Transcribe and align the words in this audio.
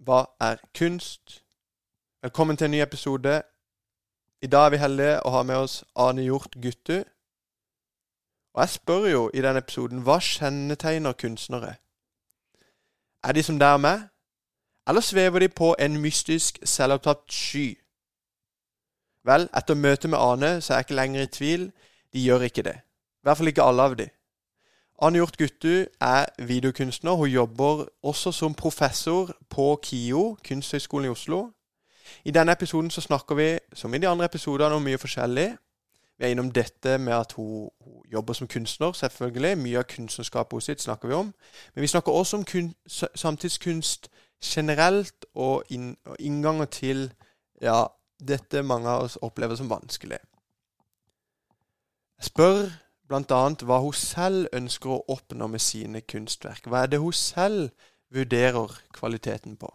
Hva 0.00 0.24
er 0.40 0.56
kunst? 0.78 1.44
Velkommen 2.22 2.56
til 2.56 2.64
en 2.64 2.70
ny 2.70 2.78
episode. 2.80 3.42
I 4.42 4.46
dag 4.46 4.66
er 4.66 4.70
vi 4.70 4.78
heldige 4.80 5.18
å 5.28 5.32
ha 5.34 5.42
med 5.44 5.56
oss 5.60 5.74
Ane 5.92 6.22
Hjort 6.24 6.56
Guttu. 6.62 7.02
Og 8.54 8.62
jeg 8.62 8.72
spør 8.72 9.04
jo 9.10 9.20
i 9.34 9.42
denne 9.44 9.60
episoden 9.60 10.00
hva 10.06 10.16
kjennetegner 10.24 11.12
kunstnere? 11.12 11.74
Er 13.28 13.36
de 13.36 13.42
som 13.44 13.58
der 13.60 13.76
meg? 13.76 14.06
Eller 14.88 15.04
svever 15.04 15.44
de 15.44 15.50
på 15.52 15.74
en 15.78 16.00
mystisk, 16.00 16.62
selvopptatt 16.64 17.28
sky? 17.28 17.76
Vel, 19.28 19.50
etter 19.52 19.76
møtet 19.76 20.14
med 20.14 20.18
Ane 20.18 20.54
så 20.62 20.72
er 20.72 20.80
jeg 20.80 20.88
ikke 20.88 21.00
lenger 21.02 21.26
i 21.26 21.32
tvil. 21.36 21.70
De 22.12 22.24
gjør 22.24 22.48
ikke 22.48 22.64
det. 22.70 22.78
I 23.20 23.28
hvert 23.28 23.36
fall 23.36 23.52
ikke 23.52 23.68
alle 23.68 23.82
av 23.82 24.00
de. 24.00 24.08
Anne 25.02 25.18
Guttu 25.18 25.84
er 26.00 26.24
videokunstner. 26.38 27.12
Hun 27.12 27.28
jobber 27.28 27.84
også 28.02 28.32
som 28.32 28.54
professor 28.54 29.30
på 29.50 29.80
KIO, 29.82 30.36
Kunsthøgskolen 30.48 31.06
i 31.06 31.08
Oslo. 31.08 31.50
I 32.24 32.30
denne 32.30 32.52
episoden 32.52 32.90
så 32.90 33.00
snakker 33.00 33.34
vi, 33.34 33.58
som 33.74 33.94
i 33.94 33.98
de 33.98 34.08
andre 34.08 34.24
episodene, 34.24 34.74
om 34.74 34.82
mye 34.82 34.98
forskjellig. 34.98 35.56
Vi 36.18 36.24
er 36.24 36.28
innom 36.28 36.50
dette 36.52 36.98
med 36.98 37.12
at 37.12 37.32
hun, 37.32 37.70
hun 37.80 38.02
jobber 38.12 38.32
som 38.32 38.48
kunstner, 38.48 38.92
selvfølgelig. 38.92 39.58
Mye 39.58 39.78
av 39.78 39.86
kunstnerskapet 39.88 40.62
sitt 40.62 40.82
snakker 40.82 41.08
vi 41.08 41.14
om. 41.14 41.32
Men 41.74 41.82
vi 41.82 41.86
snakker 41.86 42.12
også 42.12 42.36
om 42.36 42.44
kun, 42.44 42.74
samtidskunst 43.14 44.10
generelt, 44.44 45.24
og, 45.34 45.64
inn, 45.70 45.96
og 46.04 46.16
innganger 46.18 46.64
til 46.64 47.12
ja, 47.62 47.86
dette 48.28 48.62
mange 48.62 48.88
av 48.88 49.08
oss 49.08 49.16
opplever 49.22 49.56
som 49.56 49.70
vanskelig. 49.70 50.20
Jeg 52.18 52.28
spør 52.28 52.68
bl.a. 53.10 53.42
hva 53.66 53.80
hun 53.82 53.96
selv 53.96 54.48
ønsker 54.54 54.94
å 54.94 55.02
oppnå 55.10 55.48
med 55.50 55.62
sine 55.62 56.00
kunstverk. 56.06 56.68
Hva 56.70 56.84
er 56.84 56.92
det 56.92 57.02
hun 57.02 57.16
selv 57.16 57.70
vurderer 58.14 58.78
kvaliteten 58.94 59.56
på? 59.58 59.70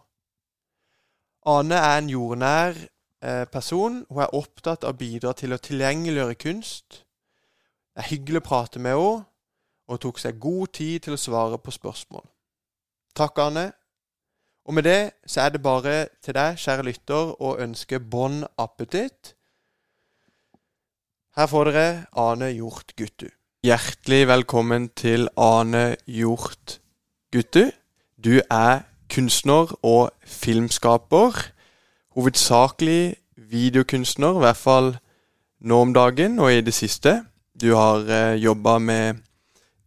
Ane 1.46 1.76
er 1.78 1.98
en 2.00 2.10
jordnær 2.10 2.74
eh, 3.22 3.44
person. 3.52 4.00
Hun 4.08 4.22
er 4.24 4.34
opptatt 4.34 4.84
av 4.84 4.96
å 4.96 4.98
bidra 4.98 5.34
til 5.36 5.52
å 5.52 5.60
tilgjengeliggjøre 5.62 6.38
kunst. 6.42 7.02
Det 7.92 8.02
er 8.02 8.10
hyggelig 8.10 8.42
å 8.42 8.48
prate 8.48 8.82
med 8.82 8.96
henne, 8.96 9.24
og 9.86 9.94
hun 9.94 10.02
tok 10.02 10.18
seg 10.18 10.40
god 10.42 10.72
tid 10.74 11.04
til 11.04 11.14
å 11.14 11.20
svare 11.20 11.60
på 11.62 11.74
spørsmål. 11.76 12.24
Takk, 13.16 13.38
Ane. 13.38 13.70
Og 14.66 14.74
med 14.74 14.88
det 14.88 15.12
så 15.28 15.44
er 15.44 15.54
det 15.54 15.62
bare 15.62 16.08
til 16.24 16.34
deg, 16.34 16.58
kjære 16.58 16.88
lytter, 16.88 17.36
å 17.38 17.54
ønske 17.62 18.00
bon 18.02 18.42
appetitt. 18.58 19.35
Her 21.36 21.50
får 21.52 21.68
dere 21.68 21.88
Ane 22.16 22.46
Hjort 22.56 22.94
Guttu. 22.96 23.26
Hjertelig 23.60 24.22
velkommen 24.24 24.86
til 24.96 25.26
Ane 25.36 25.98
Hjort 26.08 26.78
Guttu. 27.28 27.66
Du 28.16 28.38
er 28.40 28.86
kunstner 29.12 29.74
og 29.84 30.14
filmskaper. 30.24 31.36
Hovedsakelig 32.16 33.18
videokunstner, 33.36 34.38
i 34.38 34.44
hvert 34.46 34.56
fall 34.56 34.88
nå 35.60 35.82
om 35.84 35.92
dagen 35.92 36.38
og 36.40 36.54
i 36.54 36.64
det 36.64 36.72
siste. 36.72 37.18
Du 37.52 37.74
har 37.76 38.08
eh, 38.08 38.40
jobba 38.40 38.78
med 38.78 39.20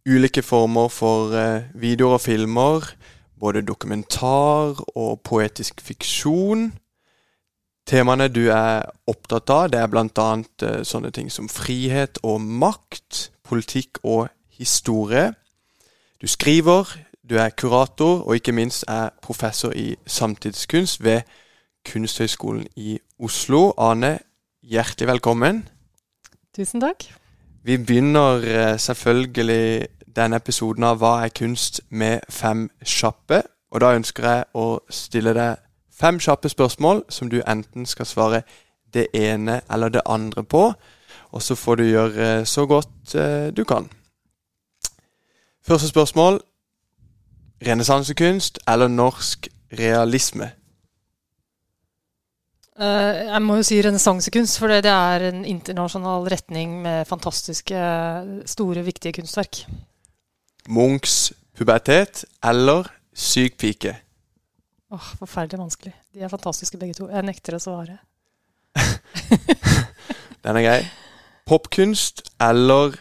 ulike 0.06 0.46
former 0.46 0.86
for 0.86 1.34
eh, 1.34 1.66
videoer 1.74 2.20
og 2.20 2.20
filmer. 2.28 2.92
Både 3.40 3.66
dokumentar 3.66 4.78
og 4.94 5.18
poetisk 5.26 5.82
fiksjon. 5.82 6.70
Temaene 7.86 8.28
du 8.28 8.46
er 8.52 8.86
opptatt 9.10 9.50
av, 9.50 9.68
det 9.72 9.80
er 9.80 9.90
bl.a. 9.90 10.28
Eh, 10.62 10.80
sånne 10.86 11.10
ting 11.14 11.30
som 11.32 11.48
frihet 11.50 12.20
og 12.22 12.40
makt, 12.40 13.30
politikk 13.46 14.02
og 14.04 14.28
historie. 14.54 15.32
Du 16.20 16.26
skriver, 16.28 16.86
du 17.30 17.38
er 17.40 17.50
kurator, 17.50 18.22
og 18.26 18.34
ikke 18.36 18.52
minst 18.52 18.84
er 18.88 19.10
professor 19.22 19.72
i 19.72 19.94
samtidskunst 20.06 21.02
ved 21.04 21.22
Kunsthøgskolen 21.88 22.66
i 22.76 22.98
Oslo. 23.18 23.72
Ane, 23.78 24.18
hjertelig 24.62 25.08
velkommen. 25.08 25.64
Tusen 26.56 26.80
takk. 26.80 27.08
Vi 27.64 27.78
begynner 27.78 28.44
eh, 28.44 28.78
selvfølgelig 28.78 29.88
denne 30.16 30.36
episoden 30.36 30.84
av 30.84 31.00
Hva 31.00 31.24
er 31.24 31.32
kunst? 31.34 31.80
med 31.88 32.20
fem 32.28 32.68
kjappe. 32.84 33.42
Og 33.70 33.80
da 33.80 33.94
ønsker 33.94 34.26
jeg 34.26 34.44
å 34.54 34.66
stille 34.90 35.34
deg 35.36 35.60
fem 36.00 36.20
kjappe 36.20 36.48
spørsmål 36.48 37.04
som 37.12 37.30
du 37.30 37.40
enten 37.44 37.86
skal 37.86 38.08
svare 38.08 38.42
det 38.94 39.06
ene 39.14 39.60
eller 39.70 39.92
det 39.92 40.02
andre 40.06 40.44
på. 40.44 40.72
Og 41.30 41.42
så 41.42 41.54
får 41.54 41.76
du 41.76 41.84
gjøre 41.84 42.46
så 42.46 42.66
godt 42.66 43.14
eh, 43.14 43.50
du 43.54 43.64
kan. 43.64 43.88
Første 45.66 45.88
spørsmål. 45.88 46.40
Renessansekunst 47.66 48.58
eller 48.68 48.88
norsk 48.88 49.48
realisme? 49.78 50.50
Uh, 52.80 53.12
jeg 53.28 53.42
må 53.44 53.58
jo 53.58 53.64
si 53.68 53.76
renessansekunst, 53.84 54.56
for 54.56 54.72
det 54.72 54.88
er 54.88 55.26
en 55.28 55.42
internasjonal 55.44 56.24
retning 56.32 56.78
med 56.80 57.04
fantastiske, 57.04 57.82
store, 58.48 58.84
viktige 58.86 59.12
kunstverk. 59.18 59.66
Munchs 60.68 61.34
pubertet 61.58 62.24
eller 62.42 62.88
syk 63.12 63.58
pike? 63.60 63.92
Åh, 64.90 65.10
Forferdelig 65.18 65.60
vanskelig. 65.60 65.92
De 66.14 66.22
er 66.24 66.32
fantastiske 66.32 66.78
begge 66.78 66.96
to. 66.98 67.06
Jeg 67.10 67.26
nekter 67.26 67.54
å 67.54 67.62
svare. 67.62 68.00
Den 70.42 70.58
er 70.58 70.64
grei. 70.64 70.80
Popkunst 71.46 72.24
eller 72.42 72.96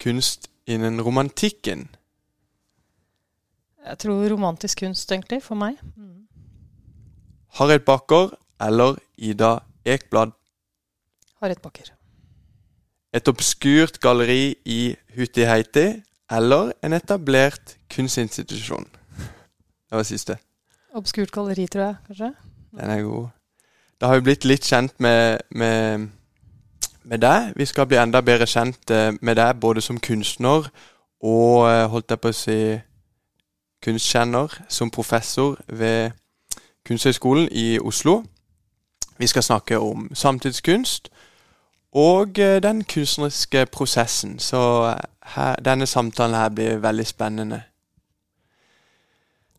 kunst 0.00 0.50
innen 0.68 1.00
romantikken? 1.04 1.88
Jeg 3.80 3.98
tror 4.04 4.28
romantisk 4.28 4.82
kunst, 4.84 5.08
egentlig, 5.12 5.40
for 5.42 5.56
meg. 5.56 5.80
Mm. 5.96 6.26
Harriet 7.56 7.84
Backer 7.88 8.34
eller 8.60 9.00
Ida 9.16 9.62
Ekblad? 9.88 10.36
Harriet 11.40 11.62
Backer. 11.64 11.88
Et 13.16 13.28
obskurt 13.28 13.96
galleri 13.98 14.54
i 14.68 14.94
Hutiheiti 15.16 16.02
eller 16.30 16.74
en 16.84 16.94
etablert 16.94 17.74
kunstinstitusjon? 17.90 18.86
Det 19.90 19.98
var 19.98 20.06
siste. 20.06 20.36
Obskurt 20.94 21.32
galleri, 21.32 21.66
tror 21.66 21.82
jeg, 21.84 21.94
kanskje. 22.06 22.32
Den 22.70 22.90
er 22.90 23.02
god. 23.02 23.28
Da 24.00 24.06
har 24.06 24.14
vi 24.14 24.20
blitt 24.20 24.44
litt 24.44 24.64
kjent 24.66 24.94
med, 25.00 25.38
med, 25.50 26.08
med 27.04 27.18
deg. 27.18 27.52
Vi 27.56 27.66
skal 27.66 27.86
bli 27.86 27.98
enda 28.00 28.20
bedre 28.20 28.46
kjent 28.46 28.90
eh, 28.90 29.12
med 29.20 29.36
deg 29.36 29.60
både 29.60 29.80
som 29.80 30.00
kunstner 30.00 30.70
og, 31.20 31.68
eh, 31.68 31.86
holdt 31.90 32.10
jeg 32.10 32.20
på 32.20 32.32
å 32.32 32.36
si, 32.36 32.60
kunstkjenner, 33.84 34.56
som 34.68 34.90
professor 34.90 35.56
ved 35.68 36.12
Kunsthøgskolen 36.84 37.48
i 37.52 37.78
Oslo. 37.78 38.22
Vi 39.18 39.26
skal 39.26 39.42
snakke 39.42 39.78
om 39.78 40.08
samtidskunst 40.14 41.10
og 41.92 42.38
eh, 42.38 42.62
den 42.62 42.84
kunstneriske 42.84 43.66
prosessen. 43.66 44.38
Så 44.38 44.94
her, 45.34 45.56
denne 45.64 45.86
samtalen 45.86 46.36
her 46.36 46.48
blir 46.48 46.76
veldig 46.82 47.06
spennende. 47.06 47.62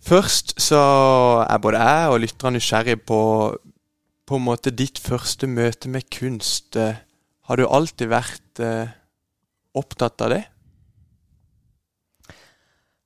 Først 0.01 0.56
så 0.62 0.81
er 1.45 1.62
både 1.62 1.81
jeg 1.81 2.09
og 2.09 2.23
lytterne 2.23 2.57
nysgjerrig 2.57 2.97
på 3.06 3.22
på 4.31 4.39
en 4.39 4.45
måte 4.47 4.72
ditt 4.72 5.00
første 5.01 5.47
møte 5.50 5.89
med 5.91 6.07
kunst. 6.13 6.78
Eh, 6.79 7.01
har 7.50 7.59
du 7.59 7.66
alltid 7.67 8.07
vært 8.13 8.62
eh, 8.63 8.94
opptatt 9.75 10.23
av 10.23 10.31
det? 10.31 10.44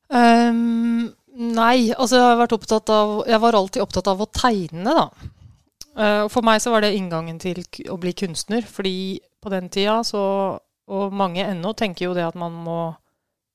Um, 0.06 1.08
nei, 1.34 1.90
altså 1.96 2.20
jeg 2.20 2.28
har 2.28 2.38
vært 2.38 2.54
opptatt 2.54 2.92
av 2.94 3.14
Jeg 3.26 3.42
var 3.42 3.58
alltid 3.58 3.82
opptatt 3.82 4.12
av 4.12 4.22
å 4.22 4.30
tegne, 4.30 4.94
da. 4.94 5.32
Uh, 5.96 6.26
for 6.30 6.46
meg 6.46 6.60
så 6.62 6.76
var 6.76 6.84
det 6.86 6.94
inngangen 6.94 7.40
til 7.42 7.64
å 7.90 7.98
bli 7.98 8.14
kunstner. 8.14 8.68
Fordi 8.70 9.18
på 9.42 9.54
den 9.54 9.72
tida 9.74 10.02
så 10.06 10.22
Og 10.86 11.14
mange 11.18 11.42
ennå 11.42 11.72
tenker 11.74 12.06
jo 12.06 12.14
det 12.14 12.22
at 12.28 12.36
man 12.38 12.54
må 12.62 12.94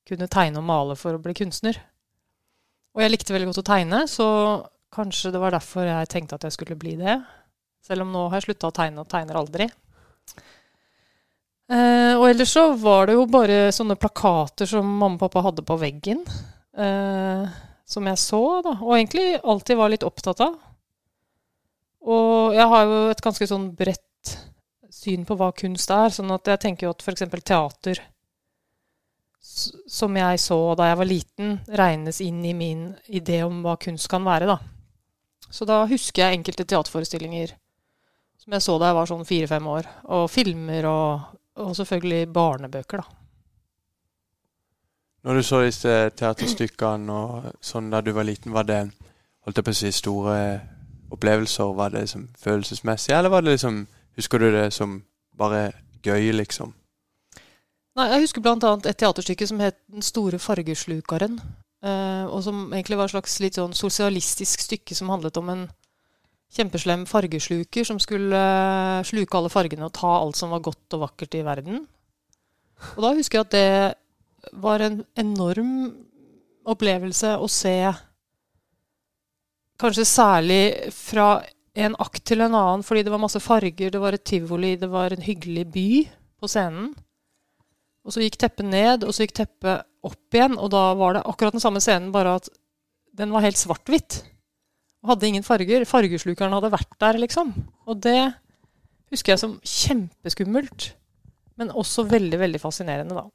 kunne 0.03 0.27
tegne 0.27 0.59
og 0.59 0.65
male 0.67 0.97
for 0.99 1.15
å 1.15 1.21
bli 1.23 1.31
kunstner. 1.37 1.77
Og 2.91 3.03
jeg 3.03 3.13
likte 3.13 3.35
veldig 3.35 3.51
godt 3.51 3.61
å 3.63 3.69
tegne, 3.71 4.01
så 4.09 4.27
kanskje 4.91 5.31
det 5.31 5.39
var 5.39 5.55
derfor 5.55 5.87
jeg 5.87 6.09
tenkte 6.11 6.35
at 6.35 6.47
jeg 6.47 6.57
skulle 6.57 6.79
bli 6.79 6.97
det. 6.99 7.21
Selv 7.85 8.05
om 8.05 8.11
nå 8.13 8.25
har 8.27 8.39
jeg 8.39 8.49
slutta 8.49 8.69
å 8.69 8.75
tegne 8.75 9.03
og 9.03 9.09
tegner 9.11 9.39
aldri. 9.39 9.69
Eh, 11.71 12.13
og 12.17 12.25
ellers 12.27 12.51
så 12.51 12.65
var 12.75 13.07
det 13.07 13.15
jo 13.15 13.23
bare 13.31 13.69
sånne 13.73 13.95
plakater 13.99 14.67
som 14.67 14.85
mamma 14.85 15.15
og 15.15 15.23
pappa 15.23 15.45
hadde 15.47 15.63
på 15.65 15.77
veggen. 15.79 16.25
Eh, 16.75 17.47
som 17.87 18.07
jeg 18.07 18.19
så, 18.19 18.43
da. 18.65 18.75
Og 18.83 18.95
egentlig 18.97 19.39
alltid 19.39 19.79
var 19.79 19.91
litt 19.93 20.05
opptatt 20.07 20.43
av. 20.43 20.59
Og 22.01 22.55
jeg 22.57 22.67
har 22.73 22.87
jo 22.89 23.01
et 23.11 23.23
ganske 23.23 23.47
sånn 23.47 23.69
bredt 23.77 24.35
syn 24.91 25.23
på 25.27 25.37
hva 25.39 25.51
kunst 25.55 25.91
er. 25.95 26.11
Sånn 26.13 26.31
at 26.35 26.51
jeg 26.51 26.63
tenker 26.65 26.87
jo 26.87 26.95
at 26.95 27.03
f.eks. 27.05 27.25
teater, 27.39 28.03
som 29.41 30.17
jeg 30.17 30.39
så 30.39 30.59
da 30.77 30.91
jeg 30.91 30.99
var 30.99 31.09
liten, 31.09 31.55
regnes 31.77 32.21
inn 32.21 32.43
i 32.45 32.53
min 32.57 32.91
idé 33.09 33.41
om 33.45 33.63
hva 33.65 33.75
kunst 33.81 34.09
kan 34.11 34.25
være, 34.25 34.47
da. 34.49 34.59
Så 35.51 35.65
da 35.67 35.81
husker 35.89 36.23
jeg 36.23 36.39
enkelte 36.39 36.65
teaterforestillinger 36.69 37.55
som 38.41 38.55
jeg 38.55 38.65
så 38.65 38.77
da 38.81 38.89
jeg 38.89 38.97
var 38.97 39.09
sånn 39.09 39.27
fire-fem 39.27 39.67
år. 39.69 39.89
Og 40.17 40.23
filmer 40.31 40.87
og, 40.89 41.33
og, 41.61 41.73
selvfølgelig 41.77 42.29
barnebøker, 42.33 43.03
da. 43.03 43.17
Når 45.21 45.37
du 45.37 45.43
så 45.45 45.59
disse 45.61 45.95
teaterstykkene 46.17 47.13
og 47.13 47.51
sånn 47.61 47.91
da 47.93 47.99
du 48.01 48.09
var 48.15 48.25
liten, 48.25 48.53
var 48.55 48.65
det 48.65 48.79
holdt 49.45 49.59
jeg 49.59 49.67
på 49.67 49.73
å 49.73 49.77
si, 49.77 49.91
store 49.93 50.37
opplevelser? 51.13 51.75
Var 51.77 51.93
det 51.93 52.05
liksom 52.07 52.23
følelsesmessig, 52.41 53.13
eller 53.17 53.33
var 53.33 53.45
det 53.45 53.57
liksom 53.57 53.83
Husker 54.19 54.41
du 54.43 54.49
det 54.51 54.73
som 54.75 54.97
bare 55.39 55.69
gøy, 56.03 56.33
liksom? 56.35 56.73
Nei, 57.99 58.07
Jeg 58.13 58.23
husker 58.23 58.43
bl.a. 58.43 58.55
et 58.87 58.97
teaterstykke 58.97 59.47
som 59.47 59.59
het 59.59 59.77
'Den 59.91 60.01
store 60.01 60.39
fargeslukaren'. 60.39 61.39
Eh, 61.83 62.25
og 62.29 62.43
som 62.43 62.71
egentlig 62.71 62.97
var 62.97 63.09
et 63.09 63.15
slags 63.15 63.39
litt 63.41 63.57
sånn 63.57 63.73
sosialistisk 63.73 64.61
stykke 64.61 64.95
som 64.95 65.09
handlet 65.09 65.37
om 65.37 65.49
en 65.49 65.63
kjempeslem 66.53 67.07
fargesluker 67.09 67.87
som 67.87 67.99
skulle 67.99 68.37
eh, 68.37 69.03
sluke 69.07 69.37
alle 69.37 69.49
fargene 69.49 69.87
og 69.87 69.95
ta 69.97 70.11
alt 70.19 70.37
som 70.37 70.53
var 70.53 70.61
godt 70.61 70.93
og 70.93 71.07
vakkert 71.07 71.35
i 71.35 71.43
verden. 71.43 71.87
Og 72.95 73.01
da 73.01 73.13
husker 73.17 73.39
jeg 73.39 73.47
at 73.47 73.51
det 73.51 74.53
var 74.61 74.79
en 74.85 75.03
enorm 75.17 75.73
opplevelse 76.65 77.35
å 77.37 77.49
se 77.49 77.75
Kanskje 79.81 80.05
særlig 80.05 80.91
fra 80.93 81.41
en 81.73 81.95
akt 81.97 82.21
til 82.29 82.43
en 82.45 82.53
annen, 82.53 82.83
fordi 82.85 83.01
det 83.01 83.09
var 83.09 83.17
masse 83.17 83.39
farger, 83.41 83.89
det 83.89 83.97
var 83.97 84.13
et 84.13 84.21
tivoli, 84.21 84.75
det 84.77 84.91
var 84.91 85.09
en 85.09 85.23
hyggelig 85.25 85.63
by 85.73 85.87
på 86.37 86.49
scenen. 86.51 86.91
Og 88.01 88.15
så 88.15 88.23
gikk 88.23 88.39
teppet 88.41 88.65
ned, 88.65 89.05
og 89.05 89.13
så 89.13 89.25
gikk 89.25 89.35
teppet 89.37 89.85
opp 90.01 90.35
igjen, 90.35 90.57
og 90.57 90.71
da 90.73 90.91
var 90.97 91.17
det 91.17 91.25
akkurat 91.29 91.53
den 91.53 91.63
samme 91.63 91.81
scenen, 91.83 92.09
bare 92.13 92.39
at 92.39 92.49
den 93.17 93.33
var 93.33 93.45
helt 93.45 93.59
svart-hvitt. 93.59 94.23
Og 95.01 95.13
hadde 95.13 95.29
ingen 95.29 95.45
farger. 95.45 95.85
Fargeslukeren 95.89 96.53
hadde 96.55 96.73
vært 96.73 96.97
der, 97.01 97.19
liksom. 97.21 97.53
Og 97.89 98.01
det 98.01 98.31
husker 99.11 99.33
jeg 99.33 99.41
som 99.43 99.59
kjempeskummelt, 99.65 100.91
men 101.59 101.73
også 101.77 102.07
veldig, 102.09 102.39
veldig 102.41 102.61
fascinerende, 102.61 103.17
da. 103.17 103.27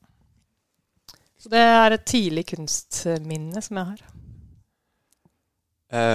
Så 1.36 1.52
det 1.52 1.62
er 1.62 1.94
et 1.94 2.06
tidlig 2.08 2.46
kunstminne 2.48 3.62
som 3.62 3.78
jeg 3.78 3.90
har. 3.92 4.06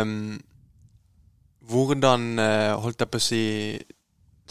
Um, 0.02 0.42
hvordan 1.72 2.34
uh, 2.42 2.82
holdt 2.84 3.00
jeg 3.00 3.08
på 3.08 3.20
å 3.22 3.24
si 3.24 3.46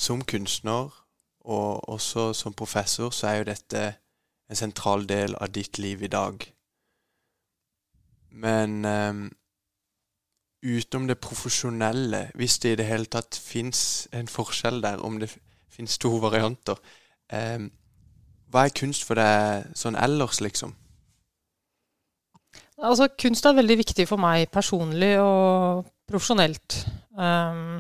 Som 0.00 0.22
kunstner 0.24 0.88
og 1.44 1.88
også 1.88 2.32
som 2.36 2.52
professor 2.52 3.10
så 3.10 3.26
er 3.26 3.36
jo 3.40 3.48
dette 3.48 3.84
en 4.50 4.58
sentral 4.58 5.06
del 5.08 5.36
av 5.40 5.52
ditt 5.54 5.78
liv 5.78 6.02
i 6.02 6.10
dag. 6.10 6.42
Men 8.30 8.84
um, 8.84 9.22
utenom 10.62 11.08
det 11.08 11.18
profesjonelle, 11.18 12.30
hvis 12.34 12.58
det 12.58 12.72
i 12.72 12.80
det 12.80 12.86
hele 12.86 13.10
tatt 13.10 13.38
fins 13.38 14.08
en 14.12 14.28
forskjell 14.28 14.82
der, 14.82 15.00
om 15.00 15.20
det 15.20 15.32
fins 15.70 15.98
to 15.98 16.16
varianter 16.18 16.76
um, 17.32 17.70
Hva 18.50 18.66
er 18.66 18.74
kunst 18.74 19.06
for 19.06 19.14
deg 19.14 19.70
sånn 19.78 19.94
ellers, 19.94 20.40
liksom? 20.42 20.74
Altså, 22.82 23.06
kunst 23.20 23.46
er 23.46 23.54
veldig 23.54 23.76
viktig 23.78 24.06
for 24.08 24.18
meg 24.18 24.48
personlig 24.50 25.12
og 25.22 25.84
profesjonelt. 26.08 26.80
Um, 27.14 27.78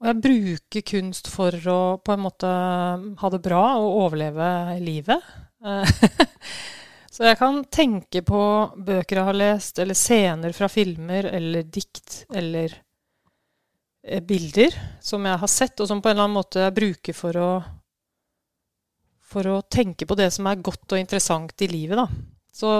og 0.00 0.08
jeg 0.08 0.20
bruker 0.24 0.84
kunst 0.88 1.28
for 1.28 1.54
å 1.68 1.80
på 2.00 2.14
en 2.14 2.22
måte 2.24 2.50
ha 3.20 3.30
det 3.32 3.40
bra 3.44 3.64
og 3.76 3.98
overleve 4.06 4.50
livet. 4.80 5.32
Så 7.10 7.26
jeg 7.26 7.36
kan 7.36 7.58
tenke 7.68 8.22
på 8.24 8.40
bøker 8.80 9.18
jeg 9.18 9.26
har 9.26 9.36
lest, 9.36 9.80
eller 9.82 9.98
scener 9.98 10.54
fra 10.56 10.70
filmer, 10.72 11.28
eller 11.28 11.66
dikt, 11.68 12.22
eller 12.32 12.72
eh, 14.06 14.22
bilder 14.24 14.78
som 15.04 15.26
jeg 15.28 15.42
har 15.42 15.52
sett, 15.52 15.82
og 15.82 15.90
som 15.90 16.00
på 16.00 16.08
en 16.08 16.16
eller 16.16 16.28
annen 16.30 16.38
måte 16.38 16.64
jeg 16.64 16.76
bruker 16.78 17.18
for 17.18 17.36
å, 17.36 17.50
for 19.20 19.52
å 19.52 19.60
tenke 19.68 20.08
på 20.08 20.16
det 20.16 20.30
som 20.32 20.48
er 20.48 20.64
godt 20.64 20.96
og 20.96 21.02
interessant 21.02 21.66
i 21.66 21.68
livet. 21.68 22.00
Da. 22.00 22.06
Så 22.56 22.72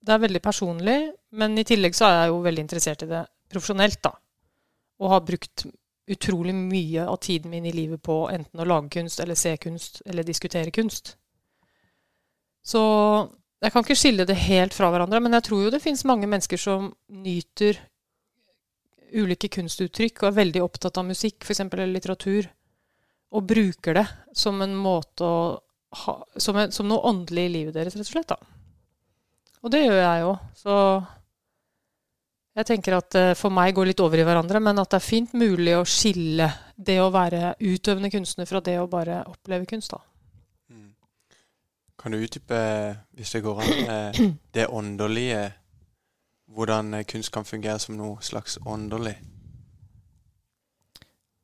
det 0.00 0.14
er 0.14 0.24
veldig 0.24 0.40
personlig, 0.40 1.00
men 1.36 1.60
i 1.60 1.66
tillegg 1.68 1.98
så 1.98 2.08
er 2.08 2.20
jeg 2.22 2.32
jo 2.32 2.44
veldig 2.46 2.64
interessert 2.64 3.04
i 3.04 3.12
det 3.12 3.26
profesjonelt, 3.52 4.00
da. 4.08 4.14
Og 5.04 5.12
har 5.12 5.26
brukt 5.26 5.66
utrolig 6.06 6.54
mye 6.54 7.06
av 7.08 7.16
tiden 7.16 7.50
min 7.50 7.66
i 7.66 7.72
livet 7.74 8.02
på 8.02 8.28
enten 8.30 8.62
å 8.62 8.66
lage 8.68 8.92
kunst 8.94 9.20
eller 9.20 9.38
se 9.38 9.56
kunst 9.58 10.02
eller 10.06 10.26
diskutere 10.26 10.70
kunst. 10.70 11.16
Så 12.66 12.82
jeg 13.62 13.72
kan 13.72 13.84
ikke 13.84 13.98
skille 13.98 14.26
det 14.28 14.38
helt 14.46 14.74
fra 14.76 14.90
hverandre, 14.92 15.20
men 15.22 15.34
jeg 15.38 15.46
tror 15.48 15.64
jo 15.64 15.74
det 15.74 15.82
finnes 15.82 16.06
mange 16.06 16.28
mennesker 16.30 16.60
som 16.60 16.90
nyter 17.10 17.78
ulike 19.16 19.48
kunstuttrykk 19.54 20.22
og 20.22 20.28
er 20.30 20.40
veldig 20.40 20.62
opptatt 20.64 20.98
av 21.00 21.06
musikk, 21.08 21.44
f.eks. 21.46 21.62
eller 21.64 21.90
litteratur, 21.90 22.48
og 23.34 23.46
bruker 23.46 23.98
det 23.98 24.06
som 24.36 24.60
en 24.62 24.74
måte 24.78 25.26
å 25.26 25.38
ha 26.04 26.14
som, 26.36 26.58
en, 26.58 26.72
som 26.74 26.88
noe 26.90 27.06
åndelig 27.08 27.46
i 27.46 27.52
livet 27.54 27.76
deres, 27.76 27.96
rett 27.96 28.06
og 28.06 28.12
slett. 28.12 28.34
da. 28.34 28.38
Og 29.62 29.72
det 29.72 29.84
gjør 29.84 29.98
jeg 29.98 30.22
jo. 30.22 30.32
Så 30.58 30.74
jeg 32.56 32.66
tenker 32.70 32.96
at 32.96 33.10
det 33.12 33.24
for 33.36 33.52
meg 33.52 33.74
går 33.76 33.90
litt 33.90 34.00
over 34.00 34.16
i 34.16 34.24
hverandre, 34.24 34.60
men 34.64 34.80
at 34.80 34.88
det 34.88 34.96
er 34.96 35.04
fint 35.04 35.34
mulig 35.36 35.74
å 35.76 35.84
skille 35.84 36.48
det 36.76 36.96
å 37.02 37.10
være 37.12 37.54
utøvende 37.60 38.08
kunstner 38.12 38.48
fra 38.48 38.62
det 38.64 38.78
å 38.80 38.88
bare 38.88 39.20
oppleve 39.28 39.68
kunst. 39.68 39.92
da. 39.92 40.00
Mm. 40.72 40.94
Kan 42.00 42.16
du 42.16 42.22
utdype, 42.22 42.60
hvis 43.12 43.34
det 43.36 43.42
går 43.44 43.60
an, 43.60 43.72
eh, 43.92 44.20
det 44.56 44.68
åndelige? 44.72 45.46
Hvordan 46.56 47.02
kunst 47.10 47.32
kan 47.34 47.44
fungere 47.44 47.78
som 47.82 47.98
noe 47.98 48.22
slags 48.24 48.56
åndelig? 48.64 49.16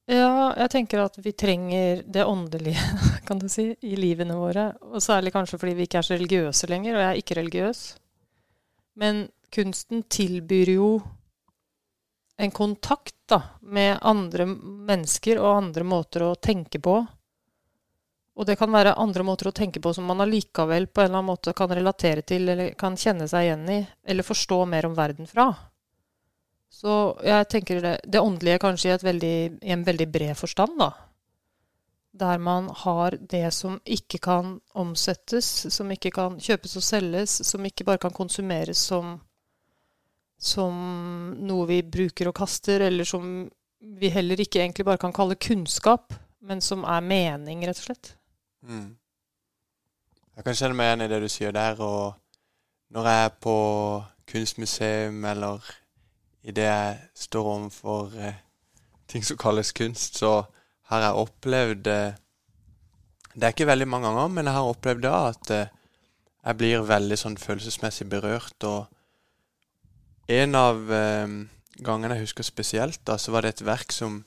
Ja, 0.09 0.55
jeg 0.57 0.71
tenker 0.73 1.05
at 1.05 1.19
vi 1.21 1.35
trenger 1.37 2.03
det 2.07 2.25
åndelige, 2.25 2.81
kan 3.29 3.39
du 3.39 3.51
si, 3.53 3.69
i 3.85 3.95
livene 4.01 4.39
våre. 4.39 4.71
Og 4.95 5.03
særlig 5.05 5.35
kanskje 5.35 5.61
fordi 5.61 5.77
vi 5.77 5.87
ikke 5.91 6.01
er 6.01 6.09
så 6.09 6.17
religiøse 6.17 6.73
lenger, 6.73 6.97
og 6.97 7.05
jeg 7.05 7.11
er 7.11 7.21
ikke 7.21 7.39
religiøs. 7.43 7.85
Men 8.97 9.27
kunsten 9.53 10.03
tilbyr 10.09 10.73
jo 10.75 10.93
en 12.43 12.51
kontakt 12.51 13.15
da, 13.29 13.43
med 13.61 13.99
andre 14.03 14.47
mennesker 14.47 15.41
og 15.41 15.57
andre 15.57 15.85
måter 15.85 16.25
å 16.27 16.35
tenke 16.35 16.81
på. 16.83 16.97
Og 18.33 18.49
det 18.49 18.57
kan 18.57 18.73
være 18.73 18.97
andre 18.99 19.25
måter 19.29 19.51
å 19.51 19.55
tenke 19.55 19.81
på 19.85 19.93
som 19.93 20.09
man 20.09 20.25
allikevel 20.25 20.89
på 20.89 21.03
en 21.03 21.11
eller 21.11 21.21
annen 21.21 21.29
måte 21.29 21.53
kan 21.57 21.71
relatere 21.71 22.25
til, 22.27 22.49
eller 22.49 22.73
kan 22.81 22.97
kjenne 22.97 23.29
seg 23.29 23.47
igjen 23.47 23.69
i, 23.69 23.79
eller 24.09 24.27
forstå 24.27 24.65
mer 24.73 24.89
om 24.89 24.97
verden 24.97 25.29
fra. 25.29 25.51
Så 26.73 26.93
jeg 27.23 27.49
tenker 27.53 27.83
det, 27.85 27.97
det 28.09 28.21
åndelige 28.21 28.63
kanskje 28.63 28.95
i, 28.95 29.01
veldig, 29.05 29.35
i, 29.61 29.73
en 29.77 29.85
veldig 29.85 30.07
bred 30.11 30.39
forstand, 30.39 30.79
da. 30.81 30.91
Der 32.13 32.41
man 32.41 32.71
har 32.83 33.17
det 33.21 33.53
som 33.55 33.79
ikke 33.85 34.19
kan 34.25 34.57
omsettes, 34.77 35.53
som 35.73 35.93
ikke 35.93 36.11
kan 36.13 36.41
kjøpes 36.41 36.77
og 36.81 36.85
selges, 36.85 37.37
som 37.49 37.69
ikke 37.69 37.87
bare 37.89 38.01
kan 38.01 38.17
konsumeres 38.17 38.81
som 38.89 39.21
som 40.43 40.75
noe 41.39 41.67
vi 41.71 41.83
bruker 41.87 42.31
og 42.31 42.35
kaster, 42.35 42.83
eller 42.89 43.07
som 43.07 43.45
vi 43.83 44.11
heller 44.11 44.41
ikke 44.43 44.63
egentlig 44.63 44.87
bare 44.87 44.99
kan 44.99 45.15
kalle 45.15 45.39
kunnskap, 45.39 46.15
men 46.43 46.61
som 46.61 46.83
er 46.83 47.05
mening, 47.07 47.63
rett 47.67 47.79
og 47.79 47.87
slett. 47.87 48.15
Mm. 48.67 48.97
Jeg 50.37 50.47
kan 50.47 50.57
kjenne 50.59 50.79
meg 50.79 50.89
igjen 50.89 51.05
i 51.05 51.11
det 51.13 51.21
du 51.23 51.29
sier 51.31 51.55
der. 51.55 51.79
Og 51.79 52.15
når 52.95 53.09
jeg 53.11 53.25
er 53.27 53.37
på 53.45 53.57
kunstmuseum, 54.33 55.21
eller 55.31 55.69
idet 56.43 56.67
jeg 56.67 56.97
står 57.27 57.51
overfor 57.53 58.17
eh, 58.19 58.41
ting 59.07 59.27
som 59.27 59.39
kalles 59.39 59.73
kunst, 59.77 60.19
så 60.19 60.41
har 60.91 61.07
jeg 61.07 61.23
opplevd 61.27 61.87
eh, 61.93 62.19
Det 63.33 63.47
er 63.47 63.55
ikke 63.55 63.67
veldig 63.67 63.89
mange 63.89 64.09
ganger, 64.09 64.29
men 64.29 64.47
jeg 64.47 64.55
har 64.55 64.73
opplevd 64.73 65.03
da 65.07 65.15
at 65.29 65.51
eh, 65.55 65.71
jeg 66.43 66.59
blir 66.59 66.83
veldig 66.89 67.17
sånn 67.17 67.39
følelsesmessig 67.39 68.09
berørt. 68.11 68.65
og 68.65 68.91
en 70.27 70.55
av 70.55 70.93
eh, 70.93 71.33
gangene 71.83 72.19
jeg 72.19 72.27
husker 72.29 72.47
spesielt, 72.47 73.01
da, 73.07 73.19
så 73.19 73.33
var 73.35 73.43
det 73.43 73.57
et 73.57 73.65
verk 73.67 73.93
som, 73.93 74.21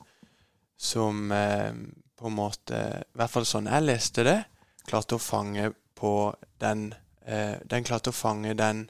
som 0.78 1.32
eh, 1.32 1.72
på 2.16 2.28
en 2.30 2.36
måte 2.36 2.82
I 3.04 3.18
hvert 3.20 3.32
fall 3.32 3.48
sånn 3.48 3.70
jeg 3.72 3.86
leste 3.86 4.26
det, 4.28 4.40
klarte 4.88 5.18
å 5.18 5.22
fange 5.22 5.72
på 5.96 6.34
den 6.62 6.90
eh, 7.26 7.58
Den 7.66 7.88
klarte 7.88 8.12
å 8.12 8.16
fange 8.16 8.54
den 8.58 8.86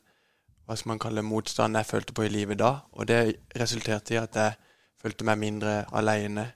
hva 0.65 0.73
skal 0.73 0.95
man 0.95 1.01
kalle 1.01 1.21
motstanden 1.21 1.77
jeg 1.77 1.91
følte 1.91 2.13
på 2.17 2.23
i 2.25 2.31
livet 2.33 2.57
da. 2.57 2.71
Og 2.97 3.05
det 3.05 3.19
resulterte 3.53 4.15
i 4.15 4.17
at 4.17 4.33
jeg 4.33 4.55
følte 4.97 5.27
meg 5.27 5.37
mindre 5.37 5.75
alene. 5.93 6.47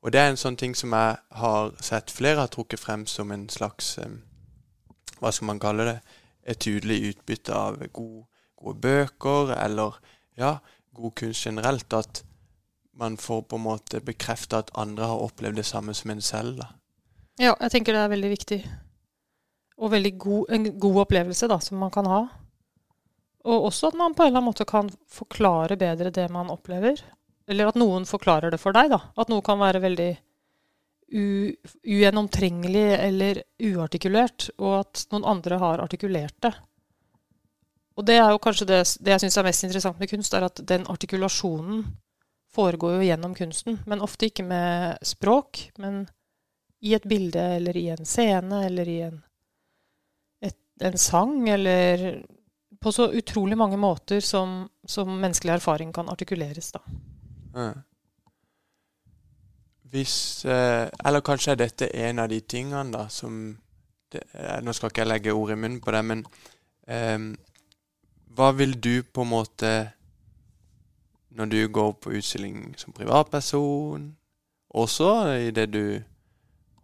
Og 0.00 0.14
det 0.14 0.22
er 0.22 0.30
en 0.30 0.40
sånn 0.40 0.56
ting 0.56 0.72
som 0.78 0.94
jeg 0.96 1.18
har 1.42 1.74
sett 1.84 2.14
flere 2.14 2.40
har 2.40 2.48
trukket 2.48 2.80
frem 2.80 3.04
som 3.06 3.28
en 3.34 3.44
slags 3.52 3.98
eh, 4.00 4.16
Hva 5.20 5.32
skal 5.34 5.50
man 5.50 5.60
kalle 5.60 5.84
det? 5.84 5.98
Et 6.48 6.58
tydelig 6.58 7.10
utbytte 7.10 7.52
av 7.52 7.76
god 7.92 8.24
gode 8.58 8.80
bøker, 8.82 9.54
eller 9.56 9.98
ja, 10.38 10.58
god 10.94 11.14
kunst 11.18 11.46
generelt, 11.46 11.92
at 11.94 12.22
man 12.98 13.16
får 13.16 13.44
på 13.46 13.56
en 13.58 13.66
måte 13.68 14.02
bekrefta 14.02 14.62
at 14.64 14.74
andre 14.78 15.06
har 15.06 15.22
opplevd 15.22 15.60
det 15.60 15.66
samme 15.66 15.94
som 15.94 16.10
en 16.10 16.22
selv. 16.24 16.58
da. 16.58 16.72
Ja, 17.38 17.54
jeg 17.54 17.70
tenker 17.70 17.94
det 17.94 18.02
er 18.02 18.14
veldig 18.14 18.30
viktig. 18.32 18.58
Og 19.78 19.92
veldig 19.94 20.14
god, 20.18 20.48
en 20.50 20.64
god 20.82 21.04
opplevelse 21.04 21.46
da, 21.50 21.60
som 21.62 21.78
man 21.78 21.92
kan 21.94 22.08
ha. 22.10 22.24
Og 23.46 23.68
også 23.70 23.92
at 23.92 23.98
man 23.98 24.14
på 24.14 24.24
en 24.24 24.32
eller 24.32 24.42
annen 24.42 24.50
måte 24.50 24.66
kan 24.66 24.90
forklare 25.06 25.78
bedre 25.78 26.10
det 26.10 26.26
man 26.34 26.50
opplever. 26.50 26.98
Eller 27.48 27.70
at 27.70 27.78
noen 27.78 28.04
forklarer 28.08 28.50
det 28.50 28.58
for 28.60 28.74
deg. 28.74 28.90
da. 28.90 28.98
At 29.16 29.30
noe 29.30 29.44
kan 29.46 29.60
være 29.62 29.84
veldig 29.84 30.10
ugjennomtrengelig 31.08 32.88
eller 32.98 33.42
uartikulert, 33.70 34.50
og 34.58 34.80
at 34.82 35.06
noen 35.14 35.24
andre 35.30 35.60
har 35.62 35.80
artikulert 35.80 36.36
det. 36.44 36.52
Og 37.98 38.06
det 38.06 38.14
er 38.20 38.30
jo 38.30 38.38
kanskje 38.38 38.68
det, 38.68 38.82
det 39.02 39.16
jeg 39.16 39.24
syns 39.24 39.38
er 39.40 39.46
mest 39.48 39.64
interessant 39.66 39.98
med 39.98 40.10
kunst, 40.10 40.34
er 40.34 40.46
at 40.46 40.60
den 40.70 40.86
artikulasjonen 40.86 41.82
foregår 42.54 42.98
jo 42.98 43.08
gjennom 43.08 43.34
kunsten. 43.34 43.80
Men 43.90 44.04
ofte 44.04 44.28
ikke 44.30 44.46
med 44.46 45.02
språk, 45.02 45.64
men 45.82 46.04
i 46.80 46.94
et 46.94 47.08
bilde 47.10 47.42
eller 47.56 47.76
i 47.76 47.88
en 47.90 48.06
scene 48.06 48.62
eller 48.68 48.88
i 48.88 49.00
en, 49.08 49.18
et, 50.46 50.58
en 50.80 50.98
sang 50.98 51.48
eller 51.48 52.24
På 52.78 52.92
så 52.94 53.08
utrolig 53.10 53.56
mange 53.58 53.76
måter 53.76 54.20
som, 54.22 54.68
som 54.86 55.08
menneskelig 55.10 55.56
erfaring 55.56 55.90
kan 55.92 56.08
artikuleres, 56.08 56.68
da. 56.72 56.78
Hvis 59.90 60.44
eh, 60.44 60.86
Eller 61.04 61.24
kanskje 61.26 61.52
er 61.52 61.58
dette 61.58 61.88
en 61.90 62.22
av 62.22 62.28
de 62.30 62.38
tingene 62.40 62.92
da 62.94 63.08
som 63.10 63.58
det, 64.12 64.22
eh, 64.32 64.60
Nå 64.62 64.72
skal 64.72 64.92
ikke 64.92 65.02
jeg 65.02 65.10
legge 65.10 65.34
ord 65.34 65.50
i 65.50 65.58
munnen 65.58 65.80
på 65.82 65.90
det, 65.90 66.04
men 66.04 66.22
eh, 66.86 67.18
hva 68.38 68.52
vil 68.54 68.76
du 68.78 69.02
på 69.02 69.24
en 69.24 69.32
måte 69.32 69.70
Når 71.30 71.46
du 71.46 71.68
går 71.68 71.92
på 71.92 72.10
utstilling 72.10 72.74
som 72.78 72.92
privatperson, 72.92 74.16
også 74.70 75.10
i 75.38 75.50
det 75.54 75.68
du 75.70 76.02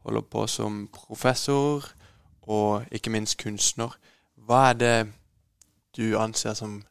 holder 0.05 0.21
på 0.21 0.47
som 0.47 0.89
professor, 0.93 1.83
og 2.43 2.85
ikke 2.93 3.11
minst 3.11 3.39
kunstner, 3.41 3.97
hva 4.37 4.69
er 4.69 4.79
det 4.79 4.99
du 5.97 6.15
anser 6.21 6.55
som 6.55 6.85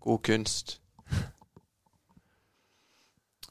god 0.00 0.18
kunst? 0.18 0.80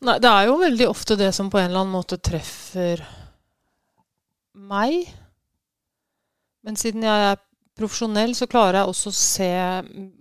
Nei, 0.02 0.20
det 0.22 0.30
er 0.30 0.52
jo 0.52 0.60
veldig 0.62 0.90
ofte 0.92 1.18
det 1.18 1.32
som 1.34 1.50
på 1.50 1.58
en 1.58 1.72
eller 1.72 1.82
annen 1.82 1.98
måte 1.98 2.20
treffer 2.22 3.02
meg. 4.54 5.08
Men 6.62 6.78
siden 6.78 7.08
jeg 7.08 7.32
er 7.32 7.47
profesjonell, 7.78 8.36
så 8.36 8.48
klarer 8.50 8.82
jeg 8.82 8.92
også 8.92 9.12
å 9.12 9.18
se 9.18 9.52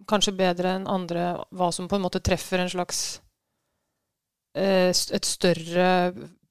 kanskje 0.09 0.35
bedre 0.37 0.77
enn 0.77 0.89
andre 0.91 1.29
hva 1.57 1.71
som 1.75 1.89
på 1.89 1.99
en 1.99 2.05
måte 2.07 2.23
treffer 2.25 2.63
en 2.63 2.73
slags 2.73 3.21
eh, 4.57 4.91
Et 4.91 5.29
større 5.29 5.89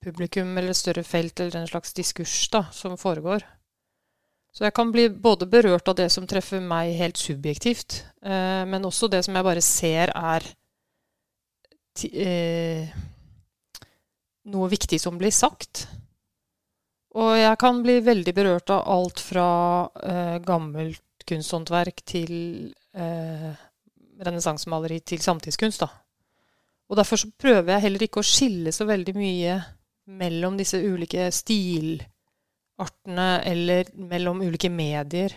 publikum 0.05 0.57
eller 0.57 0.73
et 0.73 0.77
større 0.77 1.03
felt 1.03 1.39
eller 1.39 1.61
en 1.61 1.69
slags 1.69 1.93
diskurs 1.97 2.35
da, 2.53 2.65
som 2.71 2.97
foregår. 2.97 3.45
Så 4.55 4.63
jeg 4.63 4.75
kan 4.77 4.91
bli 4.93 5.09
både 5.09 5.49
berørt 5.51 5.89
av 5.91 5.97
det 5.99 6.07
som 6.13 6.27
treffer 6.29 6.61
meg 6.63 6.93
helt 6.95 7.19
subjektivt, 7.19 8.05
eh, 8.23 8.63
men 8.69 8.87
også 8.87 9.09
det 9.11 9.25
som 9.25 9.35
jeg 9.35 9.47
bare 9.47 9.63
ser 9.65 10.13
er 10.15 10.45
eh, 12.13 12.93
noe 14.53 14.69
viktig 14.71 15.01
som 15.01 15.17
blir 15.19 15.33
sagt. 15.35 15.87
Og 17.15 17.37
jeg 17.39 17.57
kan 17.61 17.77
bli 17.83 17.99
veldig 18.03 18.33
berørt 18.35 18.71
av 18.75 18.87
alt 18.91 19.21
fra 19.23 19.49
eh, 20.03 20.37
gammelt 20.43 21.01
kunsthåndverk 21.25 22.03
til 22.05 22.33
eh, 22.93 23.51
renessansemaleri 24.25 24.99
til 24.99 25.21
samtidskunst. 25.23 25.79
da. 25.85 25.87
Og 26.89 26.97
derfor 26.99 27.15
så 27.21 27.31
prøver 27.39 27.71
jeg 27.73 27.81
heller 27.87 28.03
ikke 28.05 28.19
å 28.21 28.27
skille 28.27 28.71
så 28.75 28.85
veldig 28.85 29.15
mye 29.17 29.55
mellom 30.05 30.57
disse 30.59 30.77
ulike 30.77 31.31
stilartene 31.33 33.29
eller 33.47 33.89
mellom 33.95 34.41
ulike 34.45 34.69
medier. 34.69 35.33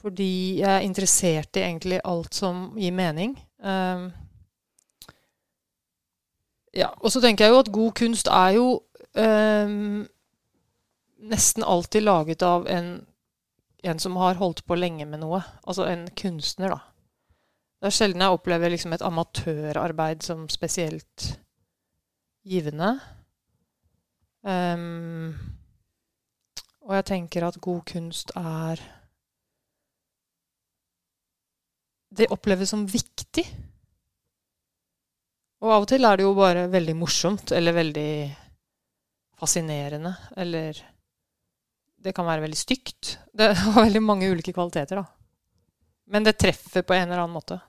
Fordi 0.00 0.60
jeg 0.60 0.70
er 0.70 0.84
interessert 0.84 1.56
i 1.56 1.64
egentlig 1.64 2.00
alt 2.04 2.34
som 2.34 2.78
gir 2.80 2.92
mening. 2.96 3.36
Um, 3.60 4.10
ja, 6.74 6.88
og 7.00 7.12
så 7.12 7.20
tenker 7.20 7.44
jeg 7.44 7.52
jo 7.54 7.62
at 7.64 7.72
god 7.72 7.92
kunst 7.98 8.28
er 8.32 8.50
jo 8.56 8.66
um, 9.14 10.06
nesten 11.20 11.64
alltid 11.64 12.02
laget 12.02 12.42
av 12.42 12.68
en, 12.68 13.06
en, 13.82 13.98
som 13.98 14.16
har 14.16 14.40
holdt 14.40 14.64
på 14.66 14.78
lenge 14.78 15.06
med 15.06 15.22
noe. 15.22 15.42
Altså 15.62 15.86
en 15.88 16.06
kunstner, 16.16 16.72
da. 16.72 16.80
Det 17.80 17.88
er 17.88 17.96
sjelden 17.96 18.24
jeg 18.24 18.36
opplever 18.36 18.72
liksom 18.72 18.92
et 18.92 19.04
amatørarbeid 19.04 20.24
som 20.24 20.48
spesielt 20.52 21.30
givende. 22.44 22.92
Um, 24.44 25.32
og 26.84 26.96
jeg 26.98 27.08
tenker 27.10 27.44
at 27.46 27.60
god 27.60 27.84
kunst 27.88 28.32
er 28.36 28.80
Det 32.10 32.26
oppleves 32.34 32.72
som 32.72 32.80
viktig. 32.90 33.44
Og 35.62 35.70
av 35.70 35.84
og 35.84 35.88
til 35.92 36.02
er 36.02 36.18
det 36.18 36.24
jo 36.24 36.32
bare 36.34 36.64
veldig 36.72 36.96
morsomt 36.98 37.52
eller 37.54 37.76
veldig 37.76 38.14
fascinerende. 39.38 40.10
Eller 40.42 40.80
det 42.00 42.14
kan 42.16 42.28
være 42.28 42.44
veldig 42.46 42.58
stygt. 42.58 43.18
Det 43.32 43.52
har 43.62 43.82
veldig 43.84 44.02
mange 44.02 44.30
ulike 44.30 44.54
kvaliteter, 44.56 45.02
da. 45.02 45.04
Men 46.10 46.26
det 46.26 46.38
treffer 46.40 46.82
på 46.82 46.96
en 46.96 47.06
eller 47.06 47.22
annen 47.22 47.36
måte. 47.36 47.60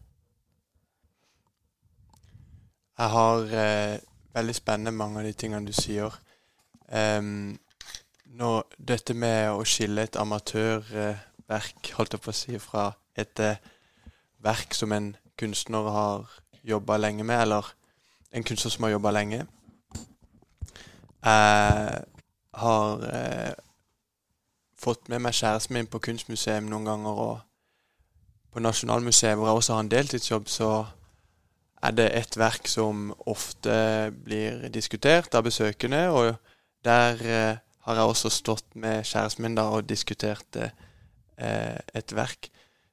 Jeg 2.98 3.10
har 3.16 3.54
eh, 3.58 3.98
veldig 4.34 4.56
spennende 4.56 4.94
mange 4.96 5.22
av 5.22 5.28
de 5.28 5.34
tingene 5.38 5.68
du 5.68 5.74
sier. 5.76 6.16
Um, 6.92 7.54
nå, 8.38 8.50
dette 8.78 9.16
med 9.18 9.52
å 9.54 9.64
skille 9.68 10.06
et 10.06 10.18
amatørverk, 10.20 11.92
holdt 11.98 12.18
jeg 12.18 12.24
på 12.24 12.32
å 12.34 12.36
si, 12.36 12.58
fra 12.62 12.90
et 13.18 13.42
eh, 13.44 13.62
verk 14.44 14.76
som 14.78 14.94
en 14.96 15.12
kunstner 15.40 15.90
har 15.94 16.30
jobba 16.68 16.98
lenge 17.02 17.26
med, 17.28 17.42
eller 17.46 17.74
en 18.32 18.46
kunstner 18.46 18.74
som 18.74 18.88
har 18.88 18.96
jobba 18.96 19.14
lenge. 19.18 19.44
Jeg 21.22 22.06
har 22.62 23.04
eh, 23.14 23.54
fått 24.82 25.10
med 25.10 25.22
meg 25.24 25.38
kjæresten 25.38 25.78
min 25.78 25.90
på 25.90 26.02
kunstmuseum 26.04 26.70
noen 26.70 26.90
ganger, 26.90 27.22
og 27.28 28.52
på 28.52 28.60
Nasjonalmuseet, 28.60 29.38
hvor 29.38 29.48
jeg 29.48 29.62
også 29.62 29.74
har 29.78 29.86
en 29.86 29.92
deltidsjobb, 29.92 30.50
så 30.52 30.72
er 31.82 31.98
det 31.98 32.08
et 32.18 32.38
verk 32.38 32.68
som 32.70 33.10
ofte 33.30 33.74
blir 34.26 34.68
diskutert 34.74 35.34
av 35.38 35.46
besøkende, 35.48 36.04
og 36.14 36.36
der 36.86 37.22
eh, 37.26 37.62
har 37.86 37.98
jeg 37.98 38.14
også 38.14 38.30
stått 38.34 38.76
med 38.76 39.06
kjæresten 39.08 39.46
min 39.46 39.58
da 39.58 39.70
og 39.74 39.88
diskutert 39.90 40.58
eh, 40.62 40.74
et 41.94 42.14
verk 42.14 42.52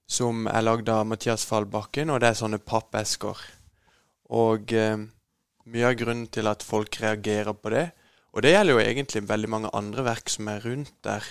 som 0.08 0.46
er 0.48 0.64
lagd 0.64 0.88
av 0.88 1.04
Mathias 1.06 1.44
Fallbakken, 1.44 2.08
og 2.10 2.22
det 2.22 2.30
er 2.30 2.38
sånne 2.38 2.60
pappesker. 2.64 3.42
Og 4.32 4.72
eh, 4.72 4.96
mye 5.68 5.90
av 5.90 5.98
grunnen 6.00 6.28
til 6.32 6.48
at 6.48 6.64
folk 6.64 6.96
reagerer 7.02 7.52
på 7.52 7.72
det. 7.74 7.90
Og 8.32 8.44
det 8.44 8.54
gjelder 8.54 8.76
jo 8.76 8.84
egentlig 8.84 9.28
veldig 9.28 9.50
mange 9.52 9.72
andre 9.76 10.04
verk 10.06 10.32
som 10.32 10.48
er 10.48 10.64
rundt 10.64 10.94
der. 11.04 11.24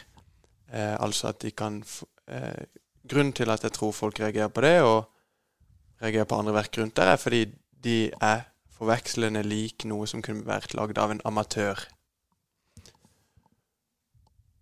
Eh, 0.73 0.95
altså 0.99 1.31
at 1.31 1.41
de 1.41 1.51
kan 1.51 1.83
eh, 2.27 2.65
Grunnen 3.07 3.31
til 3.31 3.47
at 3.49 3.63
jeg 3.63 3.71
tror 3.71 3.93
folk 3.95 4.19
reagerer 4.19 4.51
på 4.51 4.61
det, 4.65 4.81
og 4.83 5.05
reagerer 6.01 6.27
på 6.27 6.35
andre 6.35 6.53
verk 6.57 6.77
rundt 6.77 6.97
der, 6.97 7.13
er 7.13 7.15
fordi 7.21 7.45
de 7.83 8.11
er 8.21 8.41
forvekslende 8.75 9.45
lik 9.47 9.85
noe 9.87 10.07
som 10.11 10.21
kunne 10.21 10.43
vært 10.43 10.73
lagd 10.75 10.99
av 10.99 11.13
en 11.13 11.21
amatør. 11.23 11.85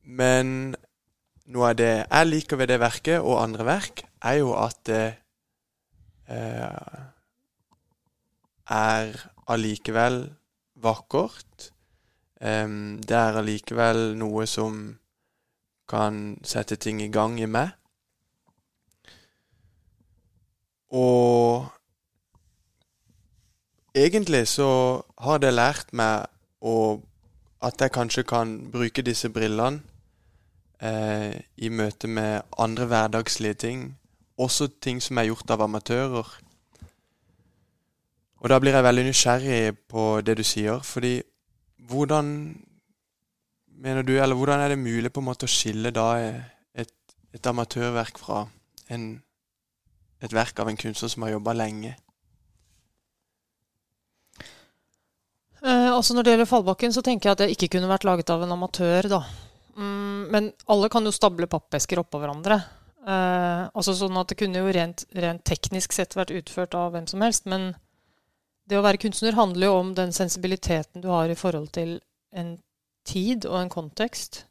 Men 0.06 0.76
noe 1.50 1.72
av 1.72 1.80
det 1.80 1.94
jeg 2.04 2.30
liker 2.30 2.62
ved 2.62 2.70
det 2.70 2.80
verket, 2.84 3.18
og 3.18 3.42
andre 3.42 3.66
verk, 3.66 4.06
er 4.22 4.38
jo 4.44 4.54
at 4.58 4.78
det 4.86 5.06
eh, 6.30 7.02
er 8.78 9.26
allikevel 9.48 10.22
vakkert. 10.82 11.72
Um, 12.42 13.00
det 13.00 13.16
er 13.16 13.38
allikevel 13.40 14.14
noe 14.20 14.46
som 14.50 15.00
kan 15.90 16.38
sette 16.44 16.76
ting 16.76 17.02
i 17.02 17.12
gang 17.12 17.40
i 17.40 17.50
meg. 17.50 17.74
Og 20.96 21.66
egentlig 23.96 24.48
så 24.48 25.02
har 25.18 25.42
det 25.44 25.54
lært 25.54 25.94
meg 25.94 26.26
å, 26.62 27.02
at 27.62 27.82
jeg 27.82 27.94
kanskje 27.94 28.24
kan 28.28 28.58
bruke 28.72 29.04
disse 29.06 29.30
brillene 29.30 29.84
eh, 30.80 31.36
i 31.58 31.70
møte 31.70 32.08
med 32.08 32.42
andre 32.58 32.86
hverdagslige 32.86 33.54
ting. 33.54 33.86
Også 34.38 34.68
ting 34.82 35.02
som 35.02 35.18
er 35.18 35.30
gjort 35.30 35.52
av 35.52 35.62
amatører. 35.62 36.28
Og 38.44 38.50
da 38.50 38.60
blir 38.60 38.76
jeg 38.76 38.86
veldig 38.86 39.06
nysgjerrig 39.08 39.78
på 39.90 40.22
det 40.22 40.38
du 40.38 40.44
sier, 40.44 40.80
fordi 40.84 41.22
hvordan 41.90 42.28
mener 43.82 44.04
du, 44.04 44.16
eller 44.18 44.38
hvordan 44.38 44.62
er 44.64 44.74
det 44.74 44.82
mulig 44.82 45.12
på 45.14 45.22
en 45.24 45.30
måte 45.30 45.48
å 45.48 45.52
skille 45.52 45.92
da 45.96 46.08
et, 46.20 46.94
et 47.36 47.52
amatørverk 47.52 48.20
fra 48.22 48.46
en, 48.94 49.08
et 50.24 50.34
verk 50.34 50.60
av 50.60 50.72
en 50.72 50.80
kunstner 50.80 51.12
som 51.12 51.26
har 51.26 51.36
jobba 51.36 51.56
lenge? 51.58 51.96
Eh, 55.66 55.92
altså 55.92 56.14
Når 56.14 56.24
det 56.24 56.34
gjelder 56.34 56.50
Fallbakken, 56.50 56.94
så 56.94 57.02
tenker 57.02 57.30
jeg 57.30 57.36
at 57.36 57.44
det 57.44 57.54
ikke 57.56 57.72
kunne 57.76 57.90
vært 57.90 58.06
laget 58.06 58.30
av 58.30 58.44
en 58.46 58.56
amatør. 58.56 59.10
da. 59.10 59.22
Mm, 59.76 60.28
men 60.32 60.52
alle 60.72 60.90
kan 60.90 61.06
jo 61.06 61.14
stable 61.16 61.50
pappesker 61.50 62.00
oppå 62.00 62.22
hverandre. 62.22 62.60
Eh, 63.06 63.64
altså 63.74 63.94
sånn 63.98 64.18
at 64.18 64.30
Det 64.30 64.38
kunne 64.40 64.62
jo 64.62 64.72
rent, 64.74 65.06
rent 65.14 65.44
teknisk 65.46 65.94
sett 65.94 66.16
vært 66.16 66.34
utført 66.34 66.78
av 66.78 66.94
hvem 66.94 67.08
som 67.08 67.22
helst. 67.22 67.46
Men 67.46 67.74
det 68.70 68.78
å 68.78 68.86
være 68.86 69.02
kunstner 69.02 69.38
handler 69.38 69.68
jo 69.68 69.80
om 69.80 69.94
den 69.98 70.14
sensibiliteten 70.14 71.02
du 71.02 71.10
har 71.10 71.30
i 71.30 71.38
forhold 71.38 71.72
til 71.74 72.00
en 72.34 72.58
tid 73.06 73.46
og 73.50 73.60
en 73.62 73.72
kontekst 73.72 74.44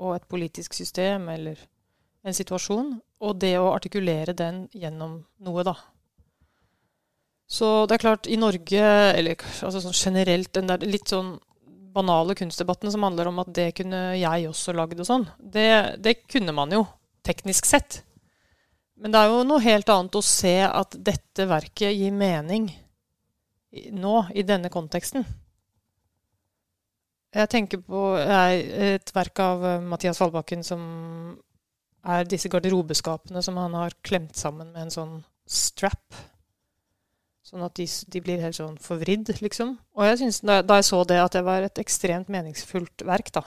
og 0.00 0.16
et 0.16 0.26
politisk 0.30 0.74
system 0.74 1.28
eller 1.28 1.60
en 2.24 2.36
situasjon. 2.36 2.98
og 3.20 3.36
det 3.36 3.58
å 3.60 3.72
artikulere 3.74 4.32
den 4.32 4.62
gjennom 4.72 5.18
noe, 5.44 5.62
da. 5.62 5.74
Så 7.44 7.84
det 7.84 7.98
er 7.98 8.04
klart, 8.06 8.28
i 8.32 8.38
Norge, 8.40 8.84
eller 9.12 9.36
altså 9.36 9.82
sånn 9.84 9.92
generelt, 9.92 10.48
den 10.54 10.70
der 10.70 10.80
litt 10.86 11.12
sånn 11.12 11.34
banale 11.92 12.36
kunstdebatten 12.38 12.88
som 12.94 13.04
handler 13.04 13.28
om 13.28 13.42
at 13.42 13.50
det 13.52 13.66
kunne 13.76 14.14
jeg 14.16 14.46
også 14.48 14.72
lagd 14.72 15.02
og 15.02 15.08
sånn, 15.08 15.26
det, 15.36 15.98
det 16.00 16.22
kunne 16.30 16.54
man 16.56 16.72
jo, 16.72 16.86
teknisk 17.26 17.68
sett. 17.68 18.00
Men 19.00 19.12
det 19.12 19.20
er 19.20 19.34
jo 19.34 19.44
noe 19.48 19.64
helt 19.64 19.92
annet 19.92 20.16
å 20.16 20.24
se 20.24 20.56
at 20.64 20.96
dette 20.96 21.48
verket 21.50 21.92
gir 21.92 22.16
mening 22.16 22.70
nå, 23.92 24.14
i 24.32 24.46
denne 24.46 24.72
konteksten. 24.72 25.26
Jeg 27.30 27.50
tenker 27.52 27.82
på 27.86 28.00
et 28.18 29.12
verk 29.14 29.40
av 29.44 29.64
eh, 29.66 29.84
Mathias 29.86 30.18
Fallbakken 30.18 30.64
som 30.66 30.80
er 32.10 32.26
disse 32.26 32.50
garderobeskapene 32.50 33.42
som 33.44 33.58
han 33.60 33.76
har 33.76 33.94
klemt 34.06 34.38
sammen 34.38 34.72
med 34.72 34.88
en 34.88 34.94
sånn 34.94 35.14
strap. 35.46 36.16
Sånn 37.46 37.62
at 37.66 37.76
de, 37.78 37.86
de 37.86 38.22
blir 38.22 38.42
helt 38.42 38.58
sånn 38.58 38.76
forvridd, 38.82 39.32
liksom. 39.42 39.74
Og 39.98 40.06
jeg 40.06 40.20
synes, 40.22 40.40
da, 40.46 40.60
da, 40.62 40.78
jeg 40.80 40.88
så 40.90 41.00
det, 41.06 41.18
at 41.22 41.34
det 41.34 41.44
var 41.46 41.66
et 41.66 41.80
ekstremt 41.82 42.30
meningsfullt 42.30 43.04
verk, 43.06 43.32
da. 43.34 43.42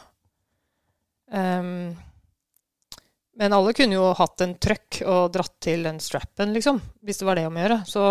Um, 1.34 1.94
men 3.40 3.56
alle 3.56 3.74
kunne 3.74 3.96
jo 3.96 4.12
hatt 4.18 4.44
en 4.44 4.58
trøkk 4.62 5.00
og 5.08 5.32
dratt 5.34 5.56
til 5.64 5.88
den 5.88 6.02
strappen, 6.04 6.52
liksom. 6.56 6.82
Hvis 7.02 7.22
det 7.22 7.30
var 7.30 7.40
det 7.40 7.48
om 7.48 7.58
å 7.58 7.64
gjøre. 7.64 7.80
Så 7.90 8.04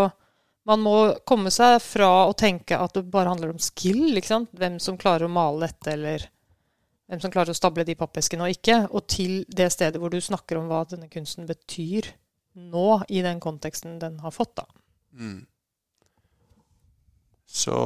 man 0.68 0.82
må 0.82 0.96
komme 1.26 1.50
seg 1.50 1.80
fra 1.82 2.10
å 2.28 2.36
tenke 2.38 2.78
at 2.78 2.94
det 2.94 3.10
bare 3.10 3.32
handler 3.32 3.50
om 3.54 3.60
skill. 3.62 4.14
Hvem 4.52 4.78
som 4.82 4.98
klarer 5.00 5.26
å 5.26 5.32
male 5.32 5.66
dette, 5.66 5.96
eller 5.96 6.26
hvem 7.10 7.20
som 7.22 7.32
klarer 7.34 7.50
å 7.52 7.56
stable 7.56 7.84
de 7.88 7.98
pappeskene 7.98 8.46
og 8.46 8.54
ikke, 8.54 8.76
og 8.94 9.06
til 9.10 9.42
det 9.50 9.72
stedet 9.74 10.00
hvor 10.00 10.12
du 10.12 10.20
snakker 10.22 10.60
om 10.60 10.68
hva 10.70 10.84
denne 10.88 11.10
kunsten 11.12 11.48
betyr 11.50 12.12
nå, 12.52 13.02
i 13.08 13.22
den 13.24 13.40
konteksten 13.40 13.98
den 13.98 14.20
har 14.22 14.32
fått, 14.34 14.54
da. 14.60 14.66
Mm. 15.12 15.46
Så 17.52 17.76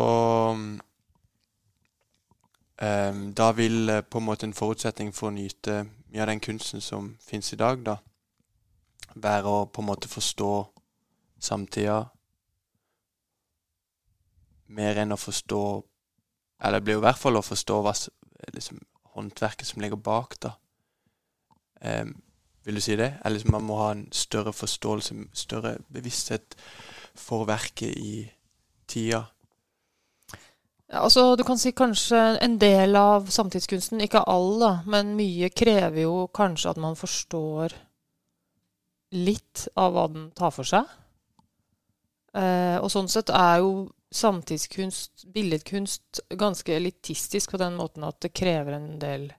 um, 0.54 0.76
Da 3.34 3.48
vil 3.58 3.90
uh, 3.90 4.00
på 4.02 4.18
en 4.20 4.26
måte 4.26 4.46
en 4.46 4.54
forutsetning 4.54 5.10
for 5.14 5.30
å 5.30 5.34
nyte 5.34 5.86
mye 6.12 6.22
av 6.22 6.30
den 6.30 6.42
kunsten 6.42 6.80
som 6.82 7.16
fins 7.22 7.52
i 7.54 7.58
dag, 7.58 7.82
da, 7.86 7.96
være 9.14 9.48
å 9.50 9.66
på 9.66 9.82
en 9.82 9.88
måte 9.88 10.10
forstå 10.10 10.52
samtida 11.42 12.04
mer 14.68 14.98
enn 15.02 15.14
å 15.14 15.20
forstå 15.20 15.62
Eller 16.64 16.80
det 16.80 16.84
blir 16.86 16.96
jo 16.96 17.00
i 17.02 17.04
hvert 17.04 17.20
fall 17.20 17.36
å 17.36 17.44
forstå 17.44 17.74
hva 17.84 17.92
liksom, 18.54 18.78
håndverket 19.12 19.68
som 19.68 19.82
ligger 19.84 20.00
bak, 20.00 20.38
da. 20.40 20.54
Um, 21.84 22.14
vil 22.64 22.78
du 22.78 22.80
si 22.80 22.96
det? 22.96 23.10
Eller 23.20 23.36
liksom, 23.36 23.52
man 23.52 23.66
må 23.68 23.76
ha 23.76 23.90
en 23.92 24.06
større 24.08 24.54
forståelse, 24.56 25.14
større 25.36 25.74
bevissthet 25.92 26.56
for 27.12 27.44
verket 27.44 27.92
i 27.92 28.24
tida. 28.88 29.26
Ja, 30.88 31.02
altså, 31.02 31.34
du 31.36 31.42
kan 31.44 31.58
si 31.58 31.74
kanskje 31.74 32.20
en 32.42 32.56
del 32.62 32.96
av 32.96 33.28
samtidskunsten, 33.34 34.00
ikke 34.00 34.22
all, 34.30 34.52
da, 34.62 34.72
men 34.86 35.16
mye 35.18 35.50
krever 35.50 36.04
jo 36.04 36.28
kanskje 36.34 36.72
at 36.72 36.80
man 36.80 36.98
forstår 36.98 37.74
litt 39.16 39.66
av 39.78 39.94
hva 39.94 40.06
den 40.12 40.30
tar 40.36 40.54
for 40.54 40.66
seg. 40.66 40.86
Eh, 42.36 42.76
og 42.78 42.90
sånn 42.92 43.10
sett 43.10 43.32
er 43.34 43.62
jo 43.64 43.86
samtidskunst, 44.14 45.24
billedkunst, 45.34 46.20
ganske 46.38 46.76
elitistisk 46.76 47.50
på 47.50 47.60
den 47.60 47.76
måten 47.76 48.04
at 48.06 48.20
det 48.22 48.34
krever 48.36 48.78
en 48.78 48.98
del 49.02 49.32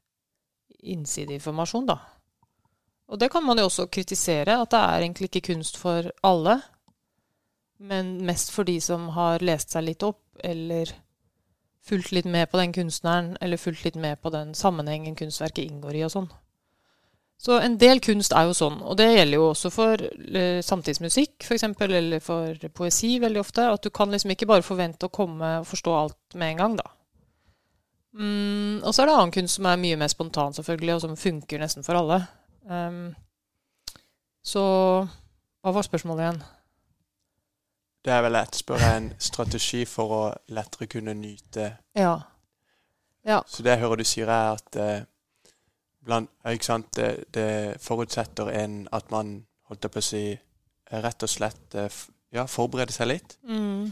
innsideinformasjon, 0.84 1.88
da. 1.88 2.00
Og 3.08 3.20
det 3.20 3.30
kan 3.32 3.46
man 3.46 3.60
jo 3.60 3.70
også 3.70 3.88
kritisere, 3.88 4.60
at 4.60 4.72
det 4.74 4.80
er 4.80 5.06
egentlig 5.06 5.30
ikke 5.32 5.54
kunst 5.54 5.80
for 5.80 6.10
alle, 6.28 6.60
men 7.80 8.18
mest 8.26 8.52
for 8.52 8.68
de 8.68 8.80
som 8.82 9.08
har 9.16 9.44
lest 9.46 9.72
seg 9.72 9.86
litt 9.88 10.04
opp, 10.04 10.24
eller 10.44 10.92
fulgt 11.88 12.12
litt 12.12 12.28
med 12.28 12.50
på 12.52 12.60
den 12.60 12.74
kunstneren, 12.76 13.38
eller 13.42 13.62
fulgt 13.62 13.86
litt 13.86 13.96
med 13.96 14.20
på 14.22 14.34
den 14.34 14.54
sammenhengen 14.58 15.16
kunstverket 15.16 15.64
inngår 15.70 15.96
i 15.96 16.04
og 16.08 16.14
sånn. 16.14 16.30
Så 17.38 17.60
en 17.62 17.76
del 17.78 18.02
kunst 18.02 18.34
er 18.34 18.48
jo 18.50 18.56
sånn, 18.58 18.80
og 18.82 18.98
det 18.98 19.12
gjelder 19.12 19.38
jo 19.38 19.50
også 19.52 19.70
for 19.70 20.02
uh, 20.02 20.60
samtidsmusikk 20.66 21.46
f.eks., 21.46 21.68
eller 21.86 22.24
for 22.24 22.70
poesi 22.74 23.20
veldig 23.22 23.44
ofte, 23.44 23.68
at 23.70 23.84
du 23.86 23.92
kan 23.94 24.10
liksom 24.10 24.34
ikke 24.34 24.50
bare 24.50 24.66
forvente 24.66 25.06
å 25.06 25.14
komme 25.14 25.60
og 25.60 25.68
forstå 25.70 25.94
alt 26.00 26.38
med 26.40 26.56
en 26.56 26.64
gang, 26.64 26.80
da. 26.82 26.90
Mm, 28.18 28.82
og 28.82 28.90
så 28.90 29.04
er 29.04 29.10
det 29.10 29.16
annen 29.20 29.36
kunst 29.36 29.60
som 29.60 29.70
er 29.70 29.78
mye 29.78 30.00
mer 30.02 30.10
spontan, 30.10 30.58
selvfølgelig, 30.58 30.96
og 30.96 31.04
som 31.06 31.18
funker 31.20 31.62
nesten 31.62 31.86
for 31.86 32.00
alle. 32.00 32.24
Um, 32.66 33.12
så 34.42 34.64
hva 35.62 35.74
var 35.76 35.86
spørsmålet 35.86 36.24
igjen? 36.24 36.42
Det 38.08 38.14
er 38.16 38.22
vel 38.24 38.38
lett 38.38 38.56
spørre 38.56 38.90
en 38.96 39.08
strategi 39.20 39.82
for 39.90 40.14
å 40.16 40.24
lettere 40.56 40.88
kunne 40.88 41.12
nyte 41.18 41.74
Ja. 41.98 42.14
ja. 43.28 43.42
Så 43.46 43.66
det 43.66 43.74
jeg 43.74 43.82
hører 43.82 44.00
du 44.00 44.08
sier, 44.08 44.32
er 44.32 44.56
at 44.56 44.80
eh, 44.80 45.02
blant, 46.08 46.32
ikke 46.48 46.78
det, 46.96 47.10
det, 47.36 47.50
forutsetter 47.84 48.52
en 48.56 48.82
at 48.96 49.12
man 49.12 49.42
holdt 49.70 49.90
på 49.92 50.02
å 50.02 50.06
si 50.06 50.26
rett 50.92 51.24
og 51.24 51.30
slett 51.30 51.76
eh, 51.76 52.04
ja, 52.34 52.48
forbereder 52.48 52.96
seg 52.96 53.12
litt. 53.12 53.38
Mm. 53.44 53.92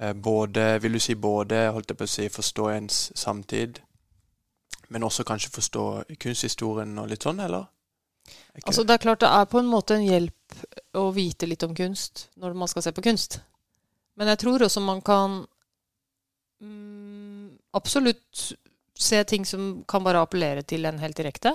Eh, 0.00 0.12
både, 0.12 0.78
vil 0.82 0.98
du 0.98 1.02
si 1.02 1.14
både 1.14 1.68
holdt 1.74 1.94
på 1.96 2.08
å 2.08 2.10
si 2.10 2.28
forstå 2.32 2.68
ens 2.74 3.04
samtid, 3.18 3.80
men 4.92 5.06
også 5.06 5.24
kanskje 5.24 5.54
forstå 5.54 5.86
kunsthistorien 6.20 6.98
og 7.00 7.08
litt 7.12 7.24
sånn, 7.24 7.40
eller? 7.40 7.70
Altså 8.62 8.84
Det 8.84 8.94
er 8.94 9.02
klart 9.02 9.22
det 9.22 9.30
er 9.32 9.48
på 9.50 9.58
en 9.58 9.70
måte 9.70 9.96
en 9.96 10.04
hjelp 10.04 10.58
å 10.98 11.08
vite 11.14 11.48
litt 11.48 11.64
om 11.66 11.72
kunst 11.74 12.28
når 12.38 12.54
man 12.58 12.70
skal 12.70 12.84
se 12.84 12.92
på 12.94 13.04
kunst. 13.04 13.40
Men 14.20 14.28
jeg 14.28 14.42
tror 14.42 14.62
også 14.66 14.82
man 14.84 15.00
kan 15.04 15.40
mm, 16.60 17.48
absolutt 17.78 18.52
se 19.02 19.20
ting 19.28 19.44
som 19.48 19.82
kan 19.88 20.04
bare 20.04 20.22
appellere 20.22 20.64
til 20.66 20.86
en 20.88 21.00
helt 21.02 21.18
direkte. 21.18 21.54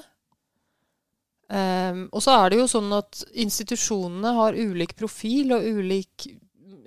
Um, 1.48 2.10
og 2.12 2.20
så 2.24 2.34
er 2.36 2.52
det 2.52 2.60
jo 2.60 2.68
sånn 2.68 2.92
at 2.98 3.22
institusjonene 3.40 4.34
har 4.36 4.58
ulik 4.60 4.98
profil 5.00 5.54
og 5.56 5.64
ulik, 5.64 6.28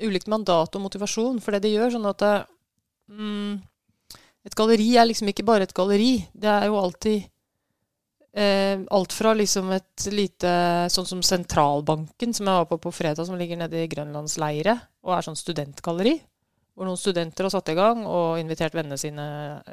ulikt 0.04 0.28
mandat 0.28 0.76
og 0.76 0.84
motivasjon 0.84 1.40
for 1.40 1.56
det 1.56 1.64
de 1.64 1.74
gjør. 1.74 1.94
Sånn 1.96 2.08
at 2.10 2.20
det, 2.20 2.34
mm, 3.16 4.18
et 4.48 4.56
galleri 4.56 4.90
er 5.00 5.08
liksom 5.08 5.32
ikke 5.32 5.46
bare 5.48 5.68
et 5.68 5.76
galleri. 5.76 6.18
Det 6.32 6.50
er 6.52 6.68
jo 6.68 6.76
alltid 6.80 7.24
eh, 8.36 8.84
alt 8.90 9.16
fra 9.16 9.32
liksom 9.36 9.72
et 9.76 10.08
lite 10.12 10.52
Sånn 10.92 11.08
som 11.08 11.24
Sentralbanken, 11.24 12.34
som 12.36 12.48
jeg 12.48 12.60
var 12.62 12.68
på 12.68 12.80
på 12.84 12.92
fredag, 12.94 13.26
som 13.28 13.40
ligger 13.40 13.60
nede 13.60 13.80
i 13.80 13.88
Grønlandsleiret, 13.90 14.88
og 15.06 15.16
er 15.16 15.24
sånn 15.24 15.40
studentgalleri. 15.40 16.18
Hvor 16.74 16.88
noen 16.88 17.00
studenter 17.00 17.46
har 17.46 17.52
satt 17.52 17.72
i 17.72 17.76
gang 17.76 18.04
og 18.08 18.38
invitert 18.40 18.74
vennene 18.76 18.96
sine 19.00 19.24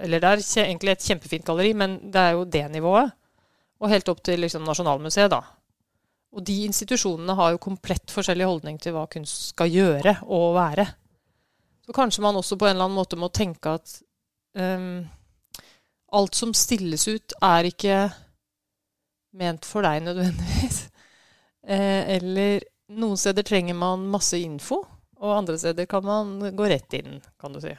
Eller 0.03 0.19
det 0.23 0.31
er 0.33 0.65
egentlig 0.65 0.95
et 0.95 1.05
kjempefint 1.07 1.45
galleri, 1.47 1.73
men 1.77 1.99
det 2.12 2.23
er 2.23 2.36
jo 2.36 2.45
det 2.45 2.65
nivået. 2.73 3.13
Og 3.77 3.91
helt 3.91 4.10
opp 4.10 4.23
til 4.25 4.41
liksom 4.41 4.65
Nasjonalmuseet, 4.65 5.29
da. 5.31 5.43
Og 6.33 6.43
de 6.45 6.57
institusjonene 6.67 7.36
har 7.38 7.53
jo 7.53 7.62
komplett 7.63 8.12
forskjellig 8.12 8.47
holdning 8.49 8.79
til 8.81 8.95
hva 8.95 9.05
kunst 9.12 9.51
skal 9.53 9.71
gjøre 9.71 10.17
og 10.25 10.55
være. 10.57 10.88
Så 11.86 11.95
kanskje 11.95 12.25
man 12.25 12.36
også 12.36 12.57
på 12.60 12.67
en 12.67 12.75
eller 12.75 12.89
annen 12.89 12.99
måte 12.99 13.19
må 13.19 13.29
tenke 13.31 13.77
at 13.77 13.93
um, 14.60 15.05
alt 16.17 16.36
som 16.36 16.53
stilles 16.55 17.07
ut, 17.07 17.36
er 17.43 17.69
ikke 17.69 18.01
ment 19.38 19.67
for 19.67 19.88
deg 19.88 20.05
nødvendigvis. 20.07 20.86
Eh, 21.67 22.13
eller 22.15 22.62
noen 22.95 23.19
steder 23.19 23.43
trenger 23.43 23.75
man 23.75 24.05
masse 24.07 24.38
info, 24.39 24.77
og 25.17 25.36
andre 25.39 25.58
steder 25.60 25.88
kan 25.89 26.06
man 26.06 26.39
gå 26.56 26.69
rett 26.69 26.93
inn, 26.97 27.21
kan 27.41 27.56
du 27.56 27.62
si. 27.63 27.73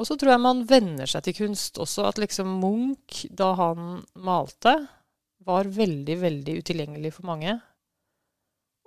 Og 0.00 0.06
så 0.08 0.16
tror 0.16 0.32
jeg 0.32 0.42
man 0.42 0.62
venner 0.68 1.08
seg 1.10 1.26
til 1.26 1.36
kunst 1.36 1.80
også. 1.82 2.06
At 2.08 2.20
liksom 2.22 2.48
Munch, 2.62 3.26
da 3.36 3.52
han 3.58 4.00
malte, 4.16 4.72
var 5.44 5.68
veldig, 5.68 6.16
veldig 6.22 6.54
utilgjengelig 6.62 7.12
for 7.18 7.28
mange. 7.28 7.58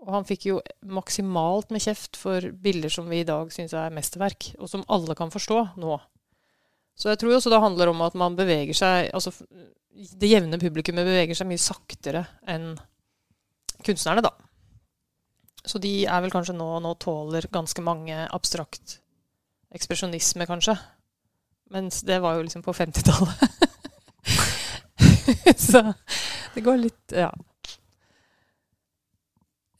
Og 0.03 0.09
han 0.17 0.25
fikk 0.27 0.47
jo 0.49 0.57
maksimalt 0.89 1.69
med 1.71 1.83
kjeft 1.85 2.17
for 2.19 2.49
bilder 2.63 2.91
som 2.91 3.07
vi 3.11 3.21
i 3.21 3.27
dag 3.27 3.51
syns 3.53 3.75
er 3.77 3.93
mesterverk, 3.93 4.51
og 4.59 4.71
som 4.71 4.83
alle 4.91 5.15
kan 5.15 5.31
forstå 5.33 5.59
nå. 5.79 5.99
Så 6.97 7.13
jeg 7.13 7.21
tror 7.21 7.37
også 7.37 7.53
det 7.53 7.61
handler 7.63 7.93
om 7.93 8.03
at 8.05 8.13
man 8.13 8.35
beveger 8.37 8.75
seg 8.77 9.07
Altså 9.17 9.31
det 9.93 10.27
jevne 10.29 10.59
publikummet 10.61 11.07
beveger 11.07 11.37
seg 11.37 11.47
mye 11.49 11.61
saktere 11.61 12.23
enn 12.49 12.75
kunstnerne, 13.85 14.23
da. 14.25 14.31
Så 15.63 15.79
de 15.79 16.03
er 16.03 16.23
vel 16.23 16.33
kanskje 16.33 16.55
nå 16.57 16.67
Nå 16.83 16.91
tåler 16.99 17.47
ganske 17.51 17.81
mange 17.85 18.25
abstrakt 18.35 18.99
ekspresjonisme, 19.73 20.45
kanskje. 20.45 20.75
Mens 21.73 22.03
det 22.05 22.19
var 22.21 22.35
jo 22.37 22.43
liksom 22.45 22.61
på 22.61 22.73
50-tallet. 22.77 23.39
Så 25.57 25.81
det 26.53 26.61
går 26.61 26.77
litt 26.77 27.15
Ja. 27.17 27.31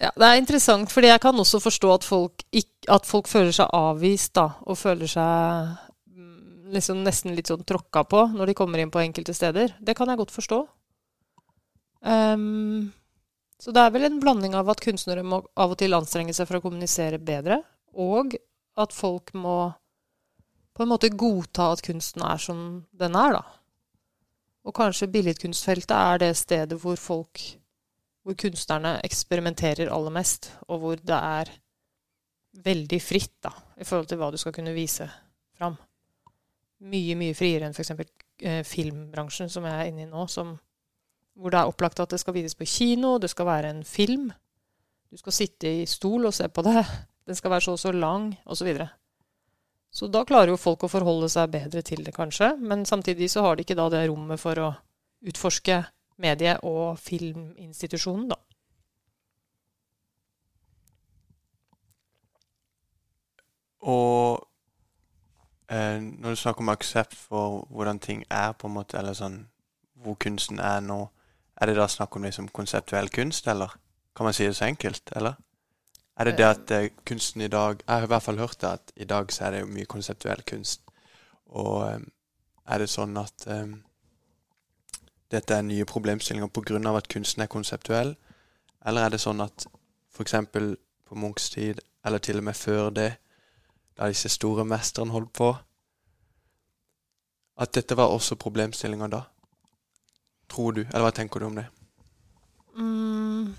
Ja, 0.01 0.09
Det 0.15 0.27
er 0.27 0.39
interessant, 0.41 0.91
fordi 0.91 1.07
jeg 1.07 1.21
kan 1.23 1.37
også 1.39 1.61
forstå 1.63 1.91
at 1.93 2.03
folk, 2.03 2.41
ikke, 2.51 2.89
at 2.91 3.05
folk 3.07 3.29
føler 3.31 3.53
seg 3.55 3.69
avvist 3.71 4.33
da, 4.35 4.49
og 4.67 4.75
føler 4.75 5.07
seg 5.07 5.77
liksom 6.73 7.03
nesten 7.05 7.35
litt 7.37 7.47
sånn 7.47 7.63
tråkka 7.63 8.03
på 8.09 8.25
når 8.33 8.51
de 8.51 8.55
kommer 8.57 8.81
inn 8.81 8.91
på 8.91 8.99
enkelte 8.99 9.35
steder. 9.37 9.77
Det 9.79 9.95
kan 9.95 10.09
jeg 10.09 10.19
godt 10.19 10.33
forstå. 10.33 10.59
Um, 12.03 12.91
Så 13.63 13.71
det 13.71 13.79
er 13.79 13.93
vel 13.95 14.03
en 14.09 14.19
blanding 14.19 14.57
av 14.59 14.67
at 14.73 14.81
kunstnere 14.83 15.23
må 15.23 15.39
av 15.55 15.71
og 15.71 15.79
til 15.79 15.95
anstrenge 15.95 16.33
seg 16.35 16.49
for 16.49 16.59
å 16.59 16.63
kommunisere 16.65 17.21
bedre, 17.23 17.61
og 17.95 18.35
at 18.75 18.91
folk 18.91 19.31
må 19.39 19.71
på 20.73 20.83
en 20.83 20.89
måte 20.91 21.13
godta 21.15 21.69
at 21.71 21.83
kunsten 21.85 22.25
er 22.27 22.41
som 22.41 22.63
den 22.91 23.15
er, 23.15 23.37
da. 23.37 23.43
Og 24.67 24.75
kanskje 24.75 25.11
billedkunstfeltet 25.13 25.93
er 25.95 26.19
det 26.23 26.31
stedet 26.39 26.79
hvor 26.81 26.99
folk 26.99 27.43
Hvor 28.23 28.37
kunstnerne 28.39 29.01
eksperimenterer 29.03 29.89
aller 29.91 30.13
mest, 30.15 30.45
og 30.71 30.77
hvor 30.79 30.95
det 30.95 31.17
er 31.17 31.49
veldig 32.63 32.99
fritt 33.03 33.33
da, 33.43 33.51
i 33.75 33.83
forhold 33.83 34.07
til 34.07 34.21
hva 34.21 34.29
du 34.31 34.37
skal 34.39 34.53
kunne 34.55 34.71
vise 34.71 35.09
fram. 35.57 35.75
Mye, 36.87 37.17
mye 37.19 37.35
friere 37.35 37.67
enn 37.67 37.75
f.eks. 37.75 37.91
Eh, 38.39 38.61
filmbransjen, 38.63 39.51
som 39.51 39.67
jeg 39.67 39.75
er 39.75 39.91
inne 39.91 40.05
i 40.05 40.07
nå, 40.07 40.23
som, 40.31 40.53
hvor 41.35 41.53
det 41.53 41.59
er 41.59 41.69
opplagt 41.69 41.99
at 41.99 42.13
det 42.13 42.19
skal 42.21 42.35
vises 42.35 42.55
på 42.55 42.67
kino, 42.69 43.17
det 43.17 43.29
skal 43.31 43.49
være 43.49 43.69
en 43.73 43.83
film. 43.83 44.31
Du 45.11 45.17
skal 45.17 45.35
sitte 45.35 45.69
i 45.81 45.85
stol 45.89 46.25
og 46.25 46.33
se 46.33 46.47
på 46.49 46.61
det. 46.65 46.83
Den 47.27 47.35
skal 47.35 47.51
være 47.51 47.61
så 47.61 47.71
og 47.71 47.79
så 47.79 47.91
lang, 47.91 48.33
osv. 48.45 48.57
Så, 48.57 48.65
videre. 48.65 48.87
så 49.91 50.07
da 50.07 50.23
klarer 50.25 50.53
jo 50.53 50.57
folk 50.57 50.83
å 50.83 50.91
forholde 50.91 51.29
seg 51.29 51.51
bedre 51.53 51.81
til 51.81 52.05
det, 52.05 52.13
kanskje. 52.15 52.55
Men 52.59 52.85
samtidig 52.85 53.31
så 53.31 53.45
har 53.45 53.55
de 53.55 53.65
ikke 53.65 53.77
da 53.77 53.89
det 53.89 54.07
rommet 54.09 54.39
for 54.39 54.59
å 54.59 54.73
utforske 55.23 55.83
medie- 56.17 56.59
og 56.63 56.99
filminstitusjonen, 56.99 58.29
da. 58.29 58.39
Og 63.83 64.47
eh, 65.69 65.99
når 65.99 66.29
du 66.29 66.35
snakker 66.35 66.63
om 66.63 66.69
aksept 66.69 67.15
for 67.15 67.65
hvordan 67.69 67.99
ting 67.99 68.23
er, 68.29 68.53
på 68.53 68.67
en 68.67 68.77
måte, 68.77 68.97
eller 68.97 69.13
sånn 69.17 69.41
hvor 70.03 70.15
kunsten 70.19 70.59
er 70.59 70.79
nå, 70.83 71.05
er 71.61 71.65
det 71.69 71.75
da 71.77 71.87
snakk 71.87 72.15
om 72.15 72.23
liksom 72.23 72.47
konseptuell 72.49 73.09
kunst, 73.09 73.47
eller? 73.47 73.73
Kan 74.15 74.25
man 74.25 74.33
si 74.33 74.45
det 74.45 74.55
så 74.55 74.65
enkelt, 74.65 75.09
eller? 75.15 75.33
Er 76.17 76.23
det 76.23 76.37
det 76.37 76.45
at 76.45 76.71
eh, 76.71 76.89
kunsten 77.05 77.41
i 77.41 77.47
dag 77.47 77.79
Jeg 77.87 77.95
har 77.95 78.03
i 78.03 78.07
hvert 78.07 78.23
fall 78.23 78.37
hørt 78.37 78.61
det 78.61 78.67
at 78.67 78.91
i 78.95 79.03
dag 79.03 79.31
så 79.33 79.45
er 79.45 79.51
det 79.51 79.59
jo 79.59 79.65
mye 79.65 79.85
konseptuell 79.85 80.43
kunst. 80.43 80.81
Og 81.45 81.87
eh, 81.91 81.99
er 82.65 82.77
det 82.77 82.89
sånn 82.89 83.17
at 83.17 83.47
um, 83.47 83.73
dette 85.31 85.55
er 85.55 85.65
nye 85.65 85.85
problemstillinger 85.85 86.47
pga. 86.47 86.97
at 86.97 87.07
kunsten 87.07 87.41
er 87.41 87.47
konseptuell? 87.47 88.15
Eller 88.85 89.05
er 89.05 89.09
det 89.09 89.19
sånn 89.19 89.41
at 89.41 89.65
f.eks. 90.13 90.35
på 91.05 91.15
Munchs 91.15 91.49
tid, 91.49 91.81
eller 92.05 92.17
til 92.19 92.37
og 92.37 92.43
med 92.43 92.55
før 92.55 92.89
det, 92.89 93.15
da 93.97 94.07
disse 94.07 94.29
store 94.29 94.65
mesterne 94.65 95.11
holdt 95.11 95.33
på 95.33 95.55
At 97.57 97.73
dette 97.73 97.97
var 97.97 98.09
også 98.09 98.35
problemstillinger 98.35 99.07
da? 99.07 99.21
Tror 100.53 100.75
du? 100.77 100.83
Eller 100.83 101.07
hva 101.07 101.13
tenker 101.15 101.41
du 101.41 101.47
om 101.47 101.55
det? 101.57 101.65
Mm. 102.77 103.53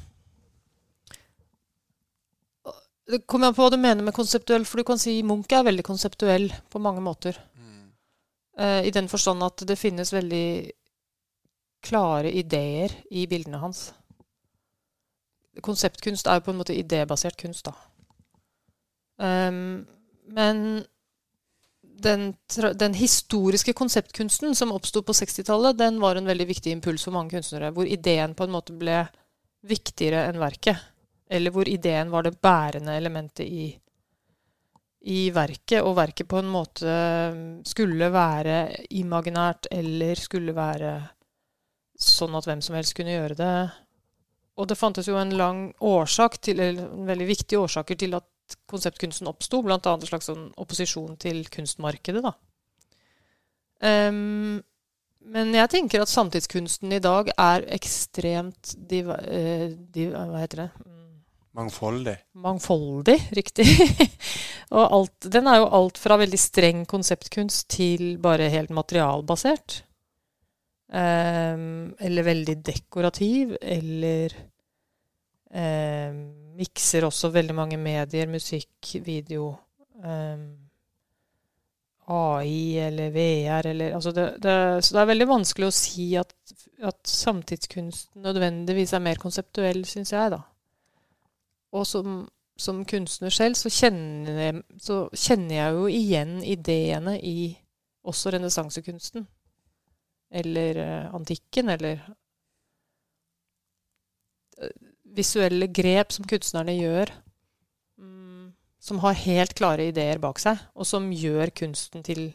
Det 3.11 3.21
kommer 3.29 3.51
an 3.51 3.57
på 3.57 3.65
hva 3.65 3.73
du 3.75 3.81
mener 3.81 4.07
med 4.07 4.17
konseptuell, 4.17 4.65
for 4.65 4.81
du 4.81 4.87
kan 4.89 5.01
si 5.01 5.19
Munch 5.27 5.53
er 5.53 5.67
veldig 5.67 5.85
konseptuell 5.85 6.49
på 6.71 6.81
mange 6.83 7.03
måter. 7.05 7.37
Mm. 7.59 7.91
Uh, 8.61 8.81
I 8.87 8.95
den 8.95 9.11
forstand 9.13 9.45
at 9.45 9.67
det 9.69 9.77
finnes 9.81 10.15
veldig 10.15 10.47
klare 11.85 12.33
ideer 12.33 12.95
i 13.11 13.27
bildene 13.29 13.61
hans. 13.61 13.91
Konseptkunst 15.63 16.27
er 16.27 16.39
jo 16.39 16.47
på 16.47 16.55
en 16.55 16.63
måte 16.63 16.77
idébasert 16.79 17.37
kunst, 17.39 17.69
da. 17.69 17.75
Um, 19.21 19.85
men 20.35 20.85
den, 22.05 22.35
den, 22.79 22.95
historiske 22.95 23.75
konseptkunsten 23.77 24.55
som 24.55 24.73
oppsto 24.73 25.03
på 25.03 25.15
60-tallet, 25.17 25.79
den 25.79 26.01
var 26.03 26.17
en 26.17 26.29
veldig 26.29 26.47
viktig 26.51 26.73
impuls 26.73 27.07
for 27.07 27.17
mange 27.17 27.35
kunstnere. 27.37 27.73
Hvor 27.75 27.89
ideen 27.89 28.37
på 28.37 28.47
en 28.47 28.55
måte 28.55 28.77
ble 28.79 29.03
viktigere 29.65 30.27
enn 30.29 30.41
verket. 30.43 30.91
Eller 31.31 31.55
hvor 31.55 31.69
ideen 31.69 32.13
var 32.13 32.27
det 32.27 32.37
bærende 32.45 32.97
elementet 32.99 33.47
i, 33.49 33.71
i 35.09 35.21
verket, 35.35 35.81
og 35.83 35.97
verket 35.97 36.29
på 36.29 36.41
en 36.41 36.51
måte 36.53 36.97
skulle 37.67 38.11
være 38.13 38.59
imaginært 39.01 39.71
eller 39.73 40.21
skulle 40.21 40.55
være 40.57 40.93
sånn 42.01 42.37
at 42.37 42.47
hvem 42.49 42.61
som 42.65 42.77
helst 42.77 42.97
kunne 42.97 43.15
gjøre 43.15 43.39
det. 43.39 43.57
Og 44.61 44.69
det 44.71 44.79
fantes 44.79 45.09
jo 45.09 45.17
en 45.19 45.35
lang 45.35 45.67
årsak 45.83 46.39
til, 46.45 46.61
eller 46.61 46.93
veldig 47.09 47.27
viktige 47.27 47.63
årsaker 47.65 47.99
til 47.99 48.15
at 48.19 48.29
konseptkunsten 48.71 49.29
oppsto, 49.31 49.63
bl.a. 49.65 49.79
en 49.79 50.07
slags 50.09 50.29
sånn 50.31 50.49
opposisjon 50.61 51.17
til 51.21 51.45
kunstmarkedet. 51.53 52.25
da. 52.25 52.35
Um, 53.85 54.63
men 55.35 55.55
jeg 55.57 55.71
tenker 55.73 56.05
at 56.05 56.13
samtidskunsten 56.13 56.93
i 56.95 57.03
dag 57.03 57.31
er 57.33 57.65
ekstremt 57.75 58.75
div, 58.77 59.09
uh, 59.09 59.71
div, 59.73 60.13
Hva 60.13 60.43
heter 60.43 60.67
det? 60.67 60.69
Mangfoldig. 61.55 62.17
Mangfoldig, 62.43 63.17
riktig. 63.39 63.67
og 64.75 64.85
alt, 64.85 65.29
den 65.31 65.49
er 65.49 65.61
jo 65.63 65.71
alt 65.79 66.01
fra 66.03 66.19
veldig 66.19 66.41
streng 66.41 66.85
konseptkunst 66.91 67.69
til 67.77 68.17
bare 68.23 68.51
helt 68.53 68.75
materialbasert. 68.75 69.85
Um, 70.95 71.95
eller 72.03 72.27
veldig 72.27 72.59
dekorativ, 72.67 73.55
eller 73.63 74.35
um, 75.51 76.19
mikser 76.59 77.07
også 77.07 77.31
veldig 77.35 77.55
mange 77.57 77.79
medier, 77.81 78.29
musikk, 78.31 78.95
video 79.05 79.51
um, 80.03 80.45
AI 82.05 82.79
eller 82.85 83.11
VR 83.15 83.67
eller 83.71 83.95
altså 83.97 84.13
det, 84.13 84.27
det, 84.45 84.85
Så 84.85 84.95
det 84.95 85.01
er 85.03 85.11
veldig 85.13 85.29
vanskelig 85.29 85.69
å 85.71 85.75
si 85.75 86.09
at, 86.21 86.35
at 86.85 87.01
samtidskunsten 87.09 88.25
nødvendigvis 88.25 88.93
er 88.93 89.05
mer 89.05 89.21
konseptuell, 89.21 89.85
syns 89.89 90.13
jeg, 90.13 90.35
da. 90.35 90.43
Og 91.75 91.87
som, 91.89 92.19
som 92.61 92.85
kunstner 92.87 93.33
selv 93.35 93.57
så 93.59 93.73
kjenner, 93.73 94.61
så 94.79 95.07
kjenner, 95.11 95.55
jeg 95.57 95.79
jo 95.79 95.87
igjen 95.91 96.37
ideene 96.45 97.17
i 97.19 97.55
også 98.05 98.35
renessansekunsten. 98.37 99.25
Eller 100.35 100.79
uh, 100.83 101.15
antikken, 101.17 101.73
eller 101.73 102.03
visuelle 105.15 105.69
grep 105.73 106.13
som 106.15 106.27
kunstnerne 106.29 106.75
gjør, 106.77 107.13
mm, 107.99 108.47
som 108.81 109.01
har 109.05 109.21
helt 109.25 109.55
klare 109.59 109.89
ideer 109.91 110.21
bak 110.23 110.41
seg, 110.43 110.61
og 110.75 110.89
som 110.89 111.13
gjør 111.13 111.55
kunsten 111.65 112.07
til 112.07 112.33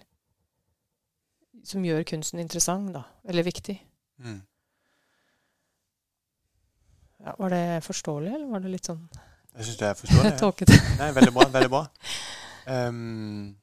Som 1.69 1.83
gjør 1.83 2.05
kunsten 2.07 2.39
interessant, 2.39 2.93
da. 2.95 3.01
Eller 3.27 3.43
viktig. 3.43 3.73
Mm. 4.23 4.37
Ja, 7.19 7.33
var 7.37 7.49
det 7.49 7.83
forståelig, 7.83 8.31
eller 8.33 8.47
var 8.47 8.63
det 8.63 8.71
litt 8.71 8.87
sånn 8.87 9.01
Jeg 9.57 9.65
syns 9.65 9.79
det 9.81 9.87
er 9.89 9.97
forståelig. 9.99 10.31
Tåkete. 10.43 10.77
Nei, 11.01 11.09
veldig 11.17 11.33
bra. 11.35 11.47
Veldig 11.57 11.71
bra. 11.73 11.81
Um, 12.65 13.57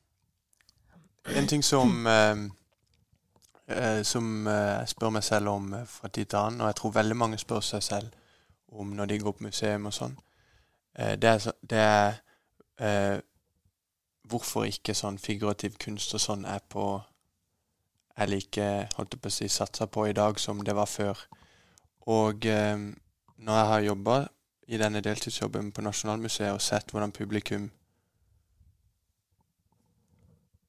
en 1.41 1.49
ting 1.49 1.65
som 1.65 2.07
um, 2.07 2.45
uh, 3.71 4.03
Som 4.03 4.47
uh, 4.47 4.53
jeg 4.83 4.93
spør 4.93 5.17
meg 5.17 5.25
selv 5.25 5.55
om 5.55 5.73
fra 5.89 6.13
tid 6.13 6.29
til 6.29 6.43
annen, 6.43 6.61
og 6.61 6.69
jeg 6.69 6.79
tror 6.83 6.97
veldig 7.01 7.17
mange 7.17 7.41
spør 7.41 7.65
seg 7.65 7.83
selv 7.83 8.13
om 8.77 8.93
når 8.97 9.11
de 9.11 9.19
går 9.23 9.37
på 9.37 9.47
museum 9.49 9.89
og 9.89 9.95
sånn, 9.97 10.17
eh, 10.99 11.15
det 11.21 11.33
er, 11.33 11.51
det 11.63 11.83
er 11.83 12.21
eh, 12.79 13.19
hvorfor 14.27 14.67
ikke 14.69 14.95
sånn 14.97 15.19
figurativ 15.23 15.77
kunst 15.83 16.15
og 16.17 16.23
sånn 16.23 16.45
er 16.49 16.63
på 16.69 16.87
er 18.17 18.31
like 18.33 18.67
holdt 18.97 19.15
jeg 19.15 19.23
på 19.23 19.31
å 19.31 19.35
si, 19.35 19.49
satsa 19.53 19.87
på 19.93 20.07
i 20.09 20.15
dag 20.17 20.39
som 20.41 20.63
det 20.65 20.75
var 20.77 20.89
før. 20.89 21.21
Og 22.09 22.47
eh, 22.49 22.79
når 23.37 23.59
jeg 23.59 23.71
har 23.73 23.87
jobba 23.91 24.17
i 24.67 24.81
denne 24.81 25.03
deltidsjobben 25.05 25.71
på 25.73 25.85
Nasjonalmuseet 25.85 26.55
og 26.55 26.63
sett 26.65 26.91
hvordan 26.91 27.15
publikum 27.15 27.71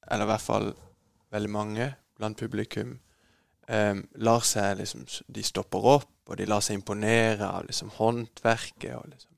Eller 0.08 0.24
i 0.24 0.30
hvert 0.30 0.44
fall 0.44 0.68
veldig 1.34 1.50
mange 1.50 1.88
blant 2.16 2.38
publikum 2.38 2.94
eh, 3.68 3.98
lar 4.22 4.44
seg 4.46 4.78
liksom 4.78 5.02
De 5.26 5.42
stopper 5.42 5.88
opp 5.96 6.12
og 6.28 6.36
de 6.36 6.46
lar 6.48 6.60
seg 6.64 6.78
imponere 6.78 7.48
av 7.48 7.66
liksom 7.66 7.90
håndverket. 7.96 8.94
og 8.94 9.08
liksom 9.08 9.34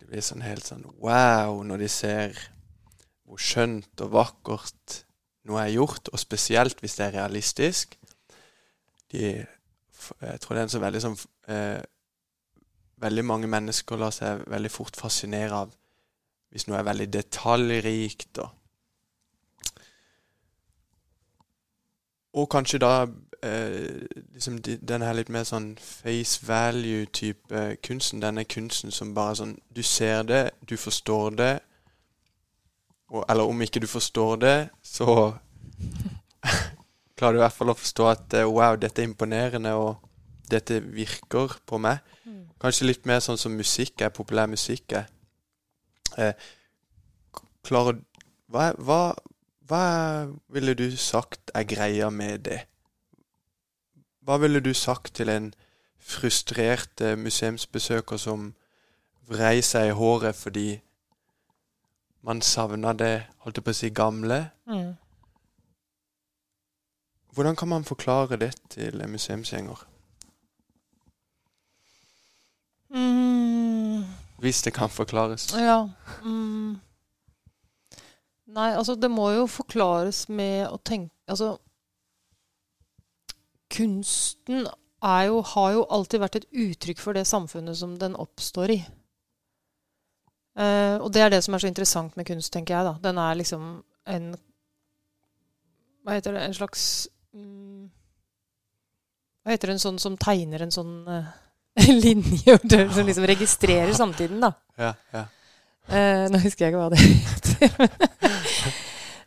Det 0.00 0.08
blir 0.08 0.24
sånn 0.24 0.44
helt 0.46 0.64
sånn 0.64 0.86
wow 1.02 1.60
når 1.62 1.84
de 1.84 1.88
ser 1.92 2.38
hvor 3.26 3.42
skjønt 3.42 4.00
og 4.06 4.12
vakkert 4.14 5.02
noe 5.46 5.62
er 5.62 5.74
gjort, 5.74 6.08
og 6.10 6.18
spesielt 6.18 6.80
hvis 6.82 6.96
det 6.98 7.06
er 7.06 7.18
realistisk. 7.20 7.96
De, 9.12 9.32
jeg 9.44 10.40
tror 10.42 10.54
det 10.54 10.60
er 10.60 10.66
en 10.66 10.74
så 10.74 10.82
veldig 10.82 11.02
sånn 11.04 11.20
eh, 11.52 11.82
Veldig 12.96 13.22
mange 13.28 13.48
mennesker 13.52 13.98
lar 14.00 14.14
seg 14.14 14.46
veldig 14.48 14.70
fort 14.72 14.96
fascinere 14.96 15.58
av 15.66 15.74
hvis 16.48 16.64
noe 16.64 16.78
er 16.78 16.86
veldig 16.86 17.06
detaljrikt. 17.12 18.38
Og, 18.40 18.48
og 22.40 22.48
kanskje 22.54 22.80
da 22.80 22.92
eh, 23.42 24.06
de, 24.64 24.76
den 24.76 25.02
her 25.02 25.16
litt 25.16 25.30
mer 25.32 25.44
sånn 25.48 25.74
face 25.80 26.40
value-type 26.46 27.62
kunsten. 27.86 28.22
Denne 28.24 28.44
kunsten 28.44 28.94
som 28.94 29.14
bare 29.16 29.38
sånn 29.40 29.56
Du 29.74 29.82
ser 29.82 30.22
det, 30.28 30.42
du 30.68 30.76
forstår 30.76 31.36
det. 31.36 31.54
Og, 33.12 33.24
eller 33.28 33.46
om 33.46 33.62
ikke 33.62 33.80
du 33.80 33.86
forstår 33.86 34.36
det, 34.42 34.56
så 34.82 35.06
klarer 37.16 37.36
du 37.36 37.40
i 37.40 37.44
hvert 37.44 37.54
fall 37.56 37.70
å 37.70 37.78
forstå 37.78 38.08
at 38.10 38.38
eh, 38.40 38.48
wow, 38.48 38.76
dette 38.80 39.02
er 39.02 39.10
imponerende. 39.10 39.74
Og 39.74 40.06
dette 40.50 40.80
virker 40.80 41.58
på 41.66 41.78
meg. 41.82 42.02
Mm. 42.24 42.42
Kanskje 42.62 42.90
litt 42.90 43.06
mer 43.08 43.22
sånn 43.24 43.40
som 43.40 43.54
musikk 43.56 44.02
er, 44.04 44.14
populær 44.14 44.50
musikk 44.50 44.94
er. 45.00 45.08
Eh, 46.16 46.32
klarer 47.66 47.98
hva, 48.52 48.70
hva, 48.78 49.00
hva 49.66 49.84
ville 50.54 50.76
du 50.78 50.86
sagt 51.00 51.50
er 51.54 51.66
greia 51.66 52.10
med 52.14 52.46
det? 52.46 52.60
Hva 54.26 54.40
ville 54.42 54.58
du 54.60 54.72
sagt 54.74 55.14
til 55.14 55.28
en 55.30 55.52
frustrert 56.02 57.00
eh, 57.00 57.14
museumsbesøker 57.18 58.18
som 58.18 58.54
vrei 59.30 59.60
seg 59.62 59.92
i 59.92 59.94
håret 59.94 60.34
fordi 60.34 60.80
man 62.26 62.42
savna 62.42 62.90
det, 62.92 63.26
holdt 63.44 63.60
jeg 63.60 63.66
på 63.66 63.70
å 63.70 63.78
si, 63.78 63.90
gamle? 63.94 64.38
Mm. 64.66 64.96
Hvordan 67.36 67.56
kan 67.56 67.70
man 67.70 67.86
forklare 67.86 68.38
det 68.40 68.50
til 68.70 68.98
en 69.00 69.14
museumsgjenger? 69.14 69.84
Mm. 72.90 74.02
Hvis 74.42 74.62
det 74.66 74.74
kan 74.74 74.90
forklares. 74.90 75.52
Ja. 75.54 75.84
Mm. 76.24 76.80
Nei, 78.46 78.72
altså 78.72 78.98
det 78.98 79.10
må 79.10 79.30
jo 79.36 79.46
forklares 79.46 80.28
med 80.28 80.66
å 80.70 80.78
tenke 80.82 81.12
Altså 81.26 81.56
Kunsten 83.72 84.66
er 85.04 85.26
jo, 85.28 85.40
har 85.54 85.72
jo 85.74 85.84
alltid 85.92 86.22
vært 86.22 86.38
et 86.40 86.48
uttrykk 86.50 87.02
for 87.02 87.16
det 87.16 87.26
samfunnet 87.28 87.78
som 87.78 87.96
den 88.00 88.16
oppstår 88.18 88.72
i. 88.74 88.78
Uh, 90.56 90.96
og 91.04 91.10
det 91.12 91.20
er 91.20 91.34
det 91.34 91.42
som 91.44 91.54
er 91.54 91.60
så 91.60 91.68
interessant 91.68 92.16
med 92.16 92.26
kunst, 92.28 92.52
tenker 92.54 92.76
jeg. 92.76 92.86
da. 92.86 92.94
Den 93.04 93.18
er 93.20 93.36
liksom 93.36 93.64
en 94.08 94.30
Hva 96.06 96.16
heter 96.16 96.32
det? 96.32 96.44
En 96.46 96.54
slags 96.54 97.08
mm, 97.34 97.90
Hva 99.42 99.52
heter 99.52 99.68
det? 99.68 99.76
En 99.76 99.82
sånn 99.82 99.98
som 100.00 100.16
tegner 100.16 100.64
en 100.64 100.72
sånn 100.72 100.94
uh, 101.04 101.28
linje, 102.06 102.56
som 102.64 103.04
liksom 103.04 103.28
registrerer 103.28 103.92
samtiden, 103.92 104.40
da. 104.40 104.54
Ja, 104.80 104.94
ja. 105.12 105.26
Uh, 105.86 106.24
nå 106.32 106.40
husker 106.42 106.66
jeg 106.66 106.72
ikke 106.72 106.80
hva 106.80 106.90
det 106.94 107.02
heter. 107.04 108.85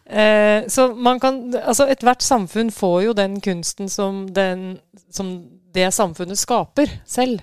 Eh, 0.10 0.68
så 0.68 0.90
man 0.96 1.20
kan 1.20 1.56
Altså, 1.56 1.88
ethvert 1.88 2.22
samfunn 2.22 2.72
får 2.72 3.04
jo 3.04 3.14
den 3.14 3.40
kunsten 3.42 3.90
som, 3.90 4.28
den, 4.34 4.80
som 5.12 5.50
det 5.74 5.94
samfunnet 5.94 6.38
skaper 6.38 7.00
selv. 7.06 7.42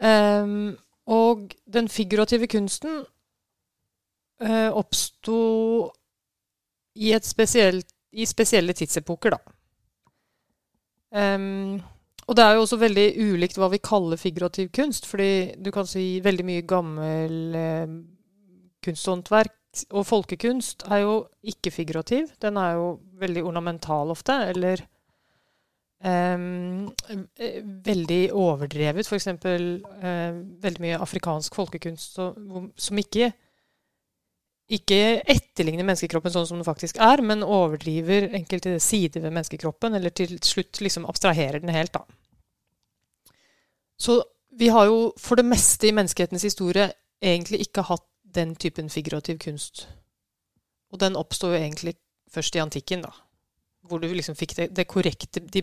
Eh, 0.00 0.46
og 1.10 1.54
den 1.66 1.88
figurative 1.88 2.46
kunsten 2.46 3.02
eh, 4.40 4.70
oppsto 4.70 5.90
i, 6.94 7.14
i 7.14 8.26
spesielle 8.26 8.72
tidsepoker, 8.72 9.34
da. 9.34 9.40
Um, 11.10 11.80
og 12.30 12.36
det 12.38 12.44
er 12.44 12.54
jo 12.54 12.62
også 12.62 12.78
veldig 12.78 13.06
ulikt 13.18 13.58
hva 13.58 13.66
vi 13.72 13.80
kaller 13.82 14.20
figurativ 14.20 14.68
kunst. 14.74 15.08
Fordi 15.10 15.56
du 15.58 15.72
kan 15.74 15.88
si 15.90 16.20
veldig 16.22 16.46
mye 16.46 16.66
gammel 16.68 17.56
eh, 17.58 17.96
kunsthåndverk 18.86 19.56
og 19.90 20.06
folkekunst 20.06 20.86
er 20.90 21.04
jo 21.04 21.14
ikke 21.46 21.70
figurativ. 21.70 22.30
Den 22.42 22.58
er 22.58 22.78
jo 22.78 22.88
veldig 23.20 23.44
ornamental 23.46 24.10
ofte, 24.10 24.34
eller 24.50 24.82
eh, 26.02 26.48
veldig 27.90 28.22
overdrevet. 28.32 29.06
F.eks. 29.06 29.28
um, 29.30 30.42
veldig 30.64 30.84
mye 30.86 30.98
afrikansk 30.98 31.54
folkekunst 31.54 32.18
så, 32.18 32.32
som 32.76 32.98
ikke 32.98 33.32
ikke 34.70 34.98
etterligner 35.26 35.82
menneskekroppen 35.82 36.30
sånn 36.30 36.46
som 36.46 36.60
den 36.60 36.66
faktisk 36.66 37.00
er, 37.02 37.22
men 37.26 37.42
overdriver 37.42 38.28
enkelte 38.38 38.76
sider 38.82 39.24
ved 39.24 39.34
menneskekroppen, 39.34 39.96
eller 39.98 40.14
til 40.14 40.36
slutt 40.46 40.78
liksom 40.84 41.08
abstraherer 41.10 41.58
den 41.62 41.72
helt, 41.74 41.96
da. 41.96 42.04
Så 44.00 44.20
vi 44.60 44.70
har 44.72 44.86
jo 44.86 45.10
for 45.18 45.40
det 45.40 45.46
meste 45.48 45.90
i 45.90 45.94
menneskehetens 45.96 46.46
historie 46.46 46.86
egentlig 47.20 47.64
ikke 47.66 47.84
hatt 47.90 48.06
den 48.34 48.54
typen 48.56 48.90
figurativ 48.92 49.40
kunst. 49.42 49.86
Og 50.90 51.00
den 51.02 51.18
oppsto 51.18 51.50
jo 51.50 51.58
egentlig 51.58 51.96
først 52.30 52.56
i 52.56 52.62
antikken, 52.62 53.04
da. 53.06 53.12
Hvor 53.88 54.02
du 54.02 54.08
liksom 54.12 54.36
fikk 54.36 54.54
det, 54.58 54.70
det 54.76 54.86
korrekte, 54.90 55.40
de 55.40 55.62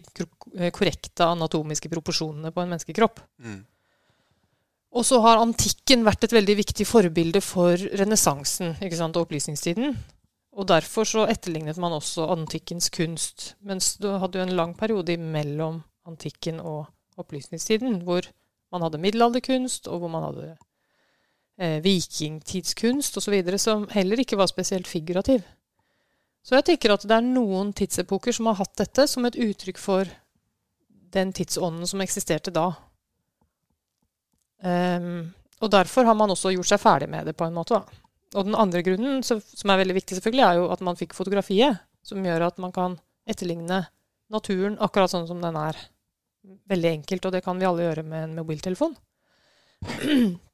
korrekte 0.73 1.27
anatomiske 1.27 1.89
proporsjonene 1.91 2.51
på 2.51 2.63
en 2.63 2.71
menneskekropp. 2.73 3.21
Mm. 3.43 3.59
Og 4.97 5.05
så 5.05 5.19
har 5.21 5.41
antikken 5.41 6.05
vært 6.07 6.25
et 6.25 6.33
veldig 6.33 6.55
viktig 6.57 6.87
forbilde 6.87 7.41
for 7.43 7.77
renessansen 7.99 8.73
og 8.79 9.19
opplysningstiden. 9.21 9.97
Og 10.57 10.65
derfor 10.71 11.05
så 11.05 11.27
etterlignet 11.29 11.77
man 11.77 11.93
også 11.93 12.25
antikkens 12.33 12.89
kunst. 12.89 13.51
Mens 13.61 13.95
du 14.01 14.09
hadde 14.17 14.39
jo 14.39 14.47
en 14.47 14.55
lang 14.57 14.73
periode 14.77 15.17
mellom 15.21 15.83
antikken 16.07 16.61
og 16.63 16.87
opplysningstiden 17.19 18.01
hvor 18.07 18.25
man 18.73 18.83
hadde 18.83 18.99
middelalderkunst, 19.01 19.87
og 19.87 20.01
hvor 20.01 20.11
man 20.11 20.25
hadde 20.27 20.55
eh, 21.59 21.77
vikingtidskunst 21.83 23.17
osv., 23.17 23.37
som 23.57 23.87
heller 23.93 24.21
ikke 24.23 24.39
var 24.39 24.49
spesielt 24.51 24.87
figurativ. 24.87 25.43
Så 26.47 26.55
jeg 26.55 26.67
tenker 26.69 26.93
at 26.93 27.03
det 27.03 27.15
er 27.17 27.25
noen 27.25 27.73
tidsepoker 27.75 28.35
som 28.35 28.47
har 28.47 28.61
hatt 28.61 28.77
dette 28.79 29.07
som 29.11 29.25
et 29.27 29.35
uttrykk 29.35 29.81
for 29.81 30.07
den 31.11 31.33
tidsånden 31.35 31.87
som 31.89 32.03
eksisterte 32.03 32.53
da. 32.55 32.69
Um, 34.63 35.33
og 35.61 35.71
derfor 35.73 36.07
har 36.07 36.15
man 36.17 36.31
også 36.31 36.53
gjort 36.53 36.69
seg 36.69 36.81
ferdig 36.81 37.09
med 37.11 37.27
det 37.27 37.35
på 37.37 37.45
en 37.47 37.57
måte. 37.57 37.81
Da. 37.81 37.99
Og 38.37 38.47
den 38.47 38.55
andre 38.59 38.83
grunnen, 38.85 39.21
som 39.23 39.41
er 39.71 39.81
veldig 39.81 39.97
viktig, 39.99 40.17
selvfølgelig, 40.17 40.45
er 40.45 40.61
jo 40.61 40.71
at 40.71 40.83
man 40.85 40.99
fikk 40.99 41.15
fotografiet, 41.17 41.83
som 42.05 42.23
gjør 42.23 42.47
at 42.47 42.63
man 42.63 42.73
kan 42.75 42.97
etterligne 43.27 43.83
naturen 44.31 44.77
akkurat 44.83 45.11
sånn 45.11 45.27
som 45.29 45.43
den 45.43 45.57
er. 45.59 45.79
Veldig 46.71 46.91
enkelt, 46.99 47.27
og 47.27 47.35
det 47.35 47.43
kan 47.43 47.59
vi 47.59 47.67
alle 47.67 47.89
gjøre 47.89 48.07
med 48.07 48.29
en 48.29 48.35
mobiltelefon. 48.39 48.95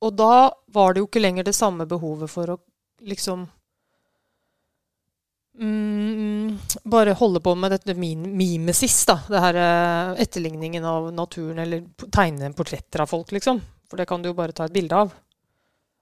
og 0.00 0.12
da 0.16 0.34
var 0.72 0.94
det 0.94 1.02
jo 1.02 1.08
ikke 1.08 1.22
lenger 1.22 1.46
det 1.46 1.56
samme 1.56 1.86
behovet 1.88 2.30
for 2.32 2.54
å 2.54 2.58
liksom 3.04 3.46
mm, 5.60 6.58
bare 6.84 7.16
holde 7.20 7.42
på 7.44 7.54
med 7.54 7.74
dette 7.76 7.94
mimesis, 7.94 9.02
da. 9.08 9.18
Det 9.28 9.42
her 9.44 9.58
eh, 9.60 10.22
etterligningen 10.24 10.84
av 10.84 11.10
naturen, 11.12 11.58
eller 11.58 11.84
tegne 12.12 12.52
portretter 12.56 13.04
av 13.04 13.12
folk, 13.12 13.32
liksom. 13.36 13.60
For 13.90 14.00
det 14.00 14.08
kan 14.08 14.22
du 14.22 14.30
jo 14.30 14.38
bare 14.38 14.56
ta 14.56 14.68
et 14.68 14.74
bilde 14.74 14.96
av. 14.96 15.12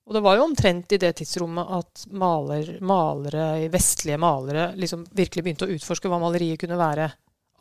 Og 0.09 0.15
det 0.17 0.23
var 0.25 0.39
jo 0.39 0.47
omtrent 0.47 0.93
i 0.95 1.01
det 1.01 1.11
tidsrommet 1.19 1.73
at 1.79 2.07
maler, 2.17 2.79
malere, 2.81 3.69
vestlige 3.69 4.17
malere 4.21 4.71
liksom 4.81 5.03
virkelig 5.13 5.45
begynte 5.45 5.67
å 5.67 5.75
utforske 5.75 6.09
hva 6.09 6.21
maleriet 6.23 6.63
kunne 6.63 6.79
være 6.81 7.11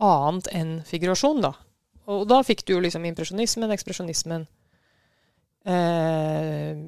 annet 0.06 0.48
enn 0.56 0.78
figurasjon, 0.88 1.42
da. 1.44 1.52
Og 2.08 2.24
da 2.30 2.40
fikk 2.48 2.64
du 2.64 2.78
jo 2.78 2.84
liksom 2.86 3.04
impresjonismen, 3.10 3.74
ekspresjonismen, 3.76 4.46
eh, 5.68 6.80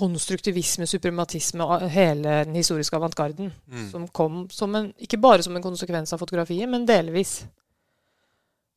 konstruktivisme, 0.00 0.86
suprematisme 0.86 1.66
og 1.66 1.88
hele 1.92 2.44
den 2.46 2.54
historiske 2.56 2.96
avantgarden 2.96 3.50
Mm. 3.68 3.90
som 3.90 4.06
kom 4.08 4.46
som 4.50 4.74
en, 4.74 4.92
ikke 4.98 5.20
bare 5.20 5.42
som 5.42 5.56
en 5.56 5.62
konsekvens 5.62 6.12
av 6.12 6.18
fotografiet, 6.18 6.68
men 6.68 6.86
delvis. 6.86 7.44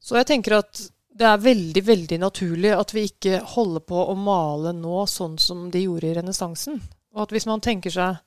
Så 0.01 0.17
jeg 0.17 0.25
tenker 0.27 0.57
at 0.57 0.89
det 1.15 1.27
er 1.29 1.37
veldig, 1.37 1.83
veldig 1.85 2.19
naturlig 2.19 2.73
at 2.73 2.91
vi 2.93 3.05
ikke 3.07 3.39
holder 3.53 3.79
på 3.85 3.99
å 4.09 4.15
male 4.17 4.73
nå 4.73 5.05
sånn 5.07 5.37
som 5.39 5.69
de 5.71 5.83
gjorde 5.85 6.09
i 6.09 6.15
renessansen. 6.17 6.81
Og 7.13 7.21
at 7.21 7.29
hvis 7.35 7.45
man 7.45 7.61
tenker 7.61 7.93
seg 7.93 8.17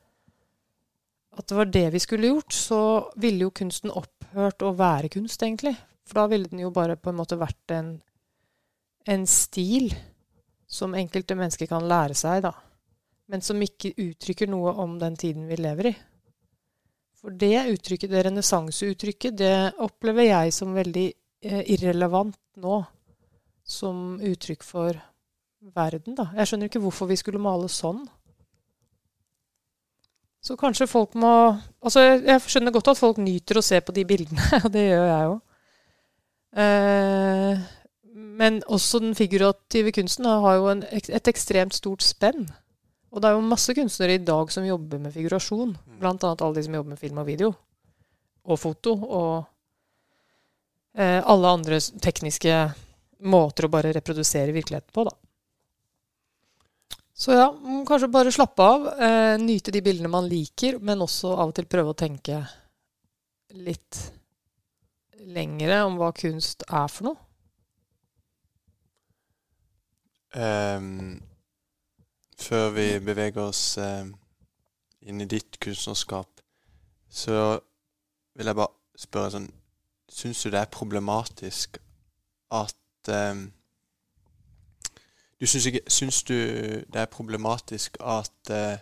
at 1.37 1.49
det 1.51 1.57
var 1.59 1.65
det 1.67 1.93
vi 1.93 1.99
skulle 1.99 2.31
gjort, 2.31 2.53
så 2.53 3.11
ville 3.17 3.43
jo 3.45 3.51
kunsten 3.51 3.91
opphørt 3.91 4.63
å 4.63 4.73
være 4.79 5.11
kunst, 5.13 5.43
egentlig. 5.43 5.75
For 6.07 6.23
da 6.23 6.27
ville 6.31 6.49
den 6.49 6.63
jo 6.63 6.71
bare 6.71 6.97
på 6.97 7.11
en 7.11 7.19
måte 7.19 7.37
vært 7.37 7.75
en, 7.75 8.01
en 9.07 9.27
stil 9.27 9.91
som 10.67 10.95
enkelte 10.99 11.37
mennesker 11.39 11.71
kan 11.71 11.87
lære 11.87 12.17
seg, 12.19 12.43
da. 12.47 12.53
Men 13.31 13.43
som 13.43 13.63
ikke 13.63 13.95
uttrykker 13.99 14.51
noe 14.51 14.75
om 14.83 14.99
den 15.01 15.17
tiden 15.19 15.47
vi 15.51 15.59
lever 15.59 15.91
i. 15.91 15.95
For 17.17 17.35
det 17.35 17.65
uttrykket, 17.73 18.13
det 18.13 18.25
renessanseuttrykket, 18.27 19.39
det 19.39 19.55
opplever 19.83 20.29
jeg 20.29 20.53
som 20.55 20.77
veldig 20.77 21.07
eh, 21.43 21.63
irrelevant 21.75 22.39
nå. 22.63 22.83
Som 23.67 24.21
uttrykk 24.23 24.63
for 24.63 24.95
verden, 25.75 26.15
da. 26.15 26.29
Jeg 26.39 26.47
skjønner 26.47 26.71
ikke 26.71 26.83
hvorfor 26.85 27.09
vi 27.11 27.19
skulle 27.19 27.43
male 27.43 27.67
sånn. 27.73 28.05
Så 30.47 30.55
kanskje 30.55 30.87
folk 30.87 31.17
må 31.19 31.33
Altså, 31.83 32.05
jeg, 32.23 32.43
skjønner 32.47 32.75
godt 32.75 32.93
at 32.93 33.01
folk 33.01 33.19
nyter 33.19 33.59
å 33.59 33.65
se 33.65 33.81
på 33.83 33.95
de 33.97 34.05
bildene, 34.07 34.47
og 34.65 34.71
det 34.75 34.85
gjør 34.87 35.07
jeg 35.09 35.27
jo. 35.27 35.35
Eh, 36.63 37.65
men 38.37 38.61
også 38.73 39.01
den 39.01 39.17
figurative 39.17 39.93
kunsten 39.97 40.29
har 40.29 40.59
jo 40.59 40.71
en, 40.71 40.85
et 40.93 41.31
ekstremt 41.31 41.77
stort 41.77 42.05
spenn. 42.05 42.47
Og 43.15 43.23
det 43.23 43.31
er 43.31 43.37
jo 43.37 43.45
masse 43.49 43.73
kunstnere 43.77 44.19
i 44.19 44.25
dag 44.25 44.51
som 44.53 44.67
jobber 44.67 45.01
med 45.01 45.15
figurasjon. 45.15 45.77
Blant 46.01 46.25
annet 46.27 46.43
alle 46.45 46.59
de 46.59 46.67
som 46.67 46.75
jobber 46.77 46.93
med 46.93 47.01
film 47.01 47.21
og 47.23 47.29
video. 47.29 47.53
Og 48.45 48.61
foto. 48.61 48.93
Og 48.93 49.31
eh, 50.99 51.23
alle 51.23 51.55
andre 51.57 51.81
tekniske 52.05 52.59
måter 53.25 53.67
å 53.67 53.73
bare 53.73 53.95
reprodusere 53.97 54.53
virkeligheten 54.53 54.93
på, 54.93 55.07
da. 55.09 55.15
Så 57.17 57.33
ja, 57.33 57.49
mm, 57.49 57.87
kanskje 57.89 58.13
bare 58.13 58.35
slappe 58.35 58.63
av. 58.63 58.89
Eh, 59.01 59.35
nyte 59.41 59.73
de 59.73 59.81
bildene 59.81 60.13
man 60.13 60.29
liker, 60.29 60.77
men 60.85 61.01
også 61.01 61.33
av 61.39 61.55
og 61.55 61.57
til 61.57 61.71
prøve 61.73 61.95
å 61.95 61.97
tenke 61.97 62.43
litt 63.57 64.03
lengre 65.25 65.81
om 65.87 65.97
hva 65.97 66.13
kunst 66.13 66.67
er 66.69 66.93
for 66.93 67.09
noe? 67.09 67.26
Ehm, 70.37 71.23
før 72.39 72.71
vi 72.71 72.99
beveger 73.01 73.41
oss 73.41 73.79
eh, 73.81 74.09
inn 75.09 75.21
i 75.21 75.29
ditt 75.31 75.57
kunstnerskap, 75.65 76.43
så 77.09 77.61
vil 78.37 78.51
jeg 78.51 78.59
bare 78.59 79.01
spørre 79.01 79.33
sånn 79.37 79.53
Syns 80.17 80.45
du 80.45 80.53
det 80.53 80.61
er 80.61 80.69
problematisk 80.71 81.81
at 82.55 83.09
um, 83.11 83.41
du 85.41 85.47
syns, 85.51 85.67
ikke, 85.67 85.81
syns 85.91 86.21
du 86.29 86.37
det 86.87 87.01
er 87.01 87.11
problematisk 87.11 87.99
at 87.99 88.53
uh, 88.55 88.79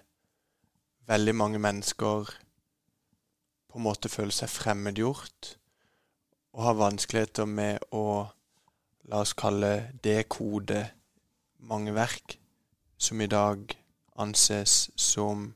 veldig 1.09 1.35
mange 1.35 1.59
mennesker 1.65 2.29
på 3.73 3.81
en 3.81 3.87
måte 3.87 4.13
føler 4.13 4.37
seg 4.37 4.53
fremmedgjort 4.53 5.55
og 6.53 6.67
har 6.67 6.77
vanskeligheter 6.83 7.49
med 7.49 7.89
å, 7.97 8.05
la 9.09 9.25
oss 9.25 9.33
kalle 9.33 9.73
dekode 10.05 10.85
mange 11.69 11.95
verk 11.95 12.39
som 12.99 13.21
i 13.21 13.29
dag 13.31 13.77
anses 14.21 14.91
som 14.97 15.51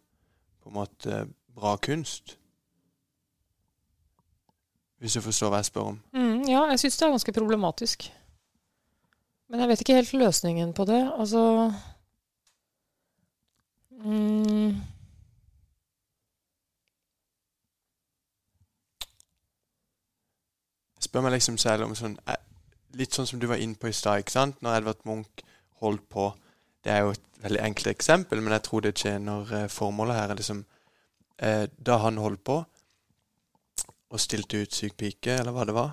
på 0.62 0.70
en 0.70 0.78
måte 0.80 1.26
bra 1.54 1.76
kunst? 1.76 2.36
Hvis 4.98 5.14
du 5.14 5.22
forstår 5.22 5.52
hva 5.52 5.60
jeg 5.62 5.70
spør 5.70 5.92
om. 5.92 5.98
Mm, 6.12 6.42
ja, 6.50 6.64
jeg 6.72 6.80
syns 6.82 6.96
det 6.98 7.06
er 7.06 7.14
ganske 7.14 7.32
problematisk. 7.32 8.08
Men 9.48 9.60
jeg 9.60 9.68
vet 9.68 9.80
ikke 9.80 9.94
helt 9.94 10.12
løsningen 10.12 10.72
på 10.74 10.84
det. 10.84 11.00
Altså 11.14 11.72
mm, 13.90 14.74
Jeg 20.98 21.06
spør 21.06 21.24
meg 21.24 21.32
liksom 21.38 21.56
selv 21.62 21.86
om 21.86 21.94
sånn 21.96 22.18
eh, 22.26 22.42
Litt 22.98 23.14
sånn 23.14 23.28
som 23.28 23.38
du 23.40 23.46
var 23.46 23.60
inne 23.62 23.78
på 23.78 23.88
i 23.88 23.94
stad, 23.94 24.24
ikke 24.24 24.34
sant? 24.34 24.58
Når 24.64 24.80
Edvard 24.80 25.04
Munch 25.06 25.44
holdt 25.82 26.08
på 26.08 26.32
Det 26.84 26.92
er 26.92 27.04
jo 27.04 27.10
et 27.10 27.24
veldig 27.42 27.60
enkelt 27.62 27.90
eksempel, 27.90 28.40
men 28.42 28.54
jeg 28.54 28.64
tror 28.66 28.82
det 28.84 28.96
tjener 28.96 29.54
eh, 29.54 29.68
formålet 29.70 30.16
her. 30.16 30.30
er 30.30 30.40
liksom 30.40 30.64
eh, 31.38 31.66
Da 31.76 31.98
han 32.04 32.18
holdt 32.22 32.44
på 32.44 32.64
og 34.08 34.20
stilte 34.20 34.62
ut 34.62 34.72
Syk 34.72 34.96
pike, 34.96 35.34
eller 35.40 35.52
hva 35.52 35.66
det 35.68 35.74
var, 35.76 35.90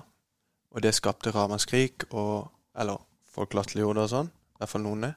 og 0.72 0.82
det 0.82 0.94
skapte 0.94 1.34
ramaskrik, 1.34 2.08
og 2.10 2.48
Eller 2.76 3.00
folk 3.32 3.54
latterliggjorde 3.54 4.00
det 4.00 4.04
og 4.04 4.10
sånn. 4.12 4.26
I 4.28 4.60
hvert 4.60 4.70
fall 4.70 4.82
noen 4.84 5.04
det. 5.06 5.12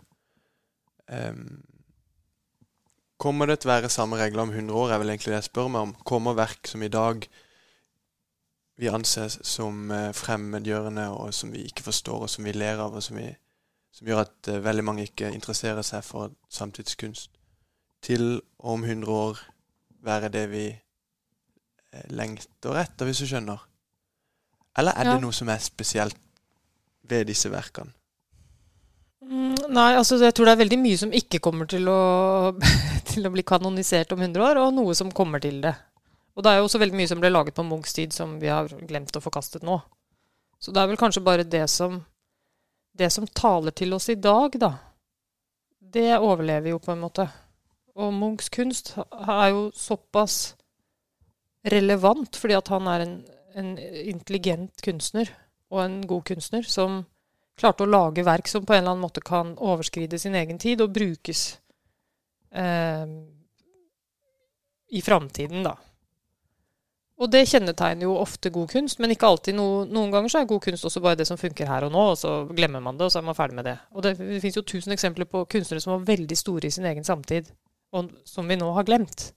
Em, 1.12 1.42
kommer 3.20 3.50
det 3.50 3.58
til 3.60 3.68
å 3.68 3.74
være 3.74 3.92
samme 3.92 4.16
regler 4.20 4.46
om 4.46 4.54
100 4.54 4.78
år, 4.80 4.94
er 4.94 5.02
vel 5.02 5.12
egentlig 5.12 5.34
det 5.34 5.42
jeg 5.42 5.48
spør 5.50 5.68
meg 5.74 5.88
om. 5.88 5.92
Kommer 6.08 6.38
verk 6.38 6.70
som 6.72 6.84
i 6.84 6.92
dag 6.94 7.28
vi 8.80 8.88
anses 8.88 9.36
som 9.44 9.92
eh, 9.92 10.12
fremmedgjørende, 10.16 11.10
og 11.12 11.34
som 11.36 11.52
vi 11.52 11.66
ikke 11.68 11.84
forstår, 11.90 12.24
og 12.24 12.32
som 12.32 12.48
vi 12.48 12.56
ler 12.56 12.80
av, 12.80 12.96
og 12.96 13.04
som, 13.04 13.20
vi, 13.20 13.28
som 13.92 14.08
gjør 14.08 14.22
at 14.26 14.50
uh, 14.52 14.60
veldig 14.64 14.84
mange 14.86 15.06
ikke 15.08 15.32
interesserer 15.34 15.82
seg 15.86 16.04
for 16.06 16.32
samtidskunst, 16.50 17.32
til 18.06 18.42
om 18.60 18.84
100 18.86 19.12
år 19.12 19.40
være 20.06 20.30
det 20.32 20.46
vi 20.54 20.66
eh, 20.72 22.06
lengter 22.16 22.78
etter, 22.80 23.06
hvis 23.10 23.20
du 23.20 23.28
skjønner? 23.28 23.60
Eller 24.80 24.96
er 24.96 25.10
Ja. 25.10 25.14
det 25.18 25.22
noe 25.26 25.36
som 25.36 25.50
er 25.52 25.60
spesielt 25.60 26.16
ved 27.04 27.26
disse 27.28 27.50
verkene? 27.52 27.92
Mm, 29.22 29.56
Nei, 29.76 29.90
altså 30.00 30.16
jeg 30.22 30.34
tror 30.34 30.48
det 30.48 30.54
er 30.56 30.62
veldig 30.64 30.80
mye 30.80 30.98
som 30.98 31.12
ikke 31.14 31.42
kommer 31.44 31.68
til 31.70 31.90
å, 31.92 32.00
til 33.12 33.28
å 33.28 33.32
bli 33.34 33.44
kanonisert 33.44 34.14
om 34.16 34.22
100 34.24 34.46
år, 34.46 34.62
og 34.64 34.74
noe 34.78 34.96
som 34.96 35.12
kommer 35.12 35.44
til 35.44 35.60
det. 35.66 35.76
Og 36.38 36.46
det 36.46 36.54
er 36.54 36.62
jo 36.62 36.70
også 36.70 36.80
veldig 36.80 36.96
mye 36.96 37.10
som 37.12 37.20
ble 37.20 37.34
laget 37.34 37.58
på 37.58 37.66
Munchs 37.68 37.94
tid 37.98 38.16
som 38.16 38.38
vi 38.40 38.48
har 38.48 38.70
glemt 38.88 39.12
og 39.20 39.26
forkastet 39.26 39.66
nå. 39.68 39.76
Så 40.60 40.72
det 40.72 40.80
er 40.82 40.88
vel 40.88 41.00
kanskje 41.00 41.24
bare 41.26 41.44
det 41.44 41.66
som, 41.72 42.00
det 43.00 43.10
som 43.14 43.28
taler 43.28 43.76
til 43.76 43.96
oss 43.96 44.10
i 44.12 44.18
dag, 44.20 44.56
da. 44.60 44.74
Det 45.80 46.12
overlever 46.20 46.74
jo 46.74 46.82
på 46.84 46.94
en 46.94 47.04
måte. 47.04 47.26
Og 48.00 48.14
Munchs 48.14 48.52
kunst 48.54 48.94
er 49.00 49.50
jo 49.52 49.70
såpass 49.76 50.56
relevant 51.70 52.38
fordi 52.40 52.56
at 52.56 52.70
han 52.72 52.88
er 52.88 53.04
en, 53.04 53.16
en 53.60 53.72
intelligent 53.80 54.84
kunstner 54.86 55.32
og 55.70 55.82
en 55.84 55.98
god 56.08 56.24
kunstner 56.30 56.68
som 56.68 57.02
klarte 57.60 57.84
å 57.84 57.90
lage 57.90 58.24
verk 58.24 58.48
som 58.48 58.64
på 58.64 58.74
en 58.74 58.84
eller 58.84 58.94
annen 58.94 59.04
måte 59.04 59.24
kan 59.26 59.52
overskride 59.58 60.20
sin 60.22 60.38
egen 60.40 60.62
tid 60.62 60.82
og 60.82 60.94
brukes 60.96 61.44
eh, 62.56 63.04
i 64.90 65.02
framtiden, 65.06 65.66
da. 65.68 65.76
Og 67.20 67.28
det 67.28 67.42
kjennetegner 67.52 68.08
jo 68.08 68.14
ofte 68.16 68.52
god 68.56 68.70
kunst, 68.72 69.00
men 69.04 69.12
ikke 69.12 69.28
alltid. 69.28 69.58
No, 69.58 69.84
noen 69.84 70.12
ganger 70.14 70.32
så 70.32 70.40
er 70.40 70.48
god 70.48 70.62
kunst 70.64 70.88
også 70.88 71.02
bare 71.04 71.20
det 71.20 71.28
som 71.28 71.40
funker 71.40 71.68
her 71.68 71.84
og 71.88 71.92
nå, 71.92 72.04
og 72.14 72.20
så 72.20 72.36
glemmer 72.56 72.84
man 72.84 73.00
det, 73.00 73.10
og 73.10 73.12
så 73.12 73.20
er 73.20 73.28
man 73.28 73.36
ferdig 73.36 73.58
med 73.58 73.68
det. 73.68 73.76
Og 73.92 74.06
det, 74.06 74.14
det 74.22 74.40
fins 74.44 74.56
jo 74.56 74.64
tusen 74.64 74.96
eksempler 74.96 75.28
på 75.28 75.44
kunstnere 75.52 75.84
som 75.84 75.98
var 75.98 76.08
veldig 76.08 76.38
store 76.40 76.70
i 76.70 76.72
sin 76.72 76.88
egen 76.88 77.04
samtid, 77.08 77.52
og 77.92 78.14
som 78.28 78.48
vi 78.48 78.56
nå 78.60 78.72
har 78.78 78.88
glemt. 78.88 79.34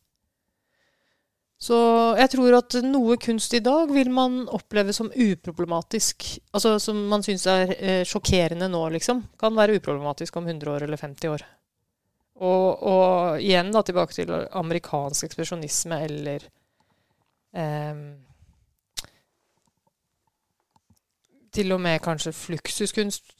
Så 1.62 1.76
jeg 2.18 2.30
tror 2.32 2.56
at 2.58 2.76
noe 2.82 3.16
kunst 3.22 3.52
i 3.54 3.62
dag 3.62 3.90
vil 3.94 4.10
man 4.14 4.40
oppleve 4.50 4.94
som 4.94 5.10
uproblematisk. 5.10 6.26
Altså 6.54 6.74
som 6.82 6.98
man 7.10 7.22
syns 7.22 7.46
er 7.50 7.74
eh, 7.76 8.00
sjokkerende 8.06 8.66
nå, 8.70 8.80
liksom. 8.96 9.22
Kan 9.38 9.58
være 9.58 9.78
uproblematisk 9.78 10.38
om 10.40 10.48
100 10.50 10.72
år 10.72 10.86
eller 10.86 10.98
50 10.98 11.30
år. 11.30 11.44
Og, 12.42 12.82
og 12.82 13.42
igjen 13.42 13.70
da 13.74 13.84
tilbake 13.86 14.16
til 14.16 14.32
amerikansk 14.58 15.28
ekspresjonisme 15.28 16.00
eller 16.08 16.50
ehm, 17.56 18.04
Til 21.52 21.68
og 21.74 21.82
med 21.84 22.00
kanskje 22.00 22.30
fluksuskunst, 22.32 23.34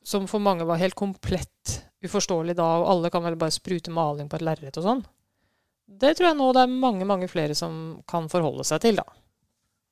som 0.00 0.24
for 0.24 0.40
mange 0.40 0.64
var 0.64 0.80
helt 0.80 0.96
komplett 0.96 1.74
uforståelig 2.00 2.54
da, 2.56 2.64
og 2.80 2.86
alle 2.88 3.10
kan 3.12 3.20
vel 3.26 3.36
bare 3.36 3.52
sprute 3.52 3.92
maling 3.92 4.30
på 4.30 4.38
et 4.38 4.44
lerret 4.46 4.78
og 4.80 4.86
sånn. 4.86 5.02
Det 5.84 6.14
tror 6.16 6.30
jeg 6.30 6.38
nå 6.38 6.46
det 6.56 6.62
er 6.64 6.72
mange, 6.72 7.04
mange 7.04 7.28
flere 7.28 7.56
som 7.58 8.00
kan 8.08 8.30
forholde 8.32 8.64
seg 8.64 8.80
til, 8.84 9.00
da. 9.02 9.04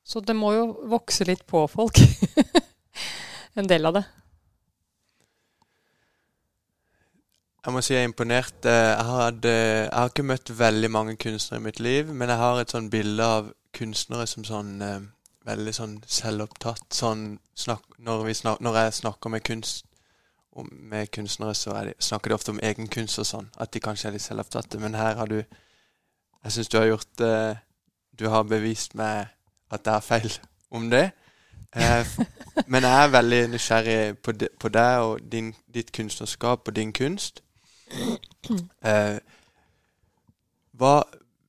Så 0.01 0.23
det 0.25 0.37
må 0.39 0.55
jo 0.55 0.65
vokse 0.89 1.27
litt 1.29 1.45
på 1.45 1.67
folk. 1.69 2.01
en 3.61 3.69
del 3.69 3.91
av 3.91 3.99
det. 3.99 4.05
Jeg 7.69 7.75
må 7.75 7.81
si 7.85 7.93
jeg 7.93 8.01
er 8.01 8.07
imponert. 8.09 8.65
Eh, 8.65 8.73
Jeg, 8.73 9.05
hadde, 9.05 9.51
jeg 9.53 9.93
har 9.93 10.09
ikke 10.09 10.23
møtt 10.25 10.51
veldig 10.59 10.89
mange 10.91 11.17
kunstnere 11.21 11.61
i 11.61 11.65
mitt 11.67 11.81
liv, 11.85 12.09
men 12.09 12.31
jeg 12.33 12.41
har 12.41 12.61
et 12.61 12.71
sånn 12.73 12.87
bilde 12.89 13.25
av 13.29 13.51
kunstnere 13.77 14.25
som 14.27 14.45
sånn 14.49 14.71
eh, 14.81 15.03
veldig 15.45 15.75
sånn 15.77 15.99
selvopptatt. 16.09 16.87
Sånn 16.97 17.27
snakk, 17.53 17.83
når, 17.99 18.23
snak, 18.39 18.63
når 18.65 18.79
jeg 18.79 18.95
snakker 19.03 19.35
med 19.35 19.45
kunst 19.45 19.85
med 20.65 21.11
kunstnere, 21.13 21.53
så 21.55 21.75
er 21.77 21.91
de, 21.91 21.93
snakker 22.01 22.33
de 22.33 22.37
ofte 22.39 22.55
om 22.55 22.61
egen 22.65 22.89
kunst 22.89 23.21
og 23.21 23.29
sånn. 23.29 23.51
At 23.61 23.75
de 23.77 23.83
kanskje 23.85 24.09
er 24.09 24.15
litt 24.17 24.25
selvopptatte. 24.25 24.81
Men 24.81 24.97
her 24.97 25.21
har 25.21 25.29
du 25.29 25.43
Jeg 25.43 26.53
syns 26.55 26.69
du 26.73 26.79
har 26.79 26.87
gjort 26.87 27.21
eh, 27.21 27.61
Du 28.17 28.31
har 28.33 28.47
bevist 28.49 28.95
meg 28.95 29.29
at 29.69 29.85
jeg 29.85 29.93
har 29.93 30.07
feil 30.07 30.39
om 30.81 30.89
det. 30.89 31.11
Eh, 31.77 32.17
men 32.67 32.89
jeg 32.89 33.05
er 33.05 33.13
veldig 33.13 33.43
nysgjerrig 33.53 34.17
på, 34.25 34.33
de, 34.33 34.49
på 34.59 34.73
deg 34.73 35.03
og 35.05 35.21
din, 35.21 35.53
ditt 35.69 35.93
kunstnerskap 35.93 36.65
og 36.65 36.77
din 36.81 36.97
kunst. 36.97 37.45
Eh, 38.81 39.19
hva 40.79 40.93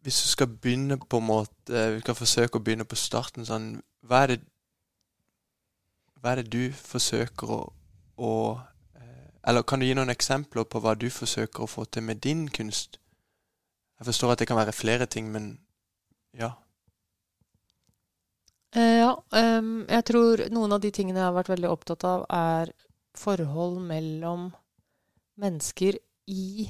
Hvis 0.04 0.22
du 0.24 0.28
skal 0.32 0.48
begynne 0.48 0.98
på 1.00 1.20
en 1.20 1.28
måte 1.28 1.76
eh, 1.76 1.94
Vi 1.96 2.02
skal 2.04 2.18
forsøke 2.18 2.60
å 2.60 2.64
begynne 2.64 2.88
på 2.88 2.98
starten 3.00 3.46
sånn 3.48 3.68
Hva 4.08 4.24
er 4.24 4.34
det 4.34 4.40
Hva 6.20 6.34
er 6.34 6.42
det 6.42 6.54
du 6.56 6.76
forsøker 6.76 7.54
å, 7.56 7.60
å 8.18 8.32
eh, 8.96 9.28
Eller 9.48 9.68
kan 9.68 9.80
du 9.80 9.88
gi 9.88 9.96
noen 10.00 10.12
eksempler 10.12 10.68
på 10.68 10.82
hva 10.84 10.96
du 11.00 11.10
forsøker 11.14 11.64
å 11.64 11.72
få 11.72 11.86
til 11.86 12.08
med 12.08 12.24
din 12.26 12.48
kunst? 12.52 13.00
Jeg 14.00 14.08
forstår 14.08 14.34
at 14.34 14.42
det 14.42 14.48
kan 14.48 14.60
være 14.60 14.76
flere 14.76 15.06
ting, 15.12 15.28
men 15.32 15.58
ja. 16.32 16.54
Eh, 18.76 19.00
ja, 19.02 19.12
Um, 19.36 19.86
jeg 19.90 20.06
tror 20.08 20.46
noen 20.54 20.72
av 20.72 20.80
de 20.80 20.92
tingene 20.96 21.20
jeg 21.20 21.28
har 21.28 21.36
vært 21.36 21.52
veldig 21.52 21.70
opptatt 21.70 22.06
av, 22.08 22.24
er 22.32 22.72
forhold 23.18 23.82
mellom 23.84 24.50
mennesker 25.40 26.00
i 26.30 26.70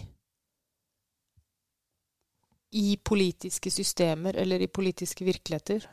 i 2.72 2.98
politiske 3.04 3.72
systemer 3.72 4.38
eller 4.38 4.62
i 4.62 4.68
politiske 4.68 5.26
virkeligheter. 5.26 5.88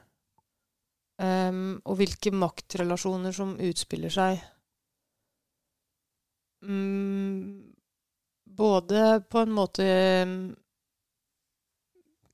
Um, 1.16 1.78
og 1.88 1.96
hvilke 1.96 2.32
maktrelasjoner 2.36 3.32
som 3.32 3.54
utspiller 3.56 4.12
seg. 4.12 4.42
Um, 6.60 7.72
både 8.44 9.22
på 9.30 9.40
en 9.40 9.54
måte 9.56 9.86
um, 10.26 10.36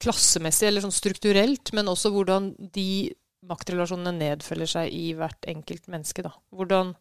klassemessig 0.03 0.67
eller 0.67 0.83
sånn 0.83 0.95
strukturelt, 0.95 1.71
men 1.77 1.91
også 1.93 2.11
hvordan 2.11 2.51
de 2.75 3.13
maktrelasjonene 3.47 4.17
nedfølger 4.19 4.75
seg 4.75 4.91
i 4.95 5.13
hvert 5.19 5.47
enkelt 5.51 5.87
menneske. 5.91 6.27
Da. 6.27 6.35
Hvordan 6.51 6.97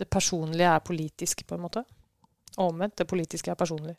det 0.00 0.08
personlige 0.12 0.72
er 0.72 0.84
politisk, 0.84 1.44
på 1.48 1.56
en 1.56 1.64
måte. 1.68 1.84
Og 2.56 2.72
omvendt. 2.72 2.96
Det 2.96 3.08
politiske 3.08 3.52
er 3.52 3.58
personlig. 3.58 3.96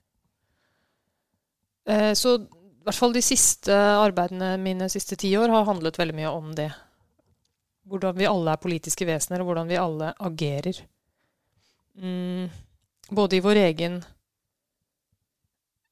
Eh, 1.87 2.13
så 2.17 2.35
i 2.37 2.87
hvert 2.87 2.99
fall 2.99 3.15
de 3.15 3.23
siste 3.23 3.73
arbeidene 3.75 4.55
mine 4.61 4.89
siste 4.91 5.17
ti 5.19 5.33
år 5.37 5.51
har 5.51 5.67
handlet 5.67 5.99
veldig 5.99 6.15
mye 6.17 6.35
om 6.35 6.53
det. 6.55 6.71
hvordan 7.87 8.17
vi 8.17 8.25
alle 8.27 8.51
er 8.51 8.59
politiske 8.59 9.05
vesener, 9.07 9.39
og 9.39 9.47
hvordan 9.47 9.67
vi 9.69 9.77
alle 9.79 10.09
agerer. 10.19 10.81
Mm, 11.95 12.49
både 13.15 13.37
i 13.37 13.39
vår 13.39 13.59
egen 13.61 14.01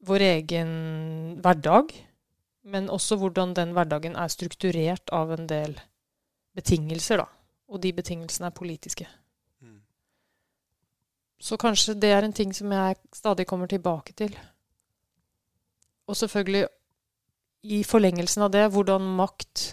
vår 0.06 0.22
egen 0.22 0.72
hverdag, 1.42 1.94
men 2.66 2.90
også 2.90 3.18
hvordan 3.22 3.56
den 3.58 3.74
hverdagen 3.78 4.18
er 4.20 4.30
strukturert 4.30 5.10
av 5.14 5.32
en 5.34 5.48
del 5.50 5.78
betingelser, 6.56 7.24
da. 7.24 7.30
Og 7.72 7.82
de 7.82 7.94
betingelsene 7.96 8.52
er 8.52 8.58
politiske. 8.58 9.08
Så 11.42 11.58
kanskje 11.60 11.98
det 12.00 12.12
er 12.16 12.26
en 12.26 12.36
ting 12.36 12.54
som 12.56 12.72
jeg 12.72 12.98
stadig 13.14 13.46
kommer 13.48 13.68
tilbake 13.68 14.16
til. 14.18 14.36
Og 16.08 16.18
selvfølgelig, 16.18 16.68
i 17.66 17.82
forlengelsen 17.84 18.46
av 18.46 18.54
det, 18.54 18.68
hvordan 18.72 19.10
makt 19.18 19.72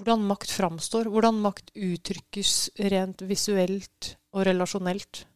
Hvordan 0.00 0.22
makt 0.24 0.52
framstår. 0.56 1.10
Hvordan 1.12 1.42
makt 1.44 1.74
uttrykkes 1.76 2.70
rent 2.88 3.20
visuelt 3.28 4.14
og 4.32 4.46
relasjonelt. 4.48 5.26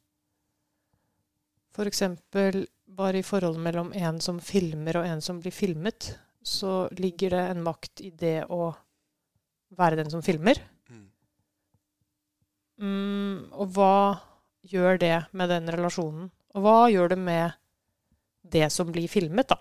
For 1.75 1.91
eksempel 1.91 2.63
bare 2.87 3.21
i 3.21 3.27
forholdet 3.27 3.61
mellom 3.61 3.91
en 3.93 4.23
som 4.25 4.39
filmer 4.41 4.97
og 5.01 5.09
en 5.11 5.21
som 5.21 5.43
blir 5.43 5.53
filmet, 5.53 6.15
så 6.41 6.87
ligger 6.97 7.35
det 7.35 7.43
en 7.51 7.63
makt 7.67 8.01
i 8.07 8.11
det 8.15 8.47
å 8.49 8.71
være 9.77 9.99
den 10.01 10.13
som 10.13 10.23
filmer. 10.25 10.63
Mm. 12.81 13.53
Og 13.53 13.75
hva 13.77 13.97
gjør 14.65 14.99
det 15.01 15.17
med 15.33 15.53
den 15.53 15.71
relasjonen? 15.71 16.31
Og 16.55 16.65
hva 16.65 16.79
gjør 16.91 17.15
det 17.15 17.21
med 17.21 17.61
det 18.55 18.69
som 18.73 18.91
blir 18.93 19.09
filmet, 19.11 19.51
da? 19.51 19.59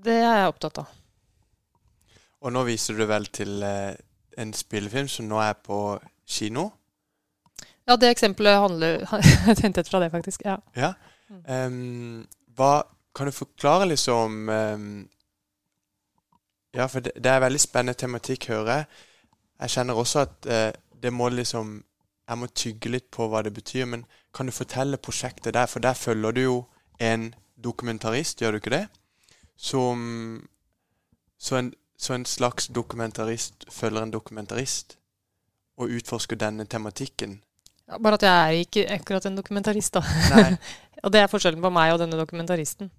Det 0.00 0.16
er 0.16 0.42
jeg 0.42 0.52
opptatt 0.52 0.80
av. 0.82 0.96
Og 2.40 2.54
nå 2.54 2.62
viser 2.64 2.96
du 2.96 3.04
vel 3.08 3.26
til 3.34 3.60
eh, 3.66 3.92
en 4.40 4.52
spillefilm 4.56 5.08
som 5.12 5.28
nå 5.28 5.40
er 5.44 5.58
på 5.60 5.98
kino. 6.28 6.70
Ja, 7.88 7.96
det 8.00 8.12
eksempelet 8.14 8.62
handler 8.62 9.04
hentet 9.64 9.88
fra 9.90 10.00
det, 10.00 10.10
faktisk. 10.14 10.46
Ja. 10.46 10.56
Ja. 10.78 10.94
Ehm, 11.46 12.26
hva 12.56 12.82
Kan 13.14 13.26
du 13.26 13.32
forklare 13.34 13.88
liksom 13.90 14.48
um, 14.48 15.08
Ja, 16.72 16.86
for 16.86 17.00
det, 17.02 17.12
det 17.18 17.26
er 17.26 17.42
veldig 17.42 17.60
spennende 17.60 17.98
tematikk, 17.98 18.46
hører 18.52 18.70
jeg. 18.70 18.84
Jeg 19.60 19.74
kjenner 19.74 19.98
også 19.98 20.24
at 20.24 20.46
eh, 20.48 20.72
det 21.02 21.12
må 21.12 21.28
liksom 21.28 21.82
Jeg 22.30 22.38
må 22.38 22.46
tygge 22.46 22.90
litt 22.94 23.08
på 23.10 23.26
hva 23.26 23.40
det 23.42 23.50
betyr. 23.50 23.88
Men 23.90 24.04
kan 24.32 24.46
du 24.46 24.52
fortelle 24.54 25.00
prosjektet 25.02 25.54
der? 25.54 25.66
For 25.66 25.82
der 25.82 25.98
følger 25.98 26.32
du 26.32 26.40
jo 26.40 26.56
en 27.00 27.34
dokumentarist, 27.58 28.38
gjør 28.38 28.52
du 28.52 28.60
ikke 28.60 28.70
det? 28.70 28.86
Som 29.56 30.46
Så 31.38 31.56
en, 31.56 31.72
så 31.96 32.14
en 32.14 32.24
slags 32.24 32.68
dokumentarist 32.68 33.64
følger 33.72 34.02
en 34.02 34.12
dokumentarist 34.12 34.96
og 35.76 35.90
utforsker 35.90 36.36
denne 36.36 36.66
tematikken. 36.66 37.40
Ja, 37.88 37.98
bare 37.98 38.14
at 38.14 38.22
jeg 38.22 38.30
er 38.30 38.64
ikke 38.64 38.86
akkurat 38.94 39.26
en 39.26 39.36
dokumentarist, 39.36 39.94
da. 39.94 40.02
Og 41.04 41.12
det 41.12 41.22
er 41.22 41.30
forskjellen 41.32 41.62
på 41.64 41.70
meg 41.72 41.94
og 41.94 41.98
denne 42.02 42.18
dokumentaristen. 42.20 42.90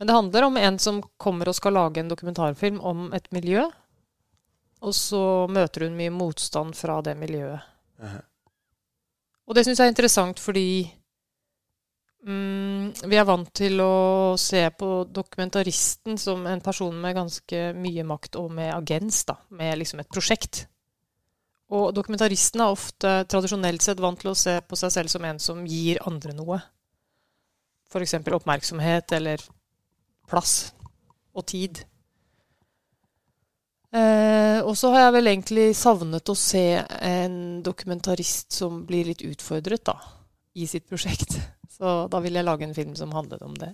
Men 0.00 0.08
det 0.08 0.16
handler 0.16 0.46
om 0.48 0.56
en 0.56 0.78
som 0.80 1.02
kommer 1.20 1.50
og 1.50 1.54
skal 1.54 1.76
lage 1.76 2.00
en 2.00 2.08
dokumentarfilm 2.08 2.80
om 2.80 3.10
et 3.12 3.26
miljø. 3.36 3.66
Og 4.80 4.94
så 4.96 5.22
møter 5.52 5.86
hun 5.86 5.98
mye 5.98 6.12
motstand 6.14 6.76
fra 6.78 7.00
det 7.04 7.16
miljøet. 7.20 7.60
Mhm. 8.00 8.22
Og 9.50 9.56
det 9.56 9.64
syns 9.66 9.80
jeg 9.82 9.88
er 9.88 9.90
interessant 9.90 10.38
fordi 10.38 10.86
mm, 12.22 12.92
vi 13.10 13.16
er 13.18 13.26
vant 13.26 13.48
til 13.58 13.82
å 13.82 14.36
se 14.38 14.62
på 14.78 14.90
dokumentaristen 15.10 16.20
som 16.22 16.46
en 16.46 16.62
person 16.62 16.94
med 16.94 17.16
ganske 17.18 17.62
mye 17.74 18.04
makt 18.06 18.38
og 18.38 18.52
med 18.54 18.70
agens, 18.76 19.24
da. 19.26 19.40
Med 19.50 19.80
liksom 19.80 20.04
et 20.04 20.12
prosjekt. 20.12 20.68
Og 21.70 21.90
dokumentaristen 21.94 22.62
er 22.62 22.74
ofte 22.74 23.14
tradisjonelt 23.30 23.82
sett 23.82 24.00
vant 24.02 24.18
til 24.22 24.32
å 24.32 24.38
se 24.38 24.56
på 24.62 24.78
seg 24.78 24.94
selv 24.94 25.12
som 25.12 25.26
en 25.26 25.42
som 25.42 25.66
gir 25.66 26.00
andre 26.06 26.34
noe. 26.34 26.58
F.eks. 27.90 28.20
oppmerksomhet 28.22 29.18
eller 29.18 29.42
plass 30.30 30.72
og 31.34 31.46
tid. 31.50 31.82
Eh, 33.90 34.60
og 34.62 34.76
så 34.78 34.92
har 34.94 35.08
jeg 35.08 35.14
vel 35.16 35.30
egentlig 35.32 35.66
savnet 35.74 36.30
å 36.30 36.36
se 36.38 36.62
en 36.78 37.36
dokumentarist 37.66 38.54
som 38.54 38.84
blir 38.86 39.08
litt 39.10 39.24
utfordret 39.26 39.82
da, 39.88 39.96
i 40.54 40.68
sitt 40.70 40.86
prosjekt. 40.86 41.34
Så 41.80 42.04
da 42.12 42.18
vil 42.20 42.36
jeg 42.36 42.44
lage 42.44 42.66
en 42.66 42.74
film 42.76 42.92
som 42.98 43.14
handlet 43.16 43.40
om 43.42 43.54
det. 43.56 43.70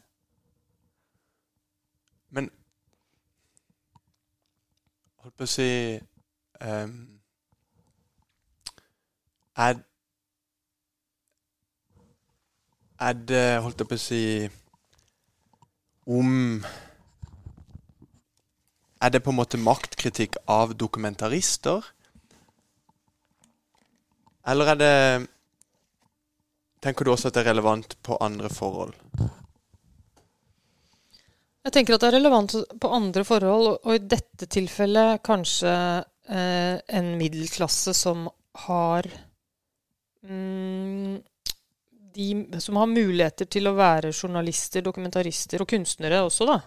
Men 2.31 2.49
Holdt 5.25 5.35
på 5.41 5.47
å 5.47 5.51
si 5.51 5.69
um, 6.63 6.93
Er 9.59 9.81
Er 13.03 13.19
det, 13.19 13.43
holdt 13.65 13.83
jeg 13.83 13.91
på 13.91 13.99
å 13.99 14.05
si 14.05 14.23
Om 16.07 16.31
Er 19.03 19.13
det 19.13 19.21
på 19.25 19.31
en 19.33 19.41
måte 19.41 19.61
maktkritikk 19.61 20.39
av 20.49 20.75
dokumentarister? 20.77 21.85
Eller 24.47 24.73
er 24.73 24.79
det 24.81 24.93
Tenker 26.87 27.05
du 27.05 27.11
også 27.11 27.29
at 27.29 27.35
det 27.35 27.43
er 27.43 27.51
relevant 27.51 27.97
på 28.05 28.17
andre 28.23 28.49
forhold? 28.53 28.95
Jeg 31.67 31.75
tenker 31.75 31.97
at 31.97 32.05
det 32.05 32.09
er 32.13 32.15
relevant 32.21 32.53
på 32.79 32.91
andre 32.95 33.25
forhold, 33.27 33.79
og- 33.83 33.95
i 33.97 33.99
dette 33.99 34.47
tilfellet 34.47 35.23
kanskje 35.27 35.73
eh, 36.29 36.79
en 36.89 37.09
middelklasse 37.19 37.95
som 37.95 38.29
har 38.67 39.09
mm, 40.23 41.23
De 42.17 42.61
som 42.61 42.77
har 42.77 42.87
muligheter 42.87 43.45
til 43.51 43.67
å 43.69 43.75
være 43.77 44.13
journalister, 44.13 44.81
dokumentarister 44.81 45.61
og 45.61 45.69
kunstnere 45.69 46.23
også, 46.25 46.47
da. 46.49 46.61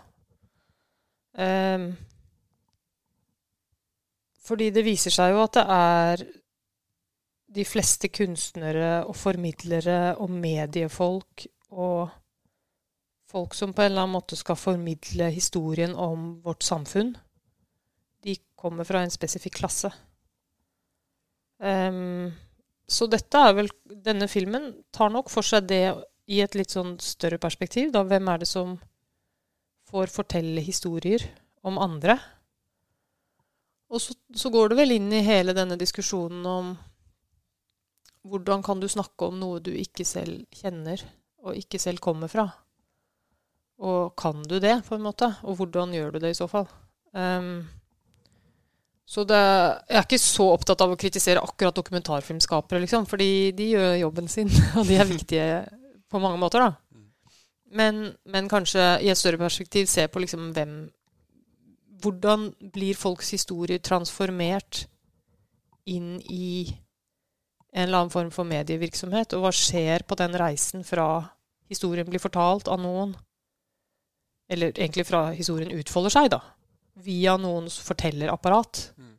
Ehm, 1.41 1.87
fordi 4.49 4.71
det 4.73 4.85
viser 4.87 5.13
seg 5.13 5.35
jo 5.35 5.43
at 5.45 5.57
det 5.59 5.65
er 5.75 6.23
de 7.59 7.65
fleste 7.65 8.09
kunstnere 8.13 9.03
og 9.09 9.15
formidlere 9.17 10.15
og 10.21 10.33
mediefolk 10.33 11.45
og 11.69 12.09
folk 13.29 13.55
som 13.57 13.73
på 13.73 13.83
en 13.83 13.91
eller 13.91 14.05
annen 14.05 14.17
måte 14.17 14.37
skal 14.37 14.57
formidle 14.57 15.29
historien 15.33 15.93
om 15.93 16.39
vårt 16.45 16.65
samfunn, 16.65 17.13
de 18.25 18.35
kommer 18.57 18.87
fra 18.87 19.03
en 19.05 19.13
spesifikk 19.13 19.59
klasse. 19.61 19.91
Um, 21.59 22.31
så 22.89 23.05
dette 23.11 23.35
er 23.35 23.51
vel 23.57 23.67
Denne 23.83 24.29
filmen 24.31 24.69
tar 24.95 25.11
nok 25.11 25.27
for 25.27 25.43
seg 25.43 25.65
det 25.67 25.83
i 26.31 26.39
et 26.39 26.55
litt 26.55 26.71
sånn 26.71 26.93
større 27.03 27.39
perspektiv. 27.41 27.89
Da. 27.91 28.05
Hvem 28.07 28.29
er 28.31 28.41
det 28.41 28.47
som 28.47 28.77
får 29.89 30.13
fortelle 30.13 30.63
historier 30.63 31.25
om 31.67 31.81
andre? 31.81 32.15
Og 33.89 34.01
så, 34.01 34.13
så 34.35 34.51
går 34.53 34.69
det 34.69 34.79
vel 34.83 34.95
inn 34.99 35.09
i 35.13 35.25
hele 35.25 35.55
denne 35.57 35.77
diskusjonen 35.79 36.45
om 36.45 36.73
hvordan 38.29 38.61
kan 38.65 38.81
du 38.81 38.87
snakke 38.91 39.29
om 39.29 39.39
noe 39.39 39.61
du 39.63 39.71
ikke 39.73 40.05
selv 40.05 40.43
kjenner, 40.53 41.01
og 41.41 41.57
ikke 41.57 41.79
selv 41.81 42.03
kommer 42.03 42.29
fra? 42.29 42.45
Og 43.79 44.13
kan 44.19 44.43
du 44.43 44.59
det, 44.59 44.81
på 44.85 44.97
en 44.97 45.05
måte? 45.05 45.31
Og 45.47 45.55
hvordan 45.57 45.93
gjør 45.95 46.13
du 46.13 46.19
det 46.25 46.33
i 46.33 46.37
så 46.37 46.49
fall? 46.51 46.67
Um, 47.15 47.63
så 49.09 49.23
det, 49.25 49.39
jeg 49.89 49.97
er 49.97 50.05
ikke 50.05 50.21
så 50.21 50.49
opptatt 50.53 50.83
av 50.85 50.91
å 50.93 50.99
kritisere 50.99 51.41
akkurat 51.41 51.79
dokumentarfilmskapere, 51.79 52.83
liksom, 52.83 53.07
fordi 53.09 53.49
de 53.57 53.71
gjør 53.71 53.95
jobben 54.03 54.29
sin, 54.29 54.51
og 54.77 54.85
de 54.85 54.99
er 54.99 55.09
viktige 55.09 55.47
på 56.11 56.21
mange 56.21 56.37
måter, 56.41 56.67
da. 56.67 56.75
Men, 57.79 58.11
men 58.25 58.49
kanskje 58.49 58.83
i 59.05 59.09
et 59.09 59.17
større 59.17 59.39
perspektiv 59.41 59.89
se 59.89 60.07
på 60.09 60.21
liksom 60.21 60.51
hvem 60.55 60.77
Hvordan 61.99 62.49
blir 62.73 62.95
folks 62.95 63.31
historier 63.35 63.79
transformert 63.83 64.85
inn 65.89 66.19
i 66.29 66.67
en 67.73 67.83
eller 67.87 67.97
annen 68.03 68.13
form 68.13 68.29
for 68.31 68.47
medievirksomhet? 68.47 69.33
Og 69.35 69.43
hva 69.43 69.51
skjer 69.55 70.05
på 70.07 70.15
den 70.19 70.37
reisen 70.39 70.85
fra 70.87 71.09
historien 71.69 72.07
blir 72.09 72.21
fortalt 72.23 72.67
av 72.71 72.79
noen, 72.81 73.11
eller 74.49 74.71
egentlig 74.73 75.05
fra 75.05 75.27
historien 75.35 75.71
utfolder 75.77 76.09
seg, 76.15 76.29
da, 76.33 76.39
via 77.05 77.35
noens 77.37 77.77
fortellerapparat, 77.85 78.93
Mm. 78.97 79.15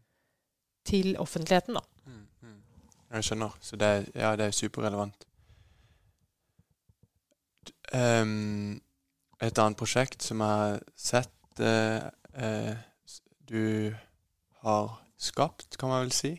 til 0.85 1.17
offentligheten, 1.23 1.75
da. 1.75 1.83
Mm, 2.07 2.27
mm. 2.43 2.63
Jeg 3.13 3.23
skjønner. 3.29 3.53
Så 3.61 3.77
det, 3.79 3.87
er- 3.87 4.21
ja, 4.21 4.33
det 4.37 4.47
er 4.49 4.51
superrelevant. 4.57 5.27
Ehm, 7.93 8.81
et 9.43 9.59
annet 9.59 9.79
prosjekt 9.79 10.23
som 10.23 10.43
jeg 10.45 10.49
har 10.49 10.81
sett 10.97 11.61
eh, 11.61 12.11
eh, 12.35 12.77
du 13.49 13.95
har 14.63 15.07
skapt, 15.19 15.79
kan 15.79 15.89
man 15.89 16.05
vel 16.05 16.13
si. 16.13 16.33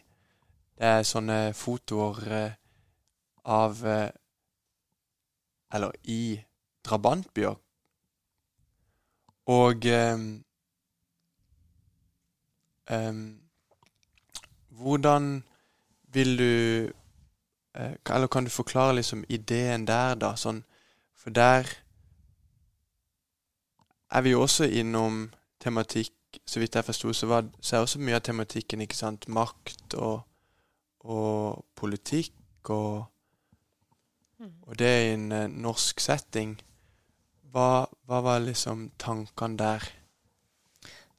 Det 0.78 0.88
er 0.88 1.04
sånne 1.06 1.54
fotoer 1.54 2.24
eh, 2.32 2.54
av 3.46 3.86
eh, 3.86 4.10
Eller 5.72 5.92
i 6.04 6.42
drabantbyer. 6.84 7.56
Og 9.46 9.86
ehm, 9.86 10.44
ehm, 12.90 13.40
Hvordan 14.70 15.44
vil 16.04 16.38
du 16.38 16.92
eh, 17.76 17.94
Eller 18.10 18.28
kan 18.28 18.44
du 18.44 18.50
forklare 18.50 18.96
liksom 18.96 19.24
ideen 19.30 19.88
der, 19.88 20.16
da? 20.16 20.36
Sånn, 20.36 20.64
for 21.16 21.30
der 21.30 21.70
er 24.12 24.22
vi 24.22 24.34
jo 24.34 24.42
også 24.42 24.68
innom 24.68 25.30
tematikk 25.62 26.12
Så 26.48 26.62
vidt 26.62 26.76
jeg 26.80 26.86
forsto, 26.88 27.12
så, 27.14 27.28
var- 27.28 27.50
så 27.60 27.76
er 27.76 27.82
også 27.84 28.00
mye 28.00 28.16
av 28.16 28.22
tematikken 28.24 28.80
ikke 28.86 28.96
sant, 28.96 29.26
makt 29.28 29.96
og, 30.00 30.22
og 31.04 31.66
politikk 31.76 32.70
og 32.72 33.08
og 34.66 34.74
det 34.80 34.88
i 34.90 35.10
en 35.14 35.26
eh, 35.36 35.48
norsk 35.52 36.00
setting. 36.02 36.56
Hva, 37.54 37.86
hva 38.10 38.22
var 38.26 38.40
liksom 38.42 38.88
tankene 38.98 39.60
der? 39.60 39.84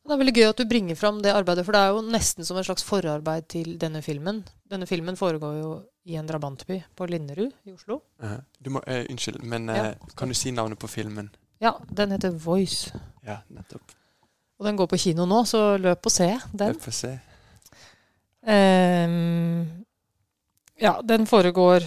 Det 0.02 0.10
er 0.10 0.18
veldig 0.18 0.34
gøy 0.34 0.48
at 0.48 0.58
du 0.58 0.64
bringer 0.66 0.98
fram 0.98 1.20
det 1.22 1.30
arbeidet, 1.30 1.62
for 1.68 1.76
det 1.76 1.82
er 1.84 1.92
jo 1.94 2.00
nesten 2.08 2.42
som 2.48 2.58
en 2.58 2.66
slags 2.66 2.82
forarbeid 2.82 3.46
til 3.52 3.76
denne 3.78 4.00
filmen. 4.02 4.40
Denne 4.66 4.88
filmen 4.90 5.14
foregår 5.20 5.60
jo 5.60 5.70
i 6.10 6.16
en 6.18 6.26
drabantby 6.26 6.80
på 6.98 7.06
Linderud 7.12 7.52
i 7.68 7.76
Oslo. 7.76 8.00
Eh, 8.24 8.40
Du 8.58 8.70
må, 8.74 8.82
eh, 8.90 9.04
unnskyld, 9.12 9.38
men 9.44 9.68
eh, 9.70 9.76
Ja. 9.92 9.94
kan 10.18 10.28
du 10.28 10.34
si 10.34 10.50
navnet 10.50 10.80
på 10.82 10.88
filmen? 10.90 11.30
Ja, 11.62 11.76
den 11.94 12.10
heter 12.16 12.30
Voice. 12.34 12.90
Ja, 13.22 13.42
nettopp. 13.54 13.92
Og 14.62 14.68
den 14.68 14.76
går 14.78 14.86
på 14.86 15.00
kino 15.02 15.26
nå, 15.26 15.40
så 15.42 15.74
løp 15.82 16.06
og 16.06 16.14
se 16.14 16.28
den. 16.52 16.76
Løp 16.76 16.84
og 16.86 16.94
se. 16.94 17.08
Um, 18.46 19.64
ja, 20.78 20.92
den 21.02 21.26
foregår 21.26 21.82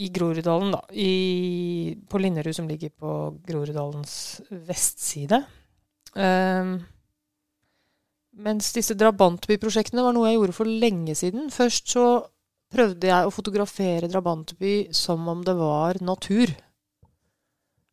i 0.00 0.08
Groruddalen, 0.08 0.72
da. 0.72 0.80
I, 0.96 1.92
på 2.08 2.22
Linderud, 2.22 2.56
som 2.56 2.70
ligger 2.72 2.88
på 2.96 3.18
Groruddalens 3.44 4.14
vestside. 4.48 5.42
Um, 6.16 6.78
mens 8.40 8.72
disse 8.72 8.96
drabantbyprosjektene 8.96 10.06
var 10.06 10.16
noe 10.16 10.30
jeg 10.30 10.40
gjorde 10.40 10.56
for 10.56 10.72
lenge 10.72 11.20
siden. 11.20 11.52
Først 11.52 11.92
så 11.98 12.06
prøvde 12.72 13.12
jeg 13.12 13.28
å 13.28 13.34
fotografere 13.34 14.08
drabantby 14.08 14.74
som 14.96 15.28
om 15.28 15.44
det 15.44 15.58
var 15.60 16.00
natur. 16.00 16.56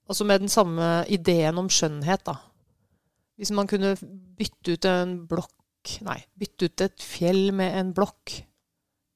Altså 0.08 0.24
med 0.24 0.48
den 0.48 0.54
samme 0.54 1.02
ideen 1.12 1.60
om 1.60 1.68
skjønnhet, 1.68 2.24
da. 2.24 2.40
Hvis 3.38 3.54
man 3.54 3.70
kunne 3.70 3.94
bytte 4.38 4.76
ut 4.76 4.90
en 4.90 5.22
blokk 5.30 5.54
Nei, 6.04 6.18
bytte 6.36 6.68
ut 6.68 6.82
et 6.84 7.00
fjell 7.00 7.54
med 7.56 7.72
en 7.80 7.94
blokk. 7.96 8.34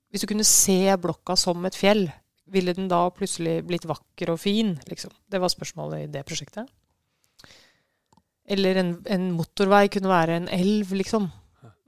Hvis 0.07 0.24
du 0.24 0.28
kunne 0.30 0.45
se 0.47 0.93
blokka 1.03 1.36
som 1.36 1.65
et 1.67 1.76
fjell, 1.76 2.05
ville 2.47 2.72
den 2.78 2.88
da 2.88 3.01
plutselig 3.11 3.57
blitt 3.67 3.88
vakker 3.89 4.32
og 4.32 4.39
fin? 4.39 4.78
Liksom. 4.88 5.11
Det 5.28 5.41
var 5.41 5.51
spørsmålet 5.51 6.05
i 6.05 6.09
det 6.13 6.24
prosjektet. 6.30 6.69
Eller 8.47 8.80
en, 8.80 8.93
en 9.03 9.30
motorvei 9.36 9.89
kunne 9.91 10.11
være 10.11 10.38
en 10.39 10.49
elv, 10.51 10.95
liksom. 10.95 11.28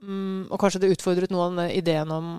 Mm, 0.04 0.52
og 0.52 0.60
kanskje 0.60 0.82
det 0.84 0.92
utfordret 0.98 1.32
noe 1.32 1.48
av 1.48 1.72
ideen 1.72 2.12
om 2.12 2.30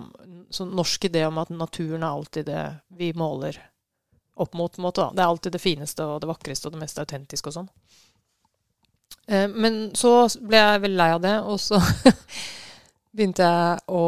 sånn 0.54 0.74
norsk 0.78 1.08
idé 1.08 1.24
om 1.26 1.38
at 1.42 1.50
naturen 1.50 2.04
er 2.04 2.12
alltid 2.12 2.46
det 2.46 2.64
vi 2.98 3.10
måler 3.18 3.58
opp 4.36 4.54
mot. 4.54 4.78
måte. 4.78 5.10
Det 5.14 5.22
er 5.22 5.30
alltid 5.30 5.56
det 5.56 5.62
fineste 5.62 6.04
og 6.06 6.20
det 6.22 6.30
vakreste 6.30 6.68
og 6.68 6.76
det 6.76 6.82
mest 6.82 6.98
autentiske 7.02 7.50
og 7.50 7.56
sånn. 7.60 7.70
Eh, 9.26 9.48
men 9.48 9.90
så 9.96 10.26
ble 10.40 10.60
jeg 10.60 10.82
veldig 10.84 11.00
lei 11.00 11.08
av 11.14 11.22
det, 11.24 11.36
og 11.42 11.60
så 11.62 11.80
begynte 13.16 13.46
jeg 13.46 13.80
å 13.90 14.04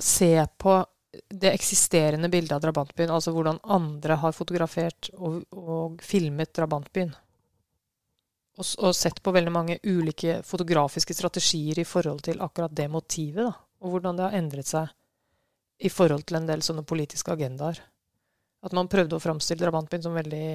se 0.00 0.32
på 0.56 0.78
det 1.28 1.50
eksisterende 1.52 2.28
bildet 2.30 2.54
av 2.56 2.62
drabantbyen, 2.62 3.10
altså 3.10 3.32
hvordan 3.34 3.60
andre 3.64 4.18
har 4.22 4.36
fotografert 4.36 5.10
og, 5.16 5.40
og 5.56 5.98
filmet 6.04 6.52
drabantbyen. 6.56 7.10
Og, 8.58 8.66
og 8.82 8.94
sett 8.96 9.20
på 9.22 9.32
veldig 9.34 9.54
mange 9.54 9.78
ulike 9.86 10.40
fotografiske 10.46 11.14
strategier 11.14 11.78
i 11.78 11.86
forhold 11.86 12.24
til 12.26 12.42
akkurat 12.42 12.74
det 12.74 12.88
motivet, 12.90 13.44
da. 13.46 13.54
Og 13.78 13.92
hvordan 13.94 14.18
det 14.18 14.24
har 14.26 14.34
endret 14.34 14.66
seg 14.66 14.88
i 15.78 15.90
forhold 15.92 16.24
til 16.26 16.40
en 16.40 16.48
del 16.48 16.64
sånne 16.66 16.82
politiske 16.82 17.30
agendaer. 17.30 17.78
At 18.66 18.74
man 18.74 18.90
prøvde 18.90 19.14
å 19.14 19.22
framstille 19.22 19.62
drabantbyen 19.62 20.02
som 20.02 20.16
veldig 20.18 20.48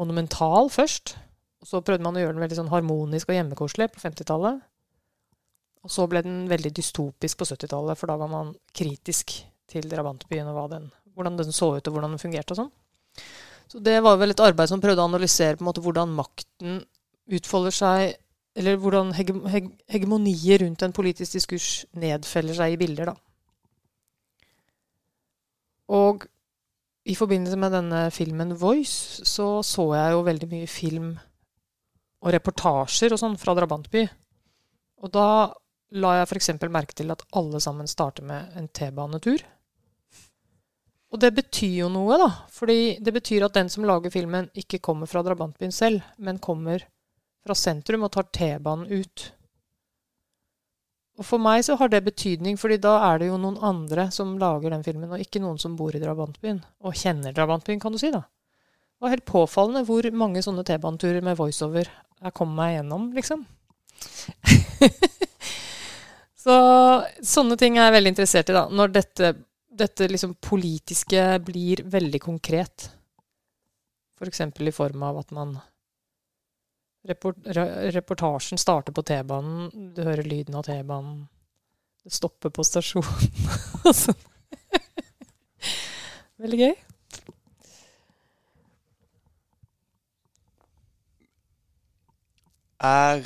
monumental 0.00 0.70
først. 0.74 1.14
Så 1.64 1.80
prøvde 1.80 2.04
man 2.04 2.16
å 2.16 2.22
gjøre 2.22 2.36
den 2.36 2.44
veldig 2.44 2.58
sånn 2.58 2.72
harmonisk 2.72 3.30
og 3.30 3.38
hjemmekoselig 3.38 3.88
på 3.94 4.02
50-tallet. 4.02 4.60
Og 5.84 5.92
så 5.92 6.06
ble 6.08 6.22
den 6.24 6.44
veldig 6.48 6.72
dystopisk 6.76 7.40
på 7.40 7.48
70-tallet, 7.48 7.98
for 8.00 8.08
da 8.08 8.16
var 8.20 8.30
man 8.32 8.54
kritisk 8.76 9.36
til 9.68 9.88
drabantbyen 9.88 10.48
og 10.52 10.70
den, 10.72 10.90
hvordan 11.16 11.38
den 11.40 11.52
så 11.52 11.74
ut 11.76 11.88
og 11.88 11.96
hvordan 11.96 12.14
den 12.14 12.22
fungerte 12.22 12.54
og 12.54 12.62
sånn. 12.62 12.72
Så 13.68 13.80
det 13.84 13.96
var 14.04 14.18
vel 14.20 14.34
et 14.34 14.42
arbeid 14.44 14.68
som 14.70 14.80
prøvde 14.82 15.00
å 15.00 15.08
analysere 15.08 15.56
på 15.56 15.64
en 15.64 15.70
måte 15.70 15.82
hvordan 15.84 16.12
makten 16.12 16.82
utfolder 17.32 17.72
seg 17.72 18.20
Eller 18.54 18.76
hvordan 18.78 19.08
hege, 19.16 19.32
hege, 19.50 19.72
hegemoniet 19.90 20.60
rundt 20.62 20.82
en 20.86 20.92
politisk 20.94 21.32
diskurs 21.34 21.86
nedfeller 21.98 22.54
seg 22.54 22.74
i 22.74 22.76
bilder, 22.78 23.08
da. 23.10 23.14
Og 25.90 26.28
i 27.04 27.16
forbindelse 27.18 27.58
med 27.58 27.74
denne 27.74 28.02
filmen 28.14 28.54
Voice 28.60 29.26
så 29.26 29.58
så 29.66 29.88
jeg 29.96 30.12
jo 30.14 30.22
veldig 30.28 30.48
mye 30.52 30.68
film 30.70 31.08
og 32.24 32.32
reportasjer 32.32 33.12
og 33.12 33.20
sånn 33.20 33.36
fra 33.40 33.54
Drabantby. 33.56 34.06
Og 35.04 35.12
da 35.12 35.28
la 36.00 36.14
jeg 36.18 36.30
f.eks. 36.30 36.54
merke 36.72 36.96
til 36.96 37.12
at 37.12 37.22
alle 37.36 37.60
sammen 37.62 37.88
starter 37.90 38.24
med 38.26 38.56
en 38.58 38.70
T-banetur. 38.72 39.44
Og 41.14 41.20
det 41.22 41.30
betyr 41.36 41.84
jo 41.84 41.92
noe, 41.92 42.16
da. 42.18 42.30
Fordi 42.50 42.96
det 43.04 43.12
betyr 43.14 43.46
at 43.46 43.54
den 43.54 43.70
som 43.70 43.86
lager 43.86 44.10
filmen, 44.10 44.48
ikke 44.58 44.82
kommer 44.82 45.06
fra 45.10 45.22
drabantbyen 45.22 45.74
selv, 45.74 46.02
men 46.18 46.42
kommer 46.42 46.82
fra 47.44 47.54
sentrum 47.54 48.06
og 48.06 48.14
tar 48.16 48.26
T-banen 48.34 48.90
ut. 48.90 49.28
Og 51.14 51.26
for 51.28 51.38
meg 51.38 51.60
så 51.62 51.76
har 51.78 51.92
det 51.92 52.02
betydning, 52.08 52.56
fordi 52.58 52.80
da 52.82 52.96
er 53.12 53.20
det 53.20 53.28
jo 53.28 53.38
noen 53.38 53.60
andre 53.62 54.08
som 54.14 54.32
lager 54.40 54.74
den 54.74 54.82
filmen, 54.82 55.12
og 55.14 55.22
ikke 55.22 55.42
noen 55.44 55.60
som 55.62 55.76
bor 55.78 55.94
i 55.94 56.02
drabantbyen. 56.02 56.64
Og 56.82 56.98
kjenner 56.98 57.36
drabantbyen, 57.36 57.78
kan 57.82 57.94
du 57.94 58.00
si, 58.02 58.10
da. 58.10 58.24
Det 58.24 59.06
var 59.06 59.14
helt 59.14 59.28
påfallende 59.28 59.84
hvor 59.86 60.06
mange 60.16 60.42
sånne 60.42 60.64
T-baneturer 60.66 61.22
med 61.22 61.38
voiceover 61.38 61.90
jeg 62.22 62.34
kom 62.36 62.54
meg 62.56 62.76
gjennom, 62.78 63.10
liksom. 63.16 63.44
så 66.44 66.56
sånne 67.24 67.58
ting 67.60 67.78
er 67.78 67.88
jeg 67.88 67.96
veldig 67.98 68.12
interessert 68.14 68.50
i, 68.50 68.56
da. 68.56 68.64
Når 68.70 68.94
dette, 68.94 69.32
dette 69.68 70.08
liksom 70.10 70.36
politiske 70.44 71.26
blir 71.44 71.84
veldig 71.90 72.20
konkret. 72.22 72.88
F.eks. 74.18 74.42
For 74.54 74.68
i 74.68 74.74
form 74.74 75.06
av 75.06 75.22
at 75.24 75.34
man 75.36 75.56
report, 77.08 77.40
Reportasjen 77.44 78.60
starter 78.60 78.94
på 78.94 79.04
T-banen, 79.06 79.92
du 79.94 80.02
hører 80.02 80.24
lyden 80.24 80.58
av 80.58 80.66
T-banen. 80.68 81.26
Det 82.04 82.12
stopper 82.12 82.52
på 82.52 82.64
stasjonen. 82.66 83.92
sånn. 84.04 84.30
Veldig 86.44 86.58
gøy. 86.60 86.74
Er 92.84 93.22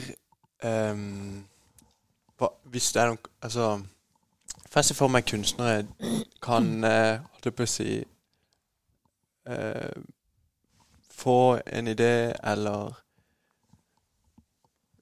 um, 0.63 1.49
hva, 2.39 2.53
Hvis 2.71 2.93
det 2.95 3.03
er 3.03 3.11
noen 3.13 3.31
Altså 3.43 3.65
For 4.69 4.81
jeg 4.81 4.89
ser 4.91 4.99
for 4.99 5.13
meg 5.13 5.27
kunstnere 5.27 5.87
kan 6.45 6.71
uh, 6.85 7.19
Holdt 7.33 7.51
jeg 7.51 7.57
på 7.59 7.67
å 7.67 7.73
si 7.73 7.91
uh, 9.51 9.99
Få 11.19 11.39
en 11.67 11.91
idé 11.91 12.13
eller 12.47 12.93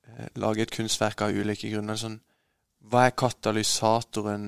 uh, 0.08 0.28
lage 0.40 0.64
et 0.64 0.72
kunstverk 0.72 1.26
av 1.26 1.36
ulike 1.36 1.68
grunner. 1.68 1.98
Sånn, 2.00 2.16
hva 2.88 3.02
er 3.04 3.18
katalysatoren 3.20 4.46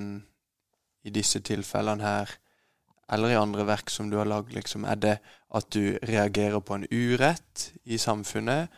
i 1.05 1.13
disse 1.13 1.43
tilfellene 1.45 2.01
her, 2.01 2.33
eller 3.13 3.35
i 3.35 3.37
andre 3.37 3.67
verk 3.69 3.93
som 3.93 4.09
du 4.09 4.17
har 4.17 4.25
lagd? 4.25 4.49
Liksom? 4.57 4.87
Er 4.89 4.97
det 4.97 5.15
at 5.53 5.69
du 5.75 5.99
reagerer 6.09 6.57
på 6.65 6.79
en 6.79 6.87
urett 6.89 7.69
i 7.85 8.01
samfunnet? 8.01 8.73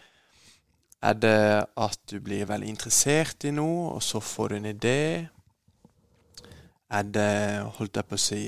Er 1.01 1.13
det 1.17 1.65
at 1.81 1.99
du 2.11 2.19
blir 2.21 2.45
veldig 2.45 2.69
interessert 2.69 3.43
i 3.49 3.51
noe, 3.55 3.95
og 3.95 4.03
så 4.05 4.19
får 4.21 4.47
du 4.51 4.55
en 4.59 4.65
idé? 4.69 5.27
Er 6.91 7.07
det, 7.07 7.63
holdt 7.77 7.97
jeg 7.97 8.05
på 8.05 8.17
å 8.17 8.21
si 8.21 8.41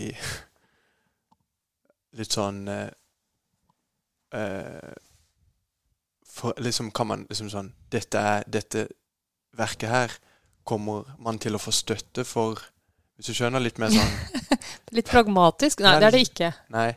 Litt 2.19 2.35
sånn 2.35 2.67
eh, 2.69 2.91
for, 6.27 6.53
Liksom 6.61 6.91
kan 6.93 7.07
man 7.09 7.23
liksom 7.29 7.49
sånn 7.53 7.71
Dette, 7.93 8.19
er, 8.19 8.43
dette 8.45 8.87
verket 9.57 9.89
her 9.89 10.11
kommer 10.67 11.07
man 11.23 11.39
til 11.41 11.55
å 11.55 11.61
få 11.61 11.71
støtte 11.73 12.23
for 12.27 12.59
Hvis 13.15 13.31
du 13.31 13.33
skjønner 13.39 13.63
litt 13.63 13.79
mer 13.81 13.95
sånn 13.95 14.13
Litt 14.97 15.09
pragmatisk? 15.09 15.81
Nei, 15.81 15.95
det 15.97 16.05
er 16.05 16.13
det 16.13 16.21
ikke. 16.27 16.49
Nei. 16.69 16.91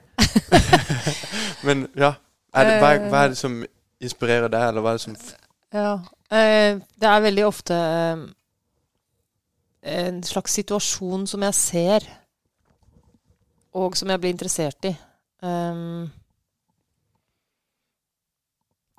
Men 1.67 1.87
ja. 1.97 2.13
Er 2.53 2.69
det, 2.69 2.75
hva, 2.83 2.91
hva 3.09 3.23
er 3.25 3.33
det 3.33 3.39
som 3.41 3.55
inspirerer 4.05 4.53
deg, 4.53 4.67
eller 4.69 4.85
hva 4.85 4.93
er 4.93 4.99
det 4.99 5.05
som 5.07 5.17
Ja. 5.75 6.01
Eh, 6.31 6.79
det 6.79 7.09
er 7.09 7.25
veldig 7.25 7.47
ofte 7.47 7.77
eh, 7.77 8.27
en 9.97 10.23
slags 10.27 10.55
situasjon 10.59 11.27
som 11.31 11.43
jeg 11.47 11.55
ser, 11.59 12.07
og 13.77 13.97
som 13.99 14.11
jeg 14.11 14.23
blir 14.23 14.35
interessert 14.35 14.89
i. 14.89 14.95
Um, 15.45 16.09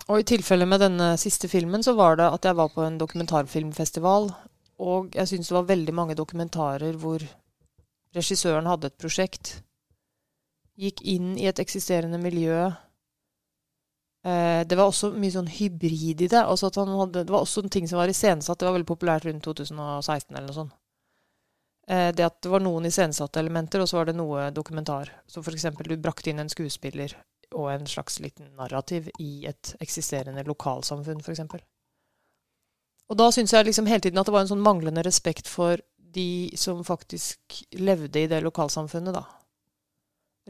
og 0.08 0.22
i 0.22 0.28
tilfelle 0.28 0.68
med 0.70 0.80
denne 0.80 1.10
siste 1.20 1.50
filmen, 1.52 1.84
så 1.84 1.96
var 1.98 2.20
det 2.20 2.30
at 2.30 2.46
jeg 2.46 2.56
var 2.56 2.70
på 2.72 2.84
en 2.86 3.00
dokumentarfilmfestival 3.02 4.30
Og 4.78 5.16
jeg 5.16 5.28
syns 5.28 5.50
det 5.50 5.56
var 5.56 5.66
veldig 5.72 5.94
mange 5.98 6.16
dokumentarer 6.16 6.94
hvor 7.02 7.24
regissøren 8.16 8.70
hadde 8.70 8.92
et 8.92 8.98
prosjekt, 9.02 9.64
gikk 10.78 11.02
inn 11.02 11.34
i 11.38 11.48
et 11.50 11.60
eksisterende 11.60 12.20
miljø. 12.22 12.70
Eh, 14.28 14.68
det 14.68 14.76
var 14.76 14.90
også 14.90 15.14
mye 15.16 15.32
sånn 15.32 15.48
hybrid 15.48 16.26
i 16.26 16.28
det. 16.28 16.42
Altså 16.42 16.72
hadde, 16.76 17.24
det 17.24 17.32
var 17.32 17.46
også 17.46 17.64
en 17.64 17.72
ting 17.72 17.88
som 17.88 18.02
var 18.02 18.12
iscenesatt. 18.12 18.60
Det 18.60 18.68
var 18.68 18.76
veldig 18.76 18.90
populært 18.90 19.28
rundt 19.28 19.46
2016 19.48 20.36
eller 20.36 20.50
noe 20.50 20.58
sånt. 20.58 20.76
Eh, 21.88 22.10
det 22.12 22.26
at 22.26 22.42
det 22.44 22.52
var 22.52 22.64
noen 22.66 22.90
iscenesatte 22.90 23.40
elementer, 23.40 23.80
og 23.80 23.88
så 23.88 24.02
var 24.02 24.10
det 24.10 24.18
noe 24.18 24.50
dokumentar. 24.52 25.14
Så 25.28 25.44
for 25.46 25.56
eksempel 25.56 25.88
du 25.88 25.96
brakte 26.02 26.34
inn 26.34 26.44
en 26.44 26.52
skuespiller 26.52 27.16
og 27.56 27.70
en 27.72 27.88
slags 27.88 28.20
liten 28.20 28.50
narrativ 28.60 29.08
i 29.24 29.46
et 29.48 29.72
eksisterende 29.80 30.44
lokalsamfunn, 30.44 31.24
f.eks. 31.24 31.46
Og 33.08 33.16
da 33.16 33.30
syns 33.32 33.54
jeg 33.56 33.70
liksom 33.70 33.88
hele 33.88 34.04
tiden 34.04 34.20
at 34.20 34.28
det 34.28 34.36
var 34.36 34.44
en 34.44 34.52
sånn 34.52 34.66
manglende 34.66 35.06
respekt 35.08 35.48
for 35.48 35.80
de 35.96 36.52
som 36.60 36.84
faktisk 36.84 37.62
levde 37.80 38.20
i 38.20 38.28
det 38.28 38.42
lokalsamfunnet, 38.44 39.16
da. 39.16 39.24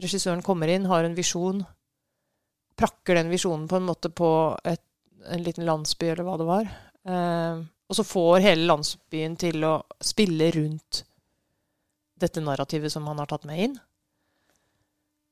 Regissøren 0.02 0.42
kommer 0.42 0.70
inn, 0.70 0.90
har 0.90 1.06
en 1.06 1.14
visjon, 1.14 1.62
prakker 2.78 3.18
den 3.18 3.32
visjonen 3.32 3.66
på 3.70 3.78
en 3.78 3.88
måte 3.88 4.10
på 4.14 4.30
et, 4.64 4.84
en 5.28 5.42
liten 5.42 5.66
landsby, 5.66 6.12
eller 6.12 6.26
hva 6.26 6.38
det 6.38 6.48
var. 6.48 6.70
Eh, 7.08 7.60
og 7.88 7.96
så 7.96 8.04
får 8.04 8.44
hele 8.44 8.68
landsbyen 8.68 9.36
til 9.40 9.64
å 9.64 9.74
spille 10.04 10.50
rundt 10.54 11.02
dette 12.18 12.42
narrativet 12.42 12.92
som 12.92 13.06
han 13.08 13.20
har 13.22 13.30
tatt 13.30 13.46
med 13.48 13.64
inn. 13.64 13.78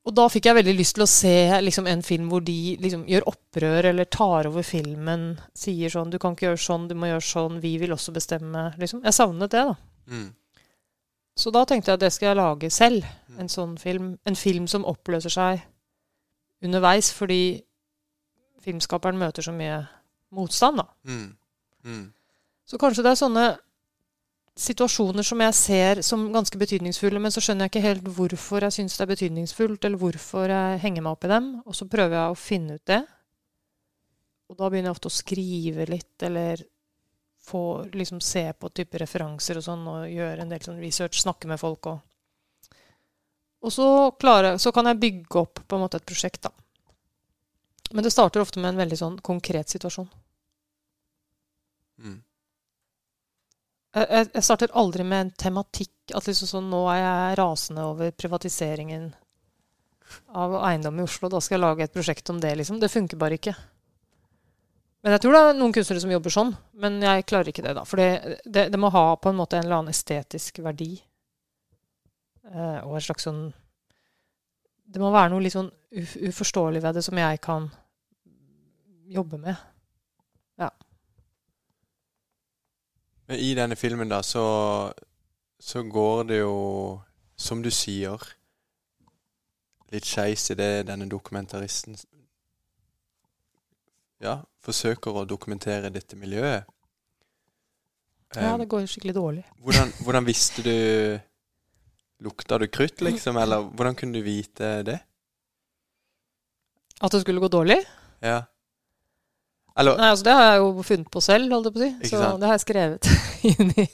Og 0.07 0.15
da 0.15 0.29
fikk 0.31 0.47
jeg 0.47 0.55
veldig 0.61 0.75
lyst 0.79 0.95
til 0.97 1.03
å 1.03 1.11
se 1.11 1.35
liksom, 1.67 1.89
en 1.91 2.03
film 2.07 2.29
hvor 2.31 2.45
de 2.47 2.77
liksom, 2.79 3.03
gjør 3.11 3.27
opprør 3.27 3.89
eller 3.91 4.07
tar 4.07 4.47
over 4.47 4.63
filmen. 4.63 5.33
Sier 5.51 5.91
sånn 5.91 6.13
'Du 6.13 6.19
kan 6.23 6.37
ikke 6.37 6.47
gjøre 6.47 6.63
sånn, 6.63 6.87
du 6.89 6.95
må 6.95 7.11
gjøre 7.11 7.27
sånn. 7.27 7.61
Vi 7.61 7.77
vil 7.83 7.91
også 7.91 8.15
bestemme.' 8.15 8.79
Liksom. 8.79 9.03
Jeg 9.03 9.19
savnet 9.19 9.51
det, 9.51 9.65
da. 9.67 9.75
Mm. 10.07 10.29
Så 11.37 11.51
da 11.51 11.65
tenkte 11.65 11.91
jeg 11.91 11.99
at 11.99 12.05
det 12.07 12.13
skal 12.13 12.29
jeg 12.29 12.37
lage 12.37 12.71
selv. 12.71 13.05
Mm. 13.29 13.41
En 13.41 13.49
sånn 13.49 13.75
film. 13.79 14.19
En 14.25 14.37
film 14.37 14.69
som 14.71 14.87
oppløser 14.87 15.31
seg 15.31 15.67
underveis 16.65 17.11
fordi 17.15 17.61
filmskaperen 18.65 19.19
møter 19.19 19.45
så 19.47 19.55
mye 19.55 19.83
motstand, 20.35 20.83
da. 20.83 20.87
Mm. 21.07 21.29
Mm. 21.87 22.05
Så 22.67 22.79
kanskje 22.83 23.05
det 23.07 23.13
er 23.13 23.21
sånne 23.21 23.47
situasjoner 24.57 25.27
som 25.27 25.43
jeg 25.45 25.55
ser 25.55 26.01
som 26.07 26.31
ganske 26.33 26.59
betydningsfulle, 26.59 27.21
men 27.21 27.33
så 27.33 27.43
skjønner 27.45 27.67
jeg 27.67 27.75
ikke 27.75 27.85
helt 27.85 28.09
hvorfor 28.17 28.65
jeg 28.65 28.79
syns 28.79 28.97
det 28.97 29.05
er 29.05 29.13
betydningsfullt, 29.13 29.85
eller 29.85 30.01
hvorfor 30.01 30.51
jeg 30.51 30.81
henger 30.83 31.05
meg 31.05 31.13
opp 31.13 31.27
i 31.29 31.33
dem. 31.35 31.51
Og 31.69 31.77
så 31.77 31.89
prøver 31.93 32.17
jeg 32.17 32.33
å 32.33 32.41
finne 32.41 32.79
ut 32.79 32.89
det. 32.89 33.03
Og 34.51 34.57
da 34.59 34.71
begynner 34.71 34.91
jeg 34.91 34.97
ofte 34.97 35.13
å 35.13 35.17
skrive 35.17 35.87
litt, 35.91 36.17
eller 36.27 36.65
få 37.47 37.63
liksom 37.95 38.23
se 38.25 38.49
på 38.59 38.73
type 38.75 38.99
referanser 38.99 39.61
og 39.61 39.67
sånn, 39.67 39.85
og 39.93 40.11
gjøre 40.11 40.43
en 40.43 40.51
del 40.55 40.65
sånn 40.65 40.81
research, 40.83 41.21
snakke 41.21 41.51
med 41.51 41.61
folk 41.63 41.93
og 41.93 42.01
Og 43.65 43.73
så, 43.73 43.87
klare, 44.21 44.59
så 44.61 44.73
kan 44.73 44.87
jeg 44.91 45.01
bygge 45.01 45.41
opp 45.41 45.63
på 45.67 45.77
en 45.77 45.83
måte 45.87 45.97
et 46.01 46.07
prosjekt, 46.07 46.43
da. 46.43 46.53
Men 47.93 48.05
det 48.05 48.13
starter 48.13 48.43
ofte 48.43 48.61
med 48.61 48.75
en 48.75 48.81
veldig 48.83 48.99
sånn 48.99 49.19
konkret 49.25 49.71
situasjon. 49.73 50.09
Mm. 52.03 52.17
Jeg, 53.97 54.29
jeg- 54.35 54.45
starter 54.45 54.75
aldri 54.75 55.05
med 55.05 55.21
en 55.21 55.31
tematikk. 55.31 55.93
At 56.15 56.27
liksom 56.29 56.47
sånn, 56.51 56.69
nå 56.71 56.83
er 56.93 56.99
jeg 57.01 57.39
rasende 57.41 57.87
over 57.87 58.11
privatiseringen 58.13 59.15
av 60.35 60.53
eiendom 60.69 61.01
i 61.01 61.07
Oslo. 61.07 61.29
Da 61.33 61.41
skal 61.41 61.57
jeg 61.57 61.65
lage 61.65 61.83
et 61.87 61.95
prosjekt 61.95 62.31
om 62.31 62.39
det. 62.41 62.55
liksom. 62.57 62.79
Det 62.81 62.91
funker 62.93 63.17
bare 63.17 63.39
ikke. 63.39 63.57
Men 65.03 65.13
jeg 65.13 65.21
tror 65.23 65.33
det 65.33 65.41
er 65.41 65.59
noen 65.59 65.73
kunstnere 65.73 66.01
som 66.03 66.11
jobber 66.11 66.31
sånn. 66.35 66.57
Men 66.75 67.01
jeg 67.03 67.27
klarer 67.27 67.49
ikke 67.51 67.63
det, 67.63 67.75
da. 67.75 67.85
For 67.85 67.97
det, 67.97 68.41
det, 68.45 68.69
det 68.71 68.79
må 68.79 68.91
ha 68.91 69.17
på 69.17 69.31
en 69.31 69.37
måte 69.39 69.57
en 69.57 69.65
eller 69.65 69.81
annen 69.81 69.95
estetisk 69.95 70.59
verdi. 70.63 71.01
Eh, 72.47 72.81
og 72.87 72.97
et 72.97 73.03
slags 73.03 73.27
sånn 73.27 73.53
Det 74.87 75.01
må 75.03 75.09
være 75.11 75.33
noe 75.33 75.43
litt 75.43 75.53
sånn 75.57 75.71
uf 75.99 76.13
uforståelig 76.29 76.83
ved 76.85 76.95
det 76.95 77.03
som 77.03 77.19
jeg 77.19 77.41
kan 77.43 77.71
jobbe 79.11 79.39
med. 79.43 79.57
Men 83.27 83.41
i 83.43 83.55
denne 83.59 83.75
filmen, 83.77 84.07
da, 84.09 84.21
så, 84.23 84.43
så 85.59 85.83
går 85.83 86.25
det 86.29 86.37
jo, 86.39 87.01
som 87.37 87.63
du 87.63 87.73
sier, 87.75 88.23
litt 89.91 90.07
skeis 90.07 90.51
i 90.55 90.57
det 90.59 90.87
denne 90.87 91.09
dokumentaristen 91.11 91.99
Ja, 94.23 94.39
forsøker 94.63 95.19
å 95.19 95.27
dokumentere 95.29 95.91
dette 95.91 96.17
miljøet. 96.17 96.65
Ja, 98.37 98.53
Eh, 98.53 98.59
det 98.59 98.69
går 98.69 98.87
skikkelig 98.87 99.15
dårlig. 99.15 99.45
hvordan, 99.63 99.93
hvordan 100.05 100.27
visste 100.27 100.63
du 100.63 101.19
Lukta 102.25 102.59
du 102.59 102.67
krutt, 102.73 103.01
liksom? 103.05 103.37
Eller 103.37 103.67
hvordan 103.77 103.95
kunne 103.99 104.17
du 104.17 104.23
vite 104.25 104.83
det? 104.87 104.99
At 107.05 107.13
det 107.13 107.21
skulle 107.21 107.41
gå 107.43 107.49
dårlig? 107.53 107.77
Ja. 108.25 108.43
Eller 109.77 109.99
Nei, 110.01 110.09
altså 110.15 110.25
Det 110.25 110.33
har 110.33 110.47
jeg 110.55 110.61
jo 110.63 110.83
funnet 110.89 111.11
på 111.13 111.21
selv, 111.21 111.53
holdt 111.53 111.69
jeg 111.69 111.75
på 111.75 111.81
å 111.81 111.85
si. 111.85 111.91
Ikke 112.01 112.09
Så 112.15 112.23
sant? 112.23 112.41
det 112.41 112.49
har 112.49 112.57
jeg 112.57 112.65
skrevet 112.65 113.11
inn 113.51 113.73
i 113.77 113.87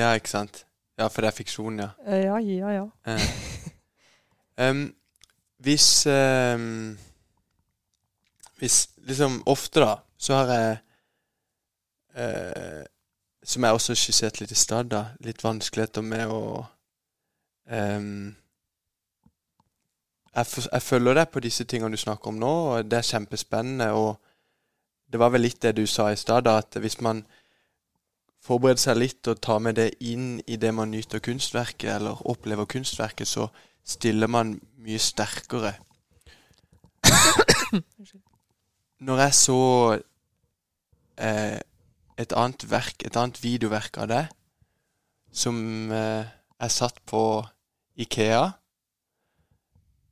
Ja, 0.00 0.14
ikke 0.16 0.32
sant? 0.32 0.62
Ja, 1.00 1.08
for 1.12 1.20
det 1.24 1.28
er 1.32 1.36
fiksjon, 1.36 1.82
ja. 1.82 1.90
Eh, 2.06 2.22
Ja, 2.24 2.38
ja, 2.40 2.72
ja. 2.78 2.86
Eh. 3.04 3.28
Em, 4.60 4.80
hvis 5.64 6.06
um, 6.08 6.96
Hvis 8.60 8.78
liksom 9.08 9.38
ofte, 9.48 9.80
da, 9.84 9.94
så 10.20 10.40
har 10.40 10.50
jeg 10.56 10.74
uh, 12.16 12.82
Som 13.44 13.64
jeg 13.68 13.76
også 13.76 13.96
skisserte 13.96 14.40
litt 14.44 14.52
i 14.52 14.58
stad, 14.60 14.88
da, 14.92 15.04
litt 15.24 15.44
vanskeligheter 15.44 16.04
med 16.04 16.32
å 16.32 16.42
em, 17.70 18.36
jeg, 20.34 20.46
for, 20.46 20.66
jeg 20.72 20.82
følger 20.82 21.18
deg 21.20 21.30
på 21.32 21.42
disse 21.44 21.64
tingene 21.64 21.96
du 21.96 22.00
snakker 22.00 22.30
om 22.30 22.38
nå, 22.40 22.54
og 22.72 22.90
det 22.90 23.00
er 23.00 23.10
kjempespennende. 23.10 23.90
Og 23.96 24.16
det 25.10 25.20
var 25.20 25.32
vel 25.34 25.46
litt 25.46 25.62
det 25.62 25.76
du 25.78 25.86
sa 25.90 26.10
i 26.12 26.18
stad, 26.18 26.48
at 26.50 26.78
hvis 26.80 27.00
man 27.02 27.24
forbereder 28.40 28.80
seg 28.80 29.00
litt 29.00 29.28
og 29.28 29.40
tar 29.42 29.60
med 29.62 29.76
det 29.76 29.90
inn 30.06 30.40
i 30.48 30.56
det 30.56 30.72
man 30.74 30.92
nyter 30.94 31.22
kunstverket, 31.24 31.90
eller 31.96 32.22
opplever 32.30 32.68
kunstverket, 32.70 33.28
så 33.28 33.48
stiller 33.84 34.30
man 34.30 34.54
mye 34.80 35.00
sterkere. 35.02 35.74
Når 39.00 39.22
jeg 39.24 39.34
så 39.34 39.60
eh, 41.16 41.58
et 42.20 42.32
annet 42.36 42.66
verk, 42.70 43.02
et 43.04 43.16
annet 43.16 43.40
videoverk 43.42 43.98
av 44.02 44.10
det, 44.10 44.24
som 45.32 45.56
eh, 45.92 46.28
jeg 46.60 46.74
satt 46.74 47.00
på 47.08 47.22
Ikea, 48.00 48.42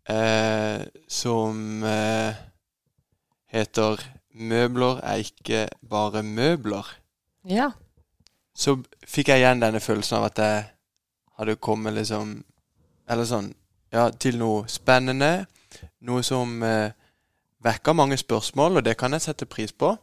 eh, 0.08 0.86
som 1.08 1.84
eh, 1.84 2.34
heter 3.52 3.96
'Møbler 4.34 5.00
er 5.02 5.14
ikke 5.24 5.68
bare 5.90 6.22
møbler' 6.22 6.94
Ja. 7.48 7.70
så 8.54 8.76
fikk 9.06 9.28
jeg 9.28 9.40
igjen 9.40 9.60
denne 9.62 9.80
følelsen 9.80 10.16
av 10.18 10.24
at 10.24 10.38
jeg 10.38 10.64
hadde 11.38 11.56
kommet 11.56 11.94
liksom 11.94 12.44
Eller 13.08 13.24
sånn 13.24 13.54
Ja, 13.92 14.10
til 14.10 14.36
noe 14.38 14.66
spennende. 14.68 15.46
Noe 16.00 16.22
som 16.22 16.62
eh, 16.62 16.92
vekker 17.64 17.92
mange 17.92 18.16
spørsmål, 18.16 18.76
og 18.76 18.84
det 18.84 18.98
kan 18.98 19.12
jeg 19.12 19.22
sette 19.22 19.46
pris 19.46 19.72
på. 19.72 19.96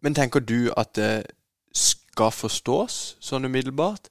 Men 0.00 0.14
tenker 0.14 0.40
du 0.40 0.72
at 0.76 0.94
det 0.96 1.26
skal 2.20 2.36
forstås 2.36 2.94
sånn 3.24 3.48
umiddelbart? 3.48 4.10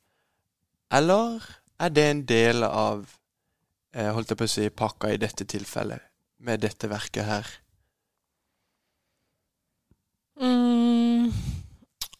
Eller 0.89 1.43
er 1.77 1.91
det 1.93 2.05
en 2.09 2.21
del 2.25 2.65
av 2.65 3.03
eh, 3.93 4.09
holdt 4.09 4.33
jeg 4.33 4.39
på 4.39 4.47
å 4.47 4.49
si, 4.49 4.65
pakka 4.73 5.11
i 5.13 5.19
dette 5.21 5.45
tilfellet, 5.45 6.01
med 6.41 6.63
dette 6.65 6.89
verket 6.89 7.27
her? 7.27 7.51
Mm, 10.41 11.29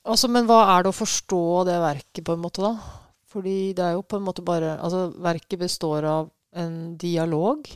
altså, 0.05 0.29
men 0.29 0.45
hva 0.45 0.61
er 0.75 0.85
det 0.85 0.93
å 0.93 0.99
forstå 0.99 1.43
det 1.71 1.81
verket, 1.81 2.23
på 2.27 2.37
en 2.37 2.43
måte, 2.45 2.61
da? 2.61 2.75
Fordi 3.29 3.73
det 3.73 3.85
er 3.87 3.97
jo 3.97 4.05
på 4.05 4.17
en 4.17 4.25
måte 4.25 4.41
bare 4.41 4.71
Altså, 4.81 5.11
verket 5.21 5.61
består 5.61 6.05
av 6.09 6.31
en 6.57 6.97
dialog 6.97 7.67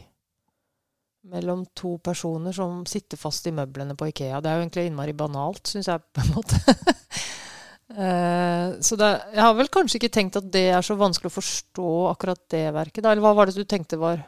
mellom 1.30 1.62
to 1.78 2.00
personer 2.04 2.54
som 2.54 2.82
sitter 2.90 3.18
fast 3.22 3.46
i 3.48 3.54
møblene 3.54 3.96
på 3.98 4.10
Ikea. 4.10 4.42
Det 4.42 4.50
er 4.50 4.60
jo 4.60 4.66
egentlig 4.66 4.90
innmari 4.90 5.14
banalt, 5.18 5.66
syns 5.70 5.90
jeg, 5.90 6.04
på 6.14 6.26
en 6.26 6.34
måte. 6.36 6.60
Eh, 7.92 8.68
så 8.82 8.98
det, 8.98 9.10
jeg 9.36 9.44
har 9.44 9.56
vel 9.58 9.70
kanskje 9.72 10.00
ikke 10.00 10.14
tenkt 10.16 10.38
at 10.40 10.48
det 10.54 10.66
er 10.74 10.86
så 10.86 10.96
vanskelig 10.98 11.30
å 11.30 11.36
forstå 11.36 11.90
akkurat 12.14 12.42
det 12.54 12.66
verket. 12.74 13.04
Da. 13.04 13.12
Eller 13.12 13.26
hva 13.26 13.34
var 13.38 13.50
det 13.50 13.58
du 13.58 13.68
tenkte 13.68 14.00
var 14.02 14.24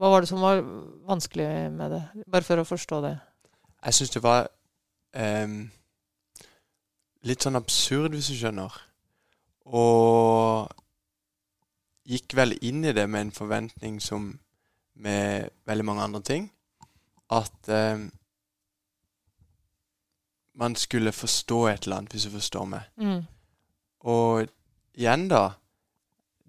Hva 0.00 0.08
var 0.08 0.24
det 0.24 0.30
som 0.30 0.40
var 0.40 0.62
vanskelig 1.08 1.46
med 1.74 1.92
det? 1.92 2.00
Bare 2.24 2.46
for 2.46 2.62
å 2.62 2.64
forstå 2.64 3.00
det. 3.04 3.16
Jeg 3.84 3.96
syns 3.96 4.12
det 4.14 4.22
var 4.24 4.46
um, 5.12 5.58
litt 7.28 7.44
sånn 7.44 7.58
absurd, 7.58 8.14
hvis 8.16 8.30
du 8.32 8.38
skjønner. 8.38 8.78
Og 9.68 10.70
gikk 12.08 12.32
vel 12.38 12.56
inn 12.64 12.84
i 12.88 12.94
det 12.96 13.04
med 13.12 13.26
en 13.26 13.34
forventning 13.36 14.00
som 14.00 14.32
med 15.00 15.52
veldig 15.68 15.86
mange 15.86 16.06
andre 16.08 16.22
ting. 16.24 16.48
At 17.30 17.68
em, 17.68 18.08
man 20.54 20.76
skulle 20.76 21.12
forstå 21.12 21.66
et 21.66 21.82
eller 21.82 21.96
annet, 21.96 22.12
hvis 22.12 22.24
du 22.24 22.30
forstår 22.30 22.64
meg. 22.64 22.80
Mm. 22.96 23.22
Og 24.00 24.46
igjen, 24.94 25.28
da 25.28 25.48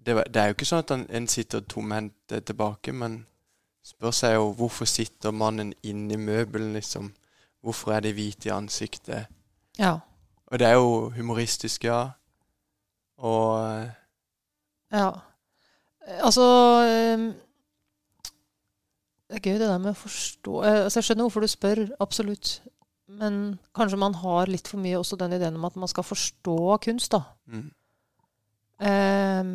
Det, 0.06 0.16
det 0.34 0.40
er 0.40 0.46
jo 0.50 0.54
ikke 0.56 0.66
sånn 0.66 0.80
at 0.82 0.90
han, 0.90 1.02
en 1.14 1.28
sitter 1.30 1.60
tomhendt 1.60 2.32
tilbake, 2.46 2.90
men 2.92 3.20
spør 3.86 4.10
seg 4.10 4.32
jo 4.34 4.48
hvorfor 4.58 4.88
sitter 4.90 5.30
mannen 5.30 5.72
inni 5.82 6.16
møbelen, 6.18 6.72
liksom. 6.74 7.12
Hvorfor 7.62 7.92
er 7.92 8.00
det 8.00 8.14
hvite 8.16 8.48
i 8.48 8.52
ansiktet? 8.52 9.30
Ja. 9.78 9.98
Og 10.46 10.58
det 10.58 10.66
er 10.66 10.72
jo 10.72 11.12
humoristisk, 11.14 11.84
ja. 11.84 12.08
Og 13.22 13.62
eh, 13.62 13.88
Ja. 14.92 15.10
Altså 16.18 16.42
ehm, 16.82 17.32
Det 19.28 19.36
er 19.38 19.40
gøy 19.50 19.52
det 19.52 19.68
der 19.68 19.78
med 19.78 19.94
å 19.94 20.00
forstå 20.02 20.56
eh, 20.66 20.80
altså 20.84 20.98
Jeg 20.98 21.04
skjønner 21.04 21.24
hvorfor 21.28 21.40
du 21.40 21.46
spør, 21.46 21.84
absolutt. 22.00 22.62
Men 23.18 23.58
kanskje 23.76 23.98
man 24.00 24.16
har 24.22 24.50
litt 24.50 24.70
for 24.70 24.80
mye 24.82 24.98
også 25.00 25.18
den 25.20 25.36
ideen 25.36 25.58
om 25.58 25.66
at 25.68 25.76
man 25.80 25.90
skal 25.90 26.06
forstå 26.06 26.58
kunst, 26.88 27.14
da. 27.14 27.24
mm, 27.50 27.70
Um, 28.82 29.50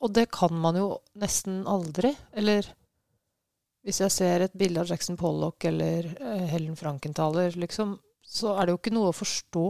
og 0.00 0.12
det 0.16 0.30
kan 0.32 0.54
man 0.56 0.78
jo 0.78 0.86
nesten 1.20 1.66
aldri. 1.68 2.14
Eller 2.32 2.64
hvis 3.84 4.00
jeg 4.00 4.14
ser 4.14 4.44
et 4.46 4.54
bilde 4.56 4.80
av 4.80 4.88
Jackson 4.88 5.18
Pollock 5.20 5.66
eller 5.68 6.08
uh, 6.16 6.46
Helen 6.48 6.78
Frankenthaler, 6.80 7.52
liksom, 7.60 7.98
så 8.24 8.54
er 8.54 8.64
det 8.64 8.72
jo 8.72 8.80
ikke 8.80 8.94
noe 8.96 9.10
å 9.10 9.16
forstå. 9.16 9.66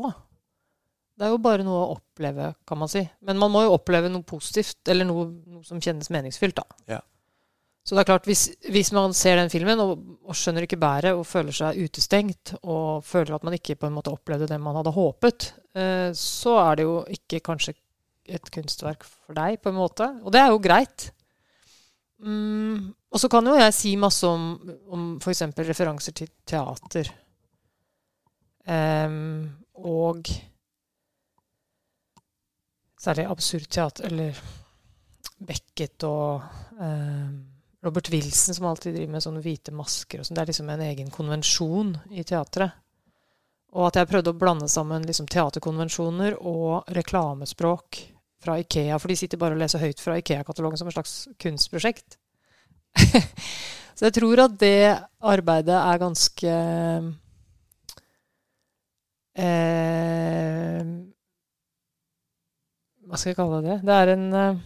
Det 1.19 1.27
er 1.27 1.35
jo 1.35 1.43
bare 1.43 1.67
noe 1.67 1.83
å 1.83 1.97
oppleve, 1.97 2.53
kan 2.69 2.81
man 2.81 2.93
si. 2.93 3.03
Men 3.27 3.41
man 3.43 3.51
må 3.53 3.65
jo 3.67 3.75
oppleve 3.75 4.09
noe 4.13 4.23
positivt, 4.27 4.79
eller 4.89 5.09
noe, 5.09 5.27
noe 5.57 5.67
som 5.67 5.83
kjennes 5.83 6.09
meningsfylt, 6.15 6.63
da. 6.63 6.79
Ja. 6.95 7.01
Så 7.81 7.97
det 7.97 8.03
er 8.03 8.09
klart, 8.11 8.27
hvis, 8.29 8.45
hvis 8.71 8.91
man 8.93 9.15
ser 9.17 9.39
den 9.41 9.51
filmen 9.51 9.81
og, 9.83 10.03
og 10.29 10.37
skjønner 10.37 10.67
ikke 10.67 10.79
bæret 10.81 11.17
og 11.17 11.25
føler 11.27 11.55
seg 11.57 11.79
utestengt, 11.81 12.55
og 12.61 13.05
føler 13.07 13.35
at 13.35 13.47
man 13.47 13.57
ikke 13.57 13.79
på 13.81 13.89
en 13.89 13.97
måte 13.97 14.13
opplevde 14.13 14.51
det 14.51 14.61
man 14.61 14.77
hadde 14.79 14.93
håpet, 14.95 15.49
eh, 15.75 16.11
så 16.17 16.59
er 16.61 16.79
det 16.79 16.87
jo 16.87 16.99
ikke 17.17 17.41
kanskje 17.47 17.75
et 18.31 18.53
kunstverk 18.53 19.07
for 19.09 19.35
deg, 19.39 19.59
på 19.63 19.73
en 19.73 19.81
måte. 19.81 20.07
Og 20.23 20.35
det 20.35 20.43
er 20.43 20.53
jo 20.53 20.63
greit. 20.63 21.09
Mm, 22.21 22.93
og 23.11 23.23
så 23.23 23.31
kan 23.33 23.49
jo 23.49 23.57
jeg 23.59 23.75
si 23.75 23.97
masse 23.99 24.29
om, 24.29 24.53
om 24.93 25.11
f.eks. 25.19 25.43
referanser 25.57 26.15
til 26.21 26.31
teater. 26.47 27.11
Um, 28.71 29.49
og 29.81 30.29
særlig 33.01 33.25
absurd 33.27 33.71
teater, 33.73 34.11
eller 34.13 34.37
Beckett 35.41 36.05
og 36.05 36.45
em, 36.77 37.50
Robert 37.83 38.11
Wilson, 38.13 38.55
som 38.55 38.67
alltid 38.67 38.95
driver 38.95 39.13
med 39.15 39.25
sånne 39.25 39.43
hvite 39.45 39.73
masker. 39.73 40.21
og 40.21 40.27
sånn. 40.29 40.37
Det 40.37 40.43
er 40.43 40.53
liksom 40.53 40.71
en 40.71 40.85
egen 40.85 41.11
konvensjon 41.13 41.95
i 42.13 42.25
teatret. 42.29 42.77
Og 43.71 43.87
at 43.87 44.01
jeg 44.01 44.11
prøvde 44.11 44.33
å 44.35 44.39
blande 44.39 44.69
sammen 44.69 45.07
liksom 45.07 45.29
teaterkonvensjoner 45.31 46.41
og 46.43 46.91
reklamespråk 46.91 48.01
fra 48.41 48.57
Ikea, 48.61 48.99
for 48.99 49.13
de 49.13 49.17
sitter 49.21 49.41
bare 49.41 49.55
og 49.55 49.63
leser 49.63 49.83
høyt 49.83 50.01
fra 50.03 50.17
Ikea-katalogen 50.19 50.81
som 50.81 50.91
et 50.91 50.97
slags 50.97 51.15
kunstprosjekt. 51.41 52.19
Så 53.95 54.09
jeg 54.09 54.17
tror 54.17 54.41
at 54.47 54.57
det 54.59 54.97
arbeidet 55.29 55.77
er 55.77 56.01
ganske 56.01 56.53
eh, 59.37 60.89
Hva 63.05 63.21
skal 63.21 63.31
jeg 63.31 63.39
kalle 63.39 63.61
det? 63.67 63.77
Det 63.85 63.99
er 64.01 64.13
en 64.15 64.27
eh, 64.41 64.63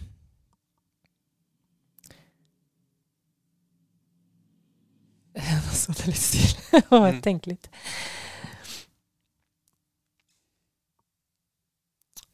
Nå 5.65 5.75
så 5.77 5.95
det 5.95 6.07
litt 6.11 6.21
stille. 6.21 6.81
Og 6.95 7.07
jeg 7.07 7.15
Mm. 7.15 7.21
litt. 7.51 7.69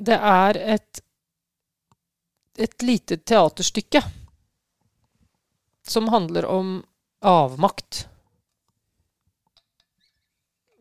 Det 0.01 0.17
er 0.17 0.57
et 0.77 1.01
et 2.61 2.83
lite 2.83 3.17
teaterstykke 3.17 4.01
som 5.87 6.07
handler 6.07 6.45
om 6.45 6.83
avmakt. 7.25 8.07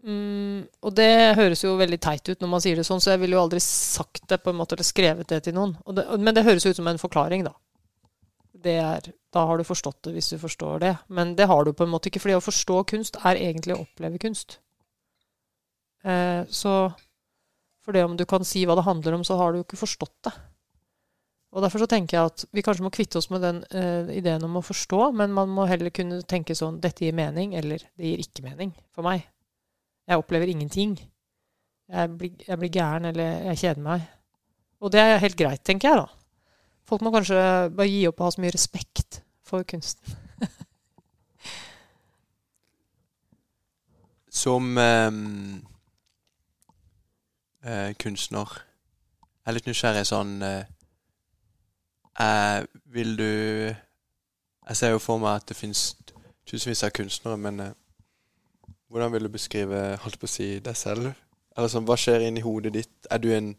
Mm, 0.04 0.64
og 0.80 0.94
det 0.96 1.36
høres 1.36 1.62
jo 1.64 1.74
veldig 1.76 1.98
teit 2.00 2.28
ut 2.28 2.40
når 2.40 2.48
man 2.48 2.62
sier 2.64 2.78
det 2.80 2.86
sånn, 2.88 3.00
så 3.00 3.14
jeg 3.14 3.20
ville 3.22 3.36
jo 3.36 3.42
aldri 3.42 3.60
sagt 3.64 4.26
det 4.28 4.40
på 4.42 4.52
en 4.52 4.58
måte, 4.60 4.76
eller 4.76 4.88
skrevet 4.88 5.28
det 5.28 5.42
til 5.44 5.56
noen. 5.56 5.74
Og 5.84 5.96
det, 5.96 6.06
men 6.18 6.36
det 6.36 6.44
høres 6.46 6.66
ut 6.66 6.76
som 6.76 6.88
en 6.88 7.00
forklaring, 7.00 7.44
da. 7.44 7.52
Det 8.52 8.76
er, 8.80 9.10
da 9.34 9.44
har 9.46 9.60
du 9.60 9.66
forstått 9.66 10.02
det, 10.06 10.16
hvis 10.16 10.32
du 10.32 10.40
forstår 10.42 10.82
det. 10.82 10.94
Men 11.08 11.36
det 11.38 11.46
har 11.50 11.64
du 11.64 11.72
på 11.76 11.86
en 11.86 11.92
måte 11.92 12.10
ikke, 12.10 12.22
fordi 12.24 12.38
å 12.38 12.42
forstå 12.44 12.82
kunst 12.90 13.20
er 13.22 13.38
egentlig 13.38 13.76
å 13.76 13.84
oppleve 13.84 14.18
kunst. 14.22 14.58
Eh, 16.02 16.42
så 16.50 16.74
for 17.84 17.96
det 17.96 18.04
om 18.04 18.16
du 18.16 18.26
kan 18.28 18.44
si 18.46 18.64
hva 18.66 18.76
det 18.78 18.86
handler 18.86 19.16
om, 19.16 19.24
så 19.26 19.38
har 19.40 19.52
du 19.52 19.60
jo 19.60 19.66
ikke 19.66 19.80
forstått 19.80 20.16
det. 20.28 20.34
Og 21.50 21.64
Derfor 21.64 21.82
så 21.82 21.88
tenker 21.90 22.16
jeg 22.16 22.30
at 22.30 22.44
vi 22.54 22.62
kanskje 22.62 22.84
må 22.86 22.92
kvitte 22.94 23.18
oss 23.18 23.26
med 23.32 23.42
den 23.42 23.64
eh, 23.74 24.10
ideen 24.20 24.44
om 24.46 24.60
å 24.60 24.62
forstå, 24.62 25.08
men 25.18 25.34
man 25.34 25.50
må 25.50 25.66
heller 25.66 25.90
kunne 25.94 26.20
tenke 26.22 26.54
sånn 26.54 26.78
Dette 26.82 27.02
gir 27.06 27.16
mening, 27.16 27.56
eller 27.58 27.82
det 27.98 28.12
gir 28.12 28.22
ikke 28.22 28.44
mening 28.46 28.70
for 28.94 29.06
meg. 29.06 29.24
Jeg 30.06 30.22
opplever 30.22 30.50
ingenting. 30.50 30.94
Jeg 31.90 32.14
blir, 32.14 32.36
jeg 32.46 32.60
blir 32.60 32.70
gæren, 32.70 33.10
eller 33.10 33.50
jeg 33.50 33.62
kjeder 33.64 33.82
meg. 33.82 34.06
Og 34.80 34.94
det 34.94 35.02
er 35.02 35.22
helt 35.24 35.38
greit, 35.38 35.64
tenker 35.66 35.90
jeg, 35.90 36.04
da. 36.04 36.19
Folk 36.90 37.04
må 37.06 37.12
kanskje 37.14 37.38
bare 37.70 37.86
gi 37.86 38.00
opp 38.08 38.18
å 38.18 38.26
ha 38.26 38.32
så 38.34 38.42
mye 38.42 38.50
respekt 38.50 39.20
for 39.46 39.62
kunsten. 39.62 40.16
som 44.42 44.78
ehm, 44.78 45.62
eh, 47.62 47.92
kunstner 47.98 48.48
Jeg 49.20 49.46
er 49.50 49.56
litt 49.56 49.68
nysgjerrig 49.70 50.04
sånn 50.08 50.42
eh, 50.46 50.64
eh, 52.24 52.60
Vil 52.94 53.16
du 53.18 53.32
Jeg 53.70 54.76
ser 54.78 54.94
jo 54.94 55.02
for 55.02 55.22
meg 55.22 55.40
at 55.40 55.48
det 55.50 55.58
fins 55.58 55.96
tusenvis 56.50 56.82
av 56.86 56.90
kunstnere, 56.94 57.36
men 57.38 57.62
hvordan 58.90 59.12
vil 59.12 59.26
du 59.28 59.30
beskrive 59.30 59.96
holdt 60.02 60.18
på 60.18 60.26
å 60.26 60.30
si, 60.30 60.58
deg 60.58 60.74
selv? 60.74 61.12
Eller 61.54 61.70
sånn, 61.70 61.86
Hva 61.86 61.94
skjer 61.98 62.26
inni 62.26 62.42
hodet 62.42 62.72
ditt? 62.74 63.06
Er 63.06 63.22
du 63.22 63.30
en 63.30 63.52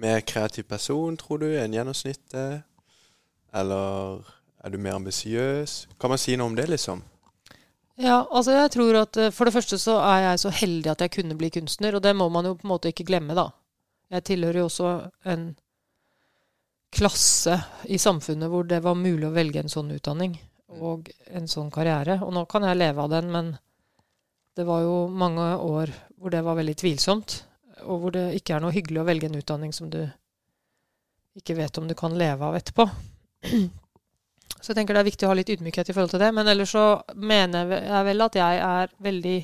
mer 0.00 0.20
kreativ 0.20 0.68
person, 0.70 1.16
tror 1.16 1.42
du, 1.42 1.48
enn 1.58 1.74
gjennomsnittet? 1.76 2.62
Eller 3.52 4.22
er 4.64 4.72
du 4.72 4.78
mer 4.78 4.96
ambisiøs? 4.96 5.86
Kan 6.00 6.12
man 6.12 6.20
si 6.20 6.36
noe 6.36 6.50
om 6.50 6.56
det, 6.56 6.68
liksom? 6.70 7.02
Ja, 8.00 8.22
altså 8.30 8.54
jeg 8.56 8.70
tror 8.72 8.96
at 9.02 9.18
eh, 9.20 9.32
For 9.34 9.44
det 9.44 9.52
første 9.52 9.76
så 9.78 9.98
er 10.00 10.22
jeg 10.24 10.38
så 10.40 10.52
heldig 10.62 10.90
at 10.94 11.02
jeg 11.04 11.12
kunne 11.18 11.36
bli 11.38 11.50
kunstner, 11.52 11.96
og 11.96 12.02
det 12.04 12.14
må 12.16 12.28
man 12.32 12.48
jo 12.48 12.54
på 12.56 12.66
en 12.66 12.72
måte 12.72 12.92
ikke 12.92 13.06
glemme, 13.10 13.36
da. 13.36 13.50
Jeg 14.12 14.24
tilhører 14.28 14.62
jo 14.62 14.68
også 14.68 14.88
en 15.32 15.52
klasse 16.92 17.54
i 17.88 17.96
samfunnet 18.00 18.50
hvor 18.52 18.66
det 18.68 18.82
var 18.84 18.98
mulig 18.98 19.24
å 19.28 19.32
velge 19.32 19.62
en 19.62 19.72
sånn 19.72 19.94
utdanning 19.94 20.34
og 20.82 21.08
en 21.32 21.48
sånn 21.48 21.70
karriere. 21.72 22.18
Og 22.24 22.32
nå 22.36 22.44
kan 22.48 22.66
jeg 22.68 22.80
leve 22.80 23.04
av 23.04 23.12
den, 23.12 23.30
men 23.32 23.54
det 24.56 24.66
var 24.68 24.82
jo 24.84 24.96
mange 25.08 25.46
år 25.56 25.92
hvor 26.18 26.32
det 26.32 26.42
var 26.44 26.58
veldig 26.58 26.76
tvilsomt, 26.80 27.38
og 27.84 28.02
hvor 28.02 28.14
det 28.14 28.26
ikke 28.38 28.56
er 28.56 28.64
noe 28.64 28.74
hyggelig 28.74 29.02
å 29.02 29.06
velge 29.08 29.28
en 29.28 29.38
utdanning 29.38 29.72
som 29.76 29.90
du 29.92 30.00
ikke 31.38 31.56
vet 31.56 31.78
om 31.80 31.88
du 31.88 31.94
kan 31.98 32.14
leve 32.18 32.44
av 32.44 32.56
etterpå. 32.58 32.88
Så 34.62 34.70
jeg 34.70 34.78
tenker 34.78 34.94
det 34.94 35.02
er 35.02 35.08
viktig 35.08 35.26
å 35.26 35.32
ha 35.32 35.36
litt 35.38 35.50
ydmykhet 35.50 35.90
i 35.90 35.94
forhold 35.96 36.12
til 36.12 36.22
det. 36.22 36.30
Men 36.36 36.50
ellers 36.52 36.74
så 36.74 36.86
mener 37.18 37.72
jeg 37.80 38.06
vel 38.06 38.26
at 38.26 38.38
jeg 38.38 38.60
er 38.62 38.92
veldig 39.02 39.38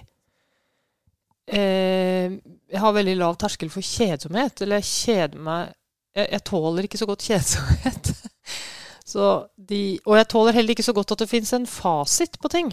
eh, 1.58 2.36
Jeg 2.68 2.82
har 2.84 2.94
veldig 2.94 3.16
lav 3.18 3.38
terskel 3.40 3.72
for 3.72 3.82
kjedsomhet. 3.82 4.62
Eller 4.62 4.78
jeg 4.78 4.90
kjeder 4.92 5.42
meg 5.48 5.72
Jeg, 6.14 6.28
jeg 6.36 6.44
tåler 6.50 6.86
ikke 6.86 7.00
så 7.00 7.08
godt 7.08 7.26
kjedsomhet. 7.26 8.12
de, 9.72 9.82
og 10.04 10.18
jeg 10.20 10.28
tåler 10.30 10.56
heller 10.56 10.76
ikke 10.76 10.86
så 10.86 10.94
godt 10.94 11.16
at 11.16 11.24
det 11.24 11.30
fins 11.30 11.52
en 11.56 11.66
fasit 11.66 12.38
på 12.38 12.50
ting. 12.52 12.70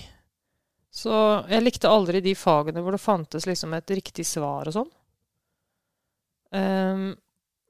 Så 0.95 1.11
jeg 1.51 1.63
likte 1.63 1.91
aldri 1.91 2.22
de 2.24 2.36
fagene 2.39 2.84
hvor 2.84 2.95
det 2.95 3.03
fantes 3.03 3.47
liksom 3.47 3.74
et 3.76 3.95
riktig 3.97 4.26
svar 4.28 4.70
og 4.70 4.76
sånn. 4.78 4.91
Ehm, 6.56 7.14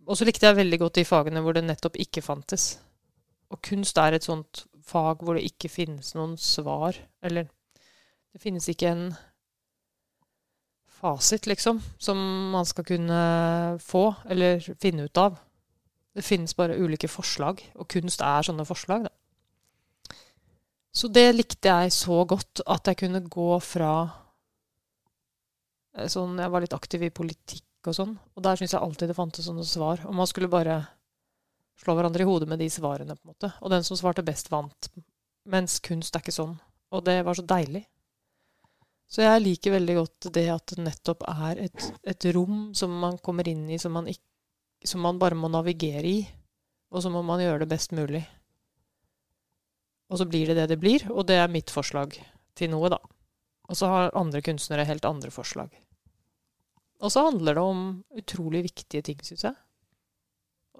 og 0.05 0.17
så 0.17 0.27
likte 0.27 0.47
jeg 0.47 0.59
veldig 0.59 0.79
godt 0.83 0.99
de 0.99 1.05
fagene 1.07 1.41
hvor 1.41 1.57
det 1.57 1.65
nettopp 1.65 1.97
ikke 2.01 2.23
fantes. 2.25 2.75
Og 3.53 3.61
kunst 3.65 3.97
er 4.01 4.17
et 4.17 4.25
sånt 4.25 4.65
fag 4.85 5.23
hvor 5.25 5.37
det 5.37 5.45
ikke 5.49 5.71
finnes 5.71 6.13
noen 6.17 6.35
svar. 6.41 6.97
Eller 7.25 7.49
det 8.33 8.43
finnes 8.43 8.67
ikke 8.69 8.91
en 8.91 9.07
fasit, 10.95 11.47
liksom, 11.47 11.81
som 12.01 12.19
man 12.53 12.65
skal 12.65 12.85
kunne 12.87 13.19
få 13.83 14.07
eller 14.31 14.61
finne 14.81 15.07
ut 15.07 15.21
av. 15.21 15.37
Det 16.15 16.23
finnes 16.23 16.55
bare 16.55 16.77
ulike 16.79 17.09
forslag, 17.11 17.59
og 17.75 17.89
kunst 17.91 18.21
er 18.23 18.45
sånne 18.47 18.63
forslag, 18.67 19.09
da. 19.09 20.15
Så 20.95 21.09
det 21.11 21.27
likte 21.35 21.67
jeg 21.67 21.91
så 21.91 22.21
godt 22.23 22.61
at 22.71 22.87
jeg 22.87 23.01
kunne 23.01 23.19
gå 23.27 23.49
fra 23.59 23.95
eh, 25.97 26.07
sånn 26.07 26.39
Jeg 26.39 26.53
var 26.53 26.63
litt 26.63 26.75
aktiv 26.77 27.03
i 27.03 27.11
politikk 27.11 27.65
og 27.91 27.97
sånn, 27.97 28.13
og 28.35 28.43
der 28.45 28.59
syns 28.59 28.75
jeg 28.75 28.81
alltid 28.81 29.11
det 29.11 29.17
fantes 29.17 29.47
sånne 29.47 29.65
svar. 29.67 30.03
Og 30.07 30.15
man 30.17 30.29
skulle 30.29 30.51
bare 30.51 30.79
slå 31.81 31.95
hverandre 31.97 32.23
i 32.23 32.27
hodet 32.27 32.47
med 32.49 32.61
de 32.61 32.69
svarene, 32.71 33.17
på 33.17 33.27
en 33.27 33.33
måte. 33.33 33.51
Og 33.61 33.73
den 33.73 33.83
som 33.85 33.99
svarte 33.99 34.25
best, 34.25 34.51
vant. 34.51 34.89
Mens 35.51 35.79
kunst 35.83 36.15
er 36.15 36.23
ikke 36.23 36.35
sånn. 36.35 36.55
Og 36.95 37.03
det 37.05 37.19
var 37.27 37.37
så 37.37 37.45
deilig. 37.45 37.83
Så 39.11 39.21
jeg 39.21 39.43
liker 39.43 39.75
veldig 39.75 39.97
godt 39.99 40.29
det 40.33 40.45
at 40.49 40.73
det 40.73 40.85
nettopp 40.87 41.25
er 41.29 41.61
et, 41.67 41.89
et 42.03 42.27
rom 42.35 42.71
som 42.77 42.93
man 43.03 43.19
kommer 43.23 43.47
inn 43.47 43.67
i, 43.69 43.77
som 43.81 43.93
man, 43.93 44.09
ikk, 44.09 44.21
som 44.85 45.03
man 45.05 45.19
bare 45.21 45.37
må 45.37 45.51
navigere 45.51 46.09
i. 46.09 46.23
Og 46.95 47.03
så 47.03 47.11
må 47.13 47.21
man 47.25 47.43
gjøre 47.43 47.63
det 47.63 47.69
best 47.69 47.93
mulig. 47.97 48.23
Og 50.09 50.21
så 50.21 50.27
blir 50.29 50.49
det 50.49 50.57
det 50.59 50.69
det 50.73 50.79
blir, 50.81 51.05
og 51.11 51.25
det 51.29 51.37
er 51.41 51.51
mitt 51.51 51.73
forslag 51.73 52.15
til 52.57 52.71
noe, 52.71 52.89
da. 52.93 52.99
Og 53.69 53.77
så 53.77 53.89
har 53.89 54.13
andre 54.17 54.41
kunstnere 54.45 54.85
helt 54.87 55.05
andre 55.09 55.31
forslag. 55.33 55.73
Og 57.03 57.11
så 57.11 57.25
handler 57.27 57.57
det 57.57 57.63
om 57.63 57.85
utrolig 58.15 58.63
viktige 58.69 59.03
ting, 59.05 59.21
syns 59.25 59.45
jeg. 59.47 59.55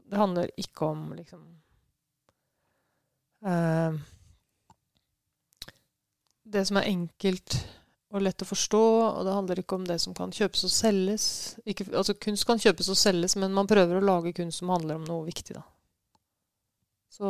Det 0.06 0.20
handler 0.20 0.52
ikke 0.62 0.86
om 0.86 1.08
liksom 1.18 1.42
uh, 3.48 3.98
Det 6.46 6.62
som 6.68 6.78
er 6.78 6.92
enkelt 6.92 7.58
og 8.16 8.24
lett 8.24 8.44
å 8.46 8.48
forstå, 8.48 8.82
og 9.10 9.26
det 9.28 9.34
handler 9.36 9.60
ikke 9.60 9.76
om 9.76 9.88
det 9.88 9.98
som 10.00 10.14
kan 10.16 10.32
kjøpes 10.32 10.62
og 10.68 10.72
selges. 10.72 11.26
Ikke, 11.68 11.88
altså 11.92 12.16
Kunst 12.16 12.46
kan 12.48 12.62
kjøpes 12.62 12.88
og 12.94 13.00
selges, 13.00 13.36
men 13.42 13.56
man 13.56 13.68
prøver 13.68 13.98
å 14.00 14.06
lage 14.06 14.32
kunst 14.38 14.62
som 14.62 14.72
handler 14.72 15.02
om 15.02 15.08
noe 15.10 15.26
viktig, 15.28 15.58
da. 15.58 15.66
Så 17.12 17.30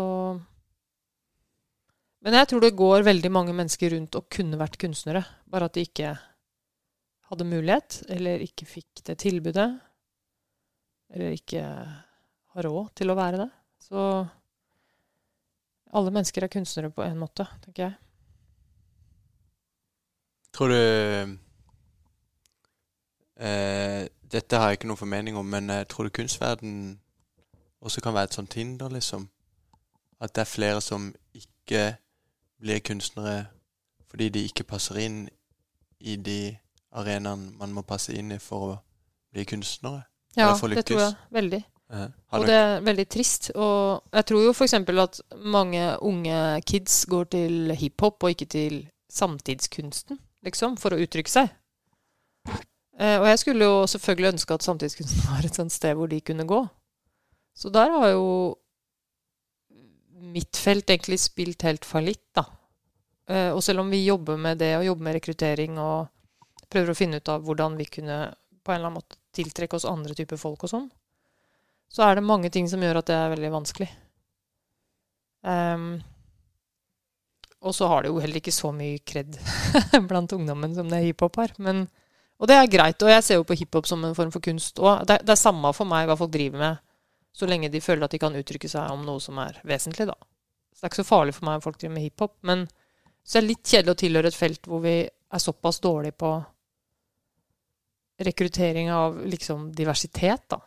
Men 2.25 2.33
jeg 2.39 2.49
tror 2.49 2.61
det 2.61 2.77
går 2.77 3.05
veldig 3.05 3.29
mange 3.29 3.53
mennesker 3.53 3.91
rundt 3.93 4.15
og 4.17 4.29
kunne 4.33 4.57
vært 4.57 4.79
kunstnere, 4.81 5.23
bare 5.45 5.69
at 5.69 5.75
de 5.77 5.83
ikke 5.85 6.15
hadde 7.29 7.47
mulighet, 7.49 8.03
eller 8.09 8.43
ikke 8.45 8.67
fikk 8.69 9.03
det 9.07 9.17
tilbudet, 9.23 9.69
eller 11.13 11.35
ikke 11.37 11.61
har 12.55 12.67
råd 12.67 12.91
til 12.97 13.11
å 13.11 13.17
være 13.17 13.43
det. 13.43 13.49
Så 13.85 14.01
alle 15.95 16.11
mennesker 16.11 16.45
er 16.45 16.51
kunstnere 16.51 16.91
på 16.93 17.03
en 17.05 17.19
måte, 17.19 17.47
tenker 17.63 17.87
jeg. 17.87 17.95
Tror 20.55 20.71
du 20.71 20.79
eh, 23.43 24.07
Dette 24.35 24.59
har 24.59 24.71
jeg 24.71 24.79
ikke 24.79 24.89
noen 24.89 24.99
formening 24.99 25.37
om, 25.39 25.47
men 25.47 25.69
jeg 25.69 25.87
tror 25.91 26.07
du 26.07 26.15
kunstverden 26.15 26.99
også 27.85 28.01
kan 28.01 28.15
være 28.15 28.31
et 28.31 28.37
sånt 28.37 28.53
hinder, 28.57 28.89
liksom? 28.89 29.27
At 30.21 30.35
det 30.35 30.41
er 30.45 30.49
flere 30.49 30.81
som 30.81 31.09
ikke 31.35 31.95
blir 32.59 32.79
kunstnere 32.79 33.45
fordi 34.07 34.29
de 34.31 34.45
ikke 34.47 34.63
passer 34.63 34.95
inn 35.03 35.17
i 35.99 36.15
de 36.15 36.55
arenaene 36.95 37.53
man 37.59 37.73
må 37.75 37.83
passe 37.87 38.15
inn 38.15 38.33
i 38.35 38.41
for 38.41 38.67
å 38.67 38.75
bli 39.35 39.45
kunstnere? 39.47 40.05
Ja, 40.35 40.51
det 40.51 40.83
tror 40.87 41.01
jeg 41.01 41.15
veldig. 41.31 41.61
Eh, 41.93 42.07
har 42.31 42.39
Og 42.39 42.47
det 42.47 42.55
er 42.55 42.81
veldig 42.83 43.05
trist. 43.11 43.51
Og 43.55 44.01
jeg 44.13 44.27
tror 44.29 44.43
jo 44.47 44.53
f.eks. 44.55 44.73
at 44.73 45.21
mange 45.37 45.83
unge 46.01 46.39
kids 46.65 47.05
går 47.11 47.29
til 47.35 47.75
hiphop 47.77 48.23
og 48.23 48.35
ikke 48.35 48.49
til 48.51 48.79
samtidskunsten, 49.11 50.19
liksom, 50.43 50.79
for 50.81 50.95
å 50.95 50.99
uttrykke 50.99 51.31
seg. 51.31 51.53
Eh, 52.95 53.17
og 53.19 53.27
jeg 53.27 53.39
skulle 53.41 53.67
jo 53.67 53.85
selvfølgelig 53.91 54.33
ønske 54.33 54.57
at 54.57 54.65
samtidskunsten 54.65 55.23
var 55.29 55.45
et 55.45 55.57
sånt 55.57 55.73
sted 55.75 55.95
hvor 55.95 56.11
de 56.11 56.21
kunne 56.25 56.47
gå. 56.47 56.61
Så 57.55 57.71
der 57.71 57.91
har 57.91 58.11
jo 58.11 58.27
mitt 60.35 60.57
felt 60.57 60.89
egentlig 60.89 61.19
spilt 61.21 61.63
helt 61.63 61.85
fallitt, 61.87 62.25
da. 62.35 62.47
Eh, 63.29 63.51
og 63.53 63.61
selv 63.63 63.83
om 63.83 63.91
vi 63.91 64.03
jobber 64.05 64.39
med 64.41 64.59
det, 64.59 64.73
og 64.77 64.85
jobber 64.87 65.07
med 65.07 65.17
rekruttering 65.19 65.79
og 65.79 66.09
prøver 66.75 66.91
å 66.91 66.97
finne 66.97 67.23
ut 67.23 67.31
av 67.31 67.45
hvordan 67.47 67.79
vi 67.79 67.87
kunne 67.87 68.19
på 68.65 68.73
en 68.73 68.79
eller 68.79 68.89
annen 68.89 68.99
måte 68.99 69.19
tiltrekke 69.35 69.77
oss 69.77 69.87
andre 69.87 70.15
typer 70.17 70.39
folk 70.39 70.65
og 70.65 70.71
sånn, 70.71 70.89
så 71.91 72.03
er 72.03 72.17
det 72.17 72.27
mange 72.27 72.49
ting 72.51 72.67
som 72.67 72.81
gjør 72.83 72.99
at 72.99 73.07
det 73.09 73.15
er 73.15 73.31
veldig 73.35 73.51
vanskelig. 73.53 73.87
Um, 75.45 75.99
og 77.65 77.75
så 77.75 77.87
har 77.89 78.03
det 78.03 78.11
jo 78.11 78.21
heller 78.21 78.41
ikke 78.41 78.53
så 78.53 78.71
mye 78.75 78.99
kred 79.05 79.37
blant 80.09 80.33
ungdommen 80.35 80.73
som 80.75 80.89
det 80.89 81.03
hiphop 81.05 81.37
har. 81.41 81.53
Men, 81.61 81.85
og 82.41 82.49
det 82.49 82.57
er 82.57 82.71
greit. 82.71 83.01
Og 83.01 83.09
jeg 83.09 83.25
ser 83.25 83.39
jo 83.39 83.47
på 83.47 83.57
hiphop 83.57 83.89
som 83.89 84.03
en 84.05 84.17
form 84.17 84.33
for 84.33 84.43
kunst 84.45 84.81
òg. 84.81 85.05
Det, 85.09 85.21
det 85.25 85.33
er 85.33 85.41
samme 85.41 85.71
for 85.77 85.89
meg 85.89 86.09
hva 86.09 86.17
folk 86.19 86.33
driver 86.33 86.61
med, 86.61 86.81
så 87.35 87.49
lenge 87.49 87.71
de 87.73 87.83
føler 87.83 88.07
at 88.07 88.15
de 88.15 88.21
kan 88.21 88.37
uttrykke 88.37 88.69
seg 88.71 88.93
om 88.93 89.05
noe 89.05 89.21
som 89.23 89.39
er 89.43 89.57
vesentlig, 89.67 90.07
da. 90.09 90.17
Så 90.73 90.81
det 90.81 90.87
er 90.87 90.93
ikke 90.93 91.03
så 91.03 91.07
farlig 91.07 91.35
for 91.37 91.47
meg 91.47 91.57
om 91.57 91.63
folk 91.65 91.79
driver 91.79 91.95
med 91.97 92.05
hiphop. 92.05 92.35
Men 92.47 92.67
så 93.25 93.39
er 93.39 93.45
det 93.45 93.53
litt 93.53 93.71
kjedelig 93.71 93.95
å 93.95 94.01
tilhøre 94.03 94.31
et 94.31 94.37
felt 94.37 94.69
hvor 94.69 94.83
vi 94.83 94.97
er 95.05 95.41
såpass 95.41 95.81
dårlige 95.83 96.17
på 96.21 96.35
rekruttering 98.17 98.91
av 98.91 99.25
liksom 99.25 99.71
diversitet, 99.75 100.49
da. 100.49 100.61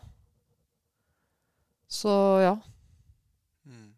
Så 1.87 2.09
ja. 2.43 2.59
Mm. 3.65 3.95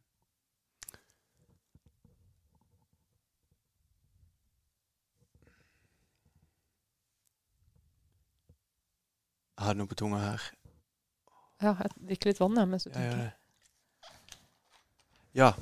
Jeg 9.58 9.68
hadde 9.68 9.78
noe 9.82 9.91
på 9.91 9.99
tunga 9.99 10.24
her. 10.24 10.47
ja 11.62 11.76
jeg 11.84 11.91
drikker 12.08 12.32
litt 12.32 12.39
vann, 12.41 12.58
jeg, 12.58 12.72
mens 12.72 12.88
du 12.88 12.93
tenker. 12.95 13.36
Ja. 15.36 15.54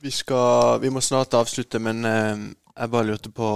Vi 0.00 0.10
skal 0.10 0.80
Vi 0.80 0.90
må 0.90 1.02
snart 1.04 1.34
avslutte, 1.34 1.78
men 1.78 2.04
eh, 2.04 2.48
jeg 2.76 2.90
bare 2.90 3.10
lurte 3.10 3.30
på 3.34 3.50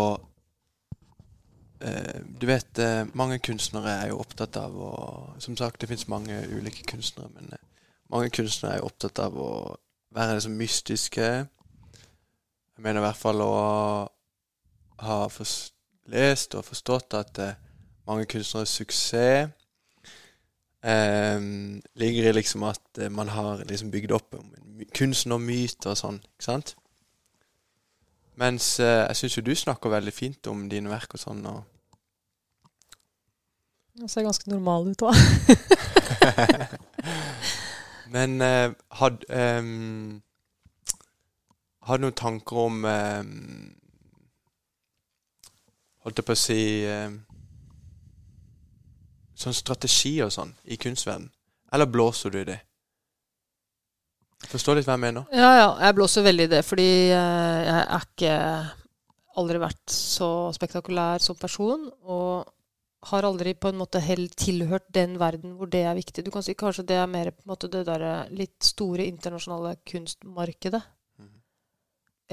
Du 2.40 2.46
vet, 2.46 2.78
eh, 2.78 3.06
mange 3.14 3.38
kunstnere 3.38 3.90
er 4.02 4.08
jo 4.12 4.20
opptatt 4.22 4.56
av 4.56 4.76
å 4.76 4.92
Som 5.38 5.56
sagt, 5.56 5.80
det 5.80 5.88
fins 5.90 6.08
mange 6.08 6.36
ulike 6.48 6.84
kunstnere, 6.88 7.28
men 7.34 7.52
eh, 7.52 7.64
mange 8.10 8.30
kunstnere 8.30 8.74
er 8.76 8.78
jo 8.78 8.88
opptatt 8.90 9.18
av 9.18 9.36
å 9.36 9.50
være 10.14 10.36
liksom 10.36 10.54
mystiske. 10.58 11.28
Jeg 12.74 12.82
mener 12.82 13.00
i 13.00 13.04
hvert 13.06 13.18
fall 13.18 13.42
å 13.42 13.54
ha 15.04 15.18
lest 16.12 16.54
og 16.54 16.64
forstått 16.68 17.16
at 17.18 17.42
eh, 17.42 17.58
mange 18.06 18.26
kunstneres 18.30 18.74
suksess 18.78 19.50
eh, 20.84 21.40
ligger 22.00 22.30
i 22.30 22.36
liksom 22.36 22.66
at 22.68 23.00
eh, 23.00 23.10
man 23.10 23.32
har 23.32 23.64
liksom 23.68 23.90
bygd 23.90 24.14
opp 24.14 24.36
kunsten 24.94 25.32
og 25.32 25.42
og 25.86 25.98
sånn, 25.98 26.20
ikke 26.34 26.48
sant? 26.50 26.74
Mens 28.40 28.80
eh, 28.80 29.06
jeg 29.08 29.16
syns 29.16 29.36
jo 29.36 29.42
du 29.46 29.54
snakker 29.54 29.92
veldig 29.92 30.12
fint 30.12 30.46
om 30.50 30.66
dine 30.70 30.90
verk 30.90 31.14
og 31.14 31.20
sånn, 31.22 31.46
og 31.46 31.62
Jeg 33.94 34.10
ser 34.10 34.24
ganske 34.26 34.50
normal 34.50 34.88
ut 34.90 35.02
òg. 35.06 35.14
Men 38.14 38.40
eh, 38.42 38.74
had, 38.98 39.22
um, 39.30 40.22
Har 41.86 41.96
du 41.96 42.02
noen 42.02 42.18
tanker 42.18 42.56
om 42.58 42.84
um, 42.84 43.74
Holdt 46.02 46.18
jeg 46.18 46.26
på 46.26 46.34
å 46.34 46.42
si 46.42 46.82
um, 46.90 47.22
Sånn 49.38 49.54
strategi 49.54 50.18
og 50.26 50.34
sånn 50.34 50.56
i 50.66 50.76
kunstverden? 50.78 51.30
Eller 51.74 51.86
blåser 51.90 52.30
du 52.34 52.38
i 52.42 52.50
det? 52.50 52.60
Forstår 54.50 54.78
litt 54.78 54.88
hva 54.88 54.96
jeg 54.98 55.04
mener? 55.06 55.28
Ja, 55.34 55.50
ja. 55.58 55.68
Jeg 55.86 55.96
blåser 55.98 56.26
veldig 56.26 56.48
i 56.48 56.52
det, 56.52 56.62
fordi 56.66 56.88
eh, 57.10 57.60
jeg 57.64 57.84
er 57.84 58.08
ikke 58.08 58.34
Aldri 59.34 59.58
vært 59.58 59.90
så 59.90 60.28
spektakulær 60.54 61.22
som 61.22 61.34
person. 61.34 61.88
Og 62.06 62.44
har 63.10 63.26
aldri 63.26 63.52
på 63.58 63.68
en 63.72 63.80
måte 63.80 64.00
heller 64.00 64.32
tilhørt 64.38 64.86
den 64.94 65.18
verden 65.20 65.56
hvor 65.58 65.68
det 65.70 65.82
er 65.84 65.96
viktig. 65.98 66.24
Du 66.24 66.30
kan 66.32 66.44
si 66.44 66.54
kanskje 66.56 66.86
det 66.88 67.00
er 67.00 67.10
mer 67.10 67.32
på 67.34 67.44
en 67.44 67.52
måte 67.52 67.70
det 67.72 67.84
der 67.88 68.04
litt 68.32 68.64
store 68.64 69.08
internasjonale 69.10 69.74
kunstmarkedet. 69.90 70.80
Mm. 71.18 71.34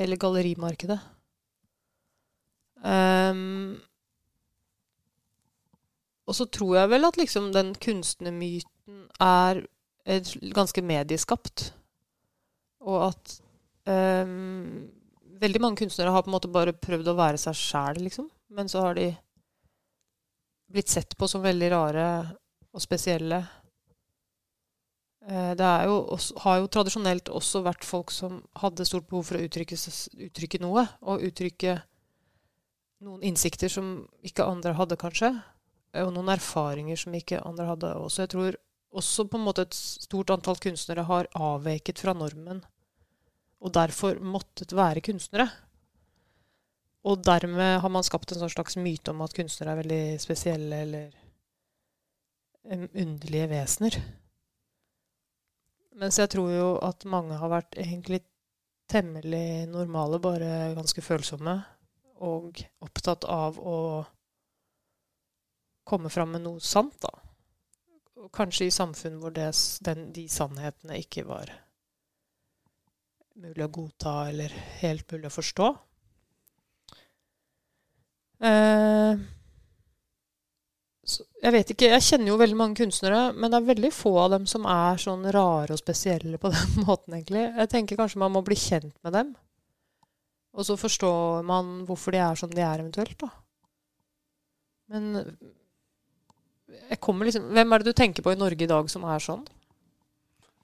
Eller 0.05 0.22
gallerimarkedet. 0.22 0.99
Um, 2.82 3.82
og 6.26 6.38
så 6.38 6.47
tror 6.49 6.78
jeg 6.80 6.93
vel 6.93 7.05
at 7.09 7.20
liksom 7.20 7.51
den 7.53 7.76
kunstnermyten 7.82 9.03
er 9.22 9.66
ganske 10.55 10.82
medieskapt. 10.82 11.72
Og 12.82 13.08
at 13.12 13.36
um, 13.86 14.90
veldig 15.42 15.62
mange 15.62 15.82
kunstnere 15.84 16.14
har 16.14 16.24
på 16.26 16.32
en 16.32 16.38
måte 16.38 16.52
bare 16.52 16.74
prøvd 16.74 17.12
å 17.12 17.18
være 17.18 17.42
seg 17.42 17.58
sjæl, 17.58 18.02
liksom. 18.06 18.30
Men 18.52 18.70
så 18.72 18.86
har 18.86 18.98
de 18.98 19.10
blitt 20.72 20.92
sett 20.92 21.18
på 21.18 21.28
som 21.28 21.44
veldig 21.44 21.70
rare 21.72 22.06
og 22.72 22.84
spesielle. 22.84 23.42
Eh, 25.28 25.54
Det 25.56 25.72
jo 25.86 26.18
har 26.44 26.60
jo 26.60 26.68
tradisjonelt 26.68 27.30
også 27.30 27.62
vært 27.66 27.86
folk 27.86 28.12
som 28.12 28.42
hadde 28.56 28.88
stort 28.88 29.08
behov 29.10 29.28
for 29.28 29.38
å 29.38 29.46
uttrykke, 29.46 29.78
uttrykke 30.30 30.62
noe. 30.64 30.88
Og 31.02 31.26
uttrykke 31.28 31.82
noen 33.02 33.24
innsikter 33.26 33.70
som 33.70 34.08
ikke 34.24 34.46
andre 34.46 34.74
hadde, 34.78 34.98
kanskje. 34.98 35.34
Og 36.02 36.14
noen 36.14 36.32
erfaringer 36.32 36.98
som 36.98 37.14
ikke 37.14 37.42
andre 37.46 37.66
hadde 37.68 37.96
også. 37.96 38.24
Jeg 38.24 38.34
tror 38.36 38.58
også 38.92 39.26
på 39.30 39.39
en 39.39 39.46
måte 39.46 39.66
et 39.66 39.76
stort 39.76 40.32
antall 40.34 40.60
kunstnere 40.62 41.06
har 41.08 41.30
avveket 41.38 42.02
fra 42.04 42.14
normen. 42.18 42.62
Og 43.62 43.74
derfor 43.78 44.20
måttet 44.20 44.74
være 44.76 45.04
kunstnere. 45.06 45.48
Og 47.08 47.24
dermed 47.26 47.80
har 47.82 47.89
man 47.89 48.06
skapt 48.06 48.34
en 48.34 48.42
sånn 48.44 48.54
slags 48.54 48.78
myte 48.78 49.14
om 49.14 49.22
at 49.26 49.34
kunstnere 49.38 49.74
er 49.74 49.82
veldig 49.82 50.04
spesielle 50.22 50.82
eller 50.86 51.16
underlige 52.72 53.48
vesener. 53.50 53.98
Mens 56.02 56.20
jeg 56.22 56.30
tror 56.34 56.52
jo 56.54 56.68
at 56.86 57.06
mange 57.10 57.38
har 57.38 57.52
vært 57.52 57.78
egentlig 57.80 58.22
temmelig 58.92 59.68
normale, 59.72 60.20
bare 60.22 60.74
ganske 60.78 61.04
følsomme. 61.04 61.58
Og 62.22 62.62
opptatt 62.86 63.26
av 63.26 63.58
å 63.58 63.78
komme 65.88 66.12
fram 66.14 66.36
med 66.36 66.46
noe 66.46 66.62
sant, 66.62 67.00
da. 67.02 67.31
Kanskje 68.30 68.68
i 68.70 68.74
samfunn 68.74 69.18
hvor 69.22 69.34
det, 69.34 69.50
den, 69.86 70.10
de 70.14 70.28
sannhetene 70.30 71.00
ikke 71.02 71.26
var 71.26 71.50
mulig 73.42 73.66
å 73.66 73.74
godta 73.74 74.16
eller 74.30 74.54
helt 74.82 75.10
mulig 75.12 75.30
å 75.32 75.34
forstå. 75.34 75.70
Eh, 78.42 79.22
jeg 81.42 81.54
vet 81.56 81.72
ikke, 81.74 81.90
jeg 81.96 82.06
kjenner 82.06 82.32
jo 82.32 82.40
veldig 82.42 82.58
mange 82.58 82.78
kunstnere, 82.78 83.22
men 83.34 83.52
det 83.52 83.60
er 83.60 83.70
veldig 83.72 83.92
få 83.96 84.14
av 84.24 84.36
dem 84.36 84.46
som 84.50 84.68
er 84.70 85.02
sånn 85.02 85.26
rare 85.34 85.74
og 85.74 85.82
spesielle 85.82 86.40
på 86.42 86.52
den 86.56 86.86
måten, 86.86 87.16
egentlig. 87.18 87.48
Jeg 87.48 87.72
tenker 87.74 88.00
kanskje 88.00 88.22
man 88.22 88.36
må 88.36 88.44
bli 88.46 88.58
kjent 88.60 88.94
med 89.06 89.18
dem. 89.18 89.34
Og 90.52 90.68
så 90.68 90.76
forstår 90.78 91.48
man 91.48 91.82
hvorfor 91.88 92.14
de 92.14 92.22
er 92.22 92.38
som 92.38 92.52
de 92.52 92.62
er, 92.62 92.84
eventuelt, 92.84 93.18
da. 93.22 93.32
Men 94.92 95.24
liksom 96.92 97.50
Hvem 97.56 97.74
er 97.74 97.82
det 97.82 97.92
du 97.92 97.98
tenker 97.98 98.24
på 98.24 98.34
i 98.34 98.40
Norge 98.40 98.64
i 98.64 98.70
dag 98.70 98.90
som 98.90 99.04
er 99.08 99.24
sånn? 99.24 99.46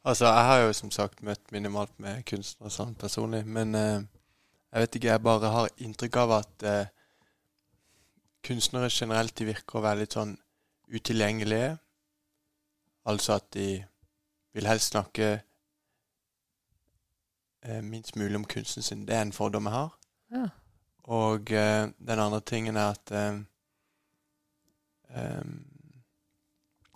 Altså, 0.08 0.26
jeg 0.26 0.46
har 0.48 0.62
jo 0.62 0.74
som 0.74 0.92
sagt 0.92 1.24
møtt 1.26 1.52
minimalt 1.52 1.92
med 2.00 2.24
kunstnere 2.30 2.72
sånn 2.72 2.94
personlig, 2.96 3.42
men 3.46 3.76
eh, 3.76 4.06
jeg 4.72 4.84
vet 4.84 4.96
ikke, 4.96 5.10
jeg 5.10 5.24
bare 5.26 5.52
har 5.52 5.74
inntrykk 5.84 6.20
av 6.22 6.32
at 6.38 6.64
eh, 6.64 6.94
kunstnere 8.48 8.90
generelt 8.94 9.36
de 9.36 9.50
virker 9.50 9.80
å 9.80 9.84
være 9.84 10.06
litt 10.06 10.16
sånn 10.16 10.38
utilgjengelige. 10.88 11.74
Altså 13.08 13.36
at 13.36 13.50
de 13.56 13.68
vil 14.56 14.68
helst 14.68 14.94
snakke 14.94 15.28
eh, 17.64 17.82
minst 17.84 18.16
mulig 18.16 18.40
om 18.40 18.48
kunsten 18.48 18.84
sin. 18.84 19.06
Det 19.08 19.16
er 19.16 19.26
en 19.26 19.36
fordom 19.36 19.68
jeg 19.68 19.76
har. 19.76 19.92
Ja. 20.32 20.48
Og 21.08 21.52
eh, 21.52 21.88
den 22.00 22.20
andre 22.20 22.42
tingen 22.42 22.76
er 22.80 22.96
at 22.96 23.12
eh, 23.12 23.40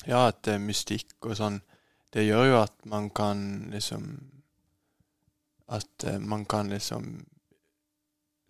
Ja, 0.08 0.28
at 0.32 0.42
det 0.46 0.56
er 0.56 0.64
mystikk 0.64 1.14
og 1.30 1.36
sånn 1.38 1.60
Det 2.14 2.24
gjør 2.26 2.48
jo 2.50 2.56
at 2.64 2.74
man 2.90 3.10
kan 3.14 3.42
liksom 3.72 4.08
At 5.70 6.04
eh, 6.10 6.18
man 6.20 6.46
kan 6.50 6.72
liksom 6.74 7.04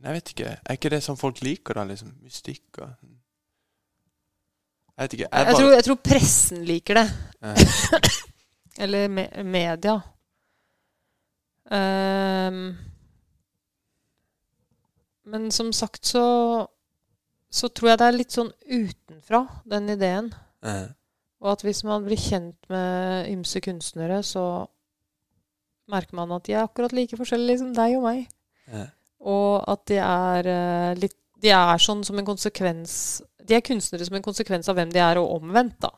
Nei, 0.01 0.09
jeg 0.09 0.15
vet 0.17 0.29
ikke. 0.33 0.51
Er 0.65 0.77
ikke 0.79 0.89
det 0.89 1.03
som 1.05 1.17
folk 1.19 1.41
liker, 1.45 1.77
da? 1.77 1.83
liksom 1.85 2.13
Mystikk 2.23 2.79
og 2.81 2.87
Jeg 4.97 5.03
vet 5.03 5.13
ikke. 5.13 5.27
Jeg 5.27 5.37
Jeg, 5.37 5.45
bare 5.45 5.57
tror, 5.59 5.71
jeg 5.75 5.83
tror 5.87 5.99
pressen 6.05 6.63
liker 6.65 6.97
det. 7.01 7.07
Eh, 7.43 8.15
Eller 8.83 9.07
me 9.11 9.27
media. 9.43 9.97
Um, 11.71 12.75
men 15.25 15.51
som 15.51 15.71
sagt 15.73 16.05
så 16.05 16.23
så 17.51 17.67
tror 17.67 17.89
jeg 17.91 17.99
det 17.99 18.05
er 18.07 18.15
litt 18.15 18.31
sånn 18.35 18.51
utenfra, 18.71 19.41
den 19.67 19.89
ideen. 19.91 20.29
eh, 20.63 20.87
Og 21.41 21.55
at 21.55 21.63
hvis 21.65 21.81
man 21.87 22.05
blir 22.05 22.19
kjent 22.21 22.69
med 22.69 23.29
ymse 23.31 23.61
kunstnere, 23.65 24.21
så 24.23 24.67
merker 25.91 26.17
man 26.19 26.33
at 26.35 26.45
de 26.45 26.53
er 26.53 26.63
akkurat 26.63 26.93
like 26.93 27.17
forskjellige 27.17 27.63
som 27.63 27.71
deg 27.75 27.97
og 27.97 28.05
meg. 28.05 28.27
Ja. 28.69 28.85
Og 29.31 29.63
at 29.69 29.87
de 29.89 29.97
er 30.01 30.49
eh, 30.49 30.93
litt 30.97 31.17
De 31.41 31.49
er 31.49 31.81
sånn 31.81 32.03
som 32.05 32.17
en 32.17 32.25
konsekvens 32.25 32.93
De 33.45 33.55
er 33.57 33.63
kunstnere 33.65 34.05
som 34.05 34.15
en 34.17 34.23
konsekvens 34.25 34.69
av 34.69 34.77
hvem 34.77 34.91
de 34.93 35.01
er, 35.01 35.17
og 35.17 35.39
omvendt, 35.39 35.81
da. 35.81 35.89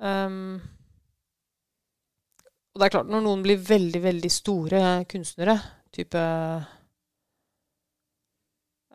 Um, 0.00 0.60
og 2.72 2.80
det 2.80 2.86
er 2.86 2.92
klart, 2.94 3.10
når 3.12 3.24
noen 3.24 3.42
blir 3.44 3.60
veldig, 3.60 4.00
veldig 4.04 4.30
store 4.32 4.82
kunstnere, 5.10 5.56
type 5.92 6.20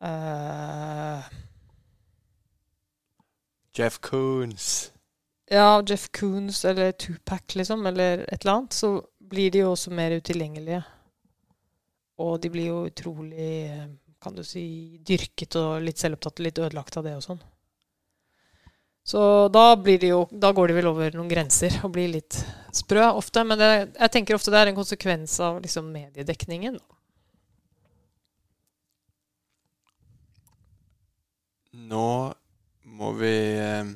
eh, 0.01 1.27
Jeff 3.75 3.99
Koons. 3.99 4.91
Ja, 5.51 5.83
Jeff 5.87 6.09
Koons 6.11 6.65
eller 6.65 6.91
Tupac, 6.91 7.55
liksom, 7.55 7.85
eller 7.85 8.25
et 8.33 8.41
eller 8.41 8.53
annet, 8.53 8.73
så 8.73 9.03
blir 9.19 9.51
de 9.51 9.65
jo 9.65 9.71
også 9.73 9.91
mer 9.91 10.15
utilgjengelige. 10.15 10.83
Og 12.23 12.39
de 12.41 12.49
blir 12.49 12.69
jo 12.71 12.85
utrolig, 12.87 13.49
eh, 13.65 13.87
kan 14.21 14.35
du 14.35 14.43
si, 14.43 14.97
dyrket 15.05 15.57
og 15.59 15.83
litt 15.83 15.99
selvopptatt 15.99 16.39
og 16.39 16.47
litt 16.47 16.61
ødelagt 16.63 16.97
av 16.97 17.03
det 17.03 17.17
og 17.17 17.25
sånn. 17.25 17.43
Så 19.05 19.19
da, 19.53 19.75
blir 19.75 19.99
de 20.01 20.07
jo, 20.09 20.23
da 20.31 20.49
går 20.55 20.71
de 20.71 20.77
vel 20.79 20.87
over 20.89 21.13
noen 21.13 21.29
grenser 21.29 21.75
og 21.83 21.91
blir 21.93 22.09
litt 22.15 22.39
sprø 22.73 23.03
ofte. 23.11 23.43
Men 23.45 23.59
det, 23.59 23.67
jeg 23.99 24.13
tenker 24.15 24.37
ofte 24.37 24.49
det 24.53 24.63
er 24.63 24.71
en 24.71 24.79
konsekvens 24.79 25.35
av 25.45 25.59
liksom 25.61 25.91
mediedekningen. 25.93 26.79
Nå 31.91 32.07
må 32.95 33.11
vi 33.11 33.35
eh, 33.59 33.87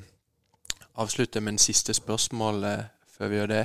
avslutte 1.00 1.40
med 1.40 1.54
en 1.54 1.62
siste 1.62 1.94
spørsmål 1.96 2.64
eh, 2.64 2.82
før 3.08 3.28
vi 3.28 3.38
gjør 3.38 3.52
det. 3.52 3.62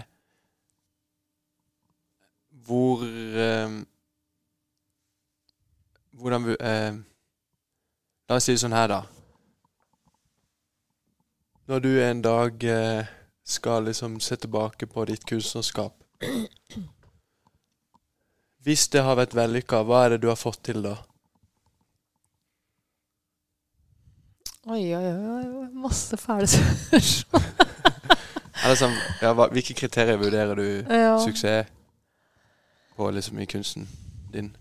Hvor 2.65 3.03
eh, 3.03 3.81
Hvordan 6.15 6.45
La 8.25 8.37
oss 8.37 8.45
si 8.47 8.53
det 8.55 8.61
sånn 8.61 8.73
her, 8.73 8.87
da. 8.87 9.01
Når 11.67 11.81
du 11.83 11.89
en 11.99 12.21
dag 12.23 12.63
skal 13.43 13.89
liksom 13.89 14.15
se 14.23 14.37
tilbake 14.39 14.87
på 14.87 15.03
ditt 15.09 15.25
kunstnerskap 15.27 15.93
Hvis 18.63 18.87
det 18.93 19.03
har 19.03 19.19
vært 19.19 19.35
vellykka, 19.35 19.83
hva 19.83 20.05
er 20.05 20.15
det 20.15 20.21
du 20.23 20.29
har 20.31 20.39
fått 20.39 20.63
til 20.69 20.81
da? 20.87 20.95
Oi, 24.65 24.95
oi, 24.97 25.05
oi, 25.05 25.67
masse 25.77 26.17
fæle 26.17 26.47
spørsmål. 26.49 27.43
Sånn, 28.79 28.95
ja, 29.21 29.29
hva, 29.37 29.45
hvilke 29.53 29.75
kriterier 29.77 30.17
vurderer 30.17 30.57
du 30.57 30.65
Ja. 30.89 31.19
suksess 31.21 31.69
på 32.97 33.11
liksom 33.13 33.37
i 33.43 33.45
kunsten 33.45 33.85
din? 34.33 34.55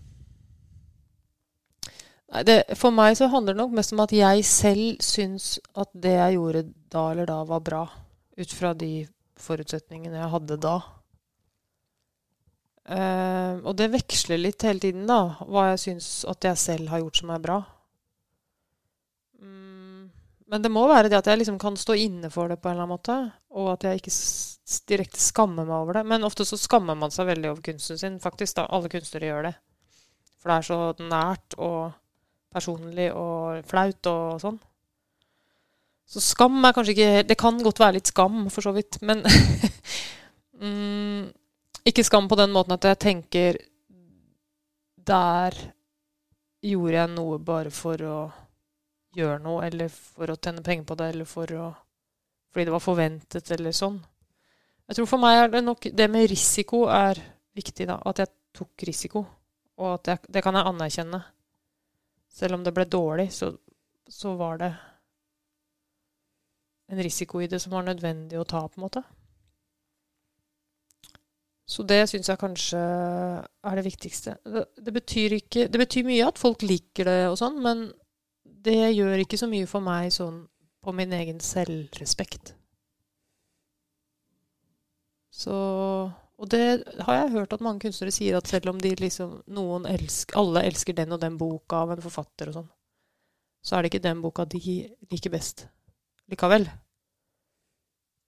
Nei, 2.29 2.43
det, 2.45 2.59
for 2.77 2.93
meg 2.93 3.17
så 3.17 3.31
handler 3.33 3.55
det 3.55 3.63
nok 3.63 3.73
mest 3.73 3.95
om 3.95 4.03
at 4.03 4.13
jeg 4.13 4.45
selv 4.45 5.01
syns 5.01 5.55
at 5.73 5.89
det 5.97 6.13
jeg 6.19 6.37
gjorde 6.37 6.65
da 6.93 7.07
eller 7.11 7.31
da, 7.31 7.41
var 7.49 7.65
bra. 7.65 7.83
Ut 8.37 8.53
fra 8.53 8.75
de 8.77 9.07
forutsetningene 9.41 10.19
jeg 10.21 10.33
hadde 10.35 10.59
da. 10.61 10.75
Uh, 12.85 13.57
og 13.65 13.73
det 13.79 13.89
veksler 13.95 14.37
litt 14.37 14.61
hele 14.67 14.83
tiden, 14.83 15.07
da, 15.09 15.39
hva 15.49 15.71
jeg 15.71 15.81
syns 15.87 16.09
at 16.29 16.45
jeg 16.45 16.61
selv 16.61 16.93
har 16.93 17.01
gjort 17.01 17.23
som 17.23 17.33
er 17.33 17.41
bra. 17.41 17.63
Men 20.51 20.61
det 20.61 20.69
må 20.69 20.83
være 20.89 21.09
det 21.09 21.17
at 21.17 21.27
jeg 21.29 21.41
liksom 21.41 21.57
kan 21.61 21.77
stå 21.79 21.95
inne 21.97 22.29
for 22.33 22.51
det 22.51 22.59
på 22.61 22.69
en 22.69 22.75
eller 22.75 22.85
annen 22.85 22.93
måte. 22.93 23.15
Og 23.57 23.71
at 23.73 23.85
jeg 23.87 24.01
ikke 24.01 24.13
direkte 24.91 25.21
skammer 25.21 25.65
meg 25.65 25.77
over 25.79 25.99
det. 25.99 26.05
Men 26.11 26.27
ofte 26.27 26.45
så 26.45 26.59
skammer 26.59 26.97
man 26.97 27.13
seg 27.13 27.31
veldig 27.31 27.49
over 27.51 27.65
kunsten 27.65 27.97
sin, 28.01 28.19
faktisk. 28.21 28.59
da, 28.59 28.67
Alle 28.69 28.91
kunstnere 28.93 29.31
gjør 29.31 29.49
det. 29.49 29.55
For 30.37 30.51
det 30.51 30.57
er 30.57 30.67
så 30.69 30.79
nært 31.01 31.57
og 31.57 31.95
personlig 32.53 33.09
og 33.17 33.65
flaut 33.67 34.11
og 34.11 34.41
sånn. 34.43 34.59
Så 36.05 36.21
skam 36.21 36.59
er 36.61 36.73
kanskje 36.75 36.93
ikke 36.93 37.23
Det 37.25 37.37
kan 37.41 37.57
godt 37.65 37.79
være 37.81 37.97
litt 37.97 38.11
skam, 38.11 38.43
for 38.53 38.61
så 38.61 38.69
vidt, 38.75 38.99
men 39.01 39.23
mm, 40.61 41.23
Ikke 41.89 42.05
skam 42.05 42.29
på 42.29 42.37
den 42.37 42.53
måten 42.53 42.75
at 42.75 42.85
jeg 42.85 42.99
tenker 43.01 43.57
Der 45.09 45.57
gjorde 46.61 46.99
jeg 46.99 47.13
noe 47.15 47.39
bare 47.41 47.73
for 47.73 48.05
å 48.05 48.17
gjøre 49.15 49.39
noe, 49.43 49.65
eller 49.67 49.89
for 49.91 50.31
å 50.31 50.37
tjene 50.37 50.63
penger 50.65 50.87
på 50.89 50.97
det, 50.99 51.09
eller 51.13 51.29
for 51.29 51.57
å 51.59 51.71
fordi 52.55 52.69
det 52.69 52.71
var 52.71 52.79
forventet, 52.79 53.49
eller 53.51 53.73
sånn. 53.75 53.97
Jeg 54.87 54.95
tror 54.95 55.07
for 55.09 55.19
meg 55.19 55.37
er 55.41 55.49
det 55.51 55.59
nok 55.65 55.87
Det 55.91 56.05
med 56.07 56.29
risiko 56.31 56.85
er 56.87 57.19
viktig, 57.51 57.87
da. 57.89 57.97
At 58.07 58.21
jeg 58.21 58.31
tok 58.55 58.85
risiko. 58.87 59.25
Og 59.75 59.89
at 59.97 60.07
jeg, 60.07 60.31
det 60.37 60.43
kan 60.45 60.55
jeg 60.55 60.69
anerkjenne. 60.69 61.19
Selv 62.31 62.55
om 62.55 62.63
det 62.63 62.71
ble 62.77 62.85
dårlig, 62.87 63.25
så, 63.35 63.49
så 64.07 64.37
var 64.39 64.61
det 64.61 64.71
en 66.93 67.03
risiko 67.03 67.41
i 67.43 67.49
det 67.51 67.59
som 67.59 67.75
var 67.75 67.83
nødvendig 67.89 68.39
å 68.39 68.47
ta, 68.47 68.63
på 68.69 68.79
en 68.79 68.85
måte. 68.85 69.03
Så 71.65 71.83
det 71.83 72.03
syns 72.07 72.29
jeg 72.29 72.39
kanskje 72.39 72.79
er 72.79 73.77
det 73.79 73.85
viktigste. 73.87 74.37
Det, 74.45 74.67
det, 74.79 74.95
betyr 74.95 75.37
ikke, 75.41 75.67
det 75.67 75.81
betyr 75.81 76.07
mye 76.07 76.27
at 76.29 76.39
folk 76.39 76.63
liker 76.63 77.09
det 77.09 77.21
og 77.33 77.39
sånn, 77.41 77.57
men 77.59 77.87
det 78.65 78.77
gjør 78.95 79.21
ikke 79.21 79.39
så 79.39 79.47
mye 79.49 79.67
for 79.69 79.83
meg 79.85 80.11
sånn 80.13 80.43
på 80.85 80.93
min 80.95 81.13
egen 81.17 81.41
selvrespekt. 81.41 82.53
Så 85.33 85.55
Og 86.35 86.49
det 86.51 86.83
har 87.07 87.15
jeg 87.15 87.31
hørt 87.31 87.53
at 87.55 87.61
mange 87.63 87.85
kunstnere 87.85 88.11
sier, 88.11 88.35
at 88.35 88.49
selv 88.51 88.73
om 88.73 88.79
de 88.81 88.89
liksom 88.99 89.37
noen 89.55 89.85
elsker, 89.87 90.35
alle 90.35 90.65
elsker 90.67 90.97
den 90.97 91.15
og 91.15 91.21
den 91.21 91.37
boka 91.39 91.77
av 91.85 91.93
en 91.93 92.01
forfatter 92.03 92.51
og 92.51 92.57
sånn, 92.57 92.67
så 93.63 93.77
er 93.77 93.85
det 93.85 93.93
ikke 93.93 94.03
den 94.03 94.23
boka 94.23 94.43
de 94.43 94.59
liker 95.13 95.31
best 95.31 95.63
likevel. 96.27 96.67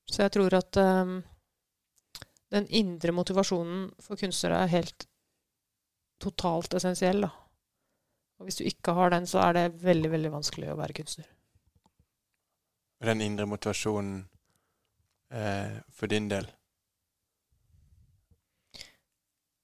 Så 0.07 0.23
jeg 0.23 0.33
tror 0.37 0.55
at 0.55 0.79
um, 0.79 1.17
den 2.55 2.69
indre 2.79 3.11
motivasjonen 3.11 3.89
for 3.99 4.15
kunstnere 4.23 4.63
er 4.63 4.73
helt 4.77 5.07
totalt 6.23 6.79
essensiell, 6.79 7.27
da. 7.27 7.33
Og 8.37 8.47
hvis 8.47 8.59
du 8.59 8.67
ikke 8.67 8.93
har 8.97 9.11
den, 9.13 9.25
så 9.29 9.41
er 9.47 9.57
det 9.57 9.65
veldig, 9.81 10.11
veldig 10.13 10.31
vanskelig 10.35 10.69
å 10.71 10.77
være 10.77 10.95
kunstner. 10.99 11.27
Den 13.03 13.21
indre 13.21 13.45
motivasjonen 13.49 14.21
eh, 15.29 15.77
for 15.93 16.09
din 16.09 16.29
del? 16.29 16.47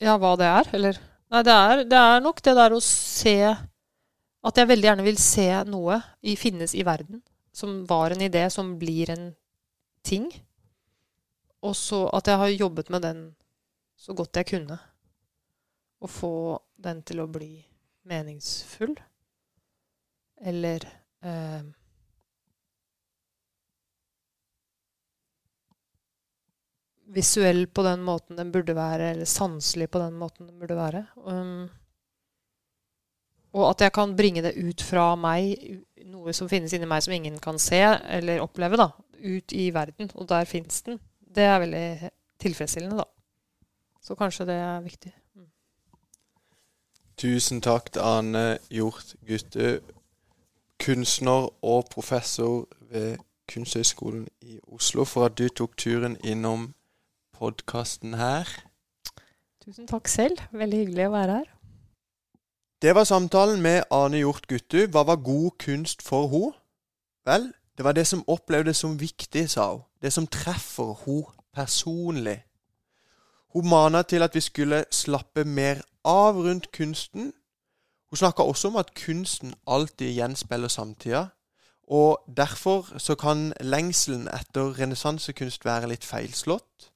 Ja, 0.03 0.17
hva 0.19 0.33
det 0.37 0.49
er, 0.49 0.69
eller? 0.77 0.99
Nei, 1.33 1.41
det 1.45 1.53
er, 1.53 1.83
det 1.89 1.99
er 1.99 2.21
nok 2.21 2.41
det 2.45 2.53
der 2.57 2.75
å 2.75 2.81
se 2.83 3.37
At 4.43 4.59
jeg 4.59 4.67
veldig 4.69 4.85
gjerne 4.89 5.05
vil 5.05 5.19
se 5.21 5.47
noe 5.71 6.01
i, 6.21 6.35
finnes 6.35 6.73
i 6.75 6.83
verden. 6.83 7.21
Som 7.55 7.85
var 7.87 8.11
en 8.11 8.25
idé, 8.25 8.43
som 8.51 8.73
blir 8.81 9.13
en 9.13 9.29
ting. 10.03 10.27
Og 11.63 11.77
så 11.79 12.01
at 12.11 12.27
jeg 12.27 12.41
har 12.41 12.51
jobbet 12.51 12.89
med 12.91 13.05
den 13.05 13.21
så 13.95 14.11
godt 14.17 14.35
jeg 14.41 14.49
kunne. 14.51 14.75
Å 16.03 16.09
få 16.11 16.33
den 16.75 16.99
til 17.07 17.23
å 17.23 17.29
bli 17.31 17.53
meningsfull. 18.09 18.95
Eller 20.43 20.85
eh, 21.23 21.63
visuell 27.13 27.67
på 27.67 27.83
den 27.83 28.03
måten 28.03 28.35
den 28.39 28.51
burde 28.51 28.75
være, 28.75 29.13
eller 29.13 29.29
sanselig 29.29 29.89
på 29.91 30.01
den 30.01 30.17
måten 30.19 30.49
den 30.49 30.59
burde 30.59 30.77
være. 30.77 31.05
Um, 31.15 31.69
og 33.53 33.69
at 33.69 33.85
jeg 33.85 33.93
kan 33.93 34.15
bringe 34.17 34.41
det 34.41 34.55
ut 34.57 34.81
fra 34.81 35.11
meg, 35.19 35.53
noe 36.09 36.33
som 36.33 36.49
finnes 36.49 36.73
inni 36.73 36.89
meg 36.89 37.03
som 37.05 37.13
ingen 37.13 37.37
kan 37.41 37.59
se 37.61 37.81
eller 37.85 38.41
oppleve, 38.41 38.79
da, 38.81 38.89
ut 39.21 39.53
i 39.53 39.67
verden. 39.75 40.09
Og 40.17 40.27
der 40.29 40.49
fins 40.49 40.81
den. 40.87 40.97
Det 41.21 41.45
er 41.45 41.61
veldig 41.61 42.13
tilfredsstillende, 42.41 43.03
da. 43.03 43.05
Så 44.03 44.17
kanskje 44.19 44.49
det 44.49 44.57
er 44.57 44.81
viktig. 44.83 45.13
Tusen 47.23 47.61
takk 47.63 47.85
til 47.95 48.01
Ane 48.03 48.57
Hjort 48.67 49.13
Gutte, 49.27 49.79
kunstner 50.83 51.45
og 51.63 51.85
professor 51.91 52.67
ved 52.91 53.17
Kunsthøgskolen 53.47 54.27
i 54.41 54.59
Oslo, 54.67 55.05
for 55.07 55.25
at 55.25 55.37
du 55.37 55.47
tok 55.47 55.77
turen 55.77 56.17
innom 56.23 56.73
podkasten 57.31 58.17
her. 58.19 58.43
Tusen 59.63 59.87
takk 59.87 60.11
selv. 60.11 60.43
Veldig 60.51 60.81
hyggelig 60.81 61.07
å 61.07 61.13
være 61.15 61.37
her. 61.37 61.47
Det 62.83 62.91
var 62.95 63.07
samtalen 63.07 63.63
med 63.63 63.87
Ane 63.87 64.19
Hjort 64.19 64.49
Guttu. 64.51 64.81
Hva 64.91 65.07
var 65.07 65.23
god 65.23 65.55
kunst 65.63 66.03
for 66.03 66.27
henne? 66.27 66.57
Vel, 67.23 67.53
det 67.77 67.87
var 67.87 67.95
det 67.95 68.07
som 68.07 68.27
opplevdes 68.27 68.83
som 68.83 68.99
viktig, 68.99 69.47
sa 69.55 69.69
hun. 69.77 69.87
Det 70.03 70.11
som 70.11 70.27
treffer 70.27 70.91
henne 71.05 71.31
personlig. 71.55 72.41
Hun 73.53 73.69
mana 73.69 74.01
til 74.01 74.21
at 74.21 74.35
vi 74.35 74.41
skulle 74.41 74.85
slappe 74.91 75.43
mer 75.43 75.81
av 76.05 76.37
rundt 76.37 76.71
kunsten. 76.71 77.33
Hun 78.09 78.17
snakka 78.17 78.41
også 78.41 78.67
om 78.67 78.75
at 78.75 78.93
kunsten 79.05 79.53
alltid 79.67 80.13
gjenspeiler 80.13 80.67
samtida. 80.67 81.27
Og 81.87 82.23
derfor 82.37 82.97
så 82.97 83.15
kan 83.15 83.53
lengselen 83.61 84.27
etter 84.27 84.79
renessansekunst 84.79 85.65
være 85.65 85.87
litt 85.87 86.05
feilslått. 86.05 86.89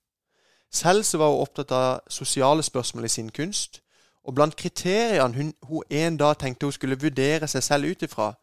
Selv 0.72 1.03
så 1.03 1.18
var 1.18 1.30
hun 1.30 1.41
opptatt 1.41 1.72
av 1.72 1.99
sosiale 2.10 2.64
spørsmål 2.64 3.05
i 3.05 3.08
sin 3.12 3.30
kunst. 3.30 3.82
Og 4.24 4.36
blant 4.36 4.55
kriteriene 4.55 5.36
hun, 5.36 5.53
hun 5.64 5.84
en 5.89 6.18
dag 6.18 6.38
tenkte 6.39 6.66
hun 6.66 6.74
skulle 6.74 6.99
vurdere 7.01 7.47
seg 7.47 7.64
selv 7.64 7.91
ut 7.91 8.01
ifra, 8.03 8.34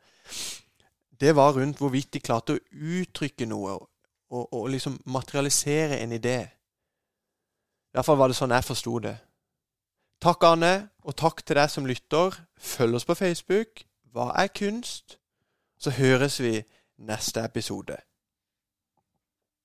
det 1.21 1.37
var 1.37 1.53
rundt 1.53 1.79
hvorvidt 1.79 2.15
de 2.15 2.21
klarte 2.21 2.57
å 2.57 2.63
uttrykke 2.73 3.47
noe 3.47 3.75
og, 3.75 3.89
og 4.55 4.69
liksom 4.73 5.01
materialisere 5.07 5.99
en 6.01 6.13
idé. 6.13 6.39
I 7.95 7.97
hvert 7.97 8.09
fall 8.09 8.19
var 8.19 8.27
det 8.27 8.35
sånn 8.35 8.51
jeg 8.51 8.67
forsto 8.67 8.97
det. 9.05 9.13
Takk, 10.19 10.43
Anne, 10.49 10.73
og 11.07 11.15
takk 11.15 11.45
til 11.47 11.61
deg 11.61 11.71
som 11.71 11.85
lytter. 11.87 12.35
Følg 12.59 12.99
oss 12.99 13.07
på 13.07 13.15
Facebook. 13.15 13.85
Hva 14.11 14.33
er 14.41 14.51
kunst? 14.51 15.21
Så 15.79 15.93
høres 15.95 16.41
vi 16.43 16.57
neste 16.99 17.45
episode. 17.47 18.01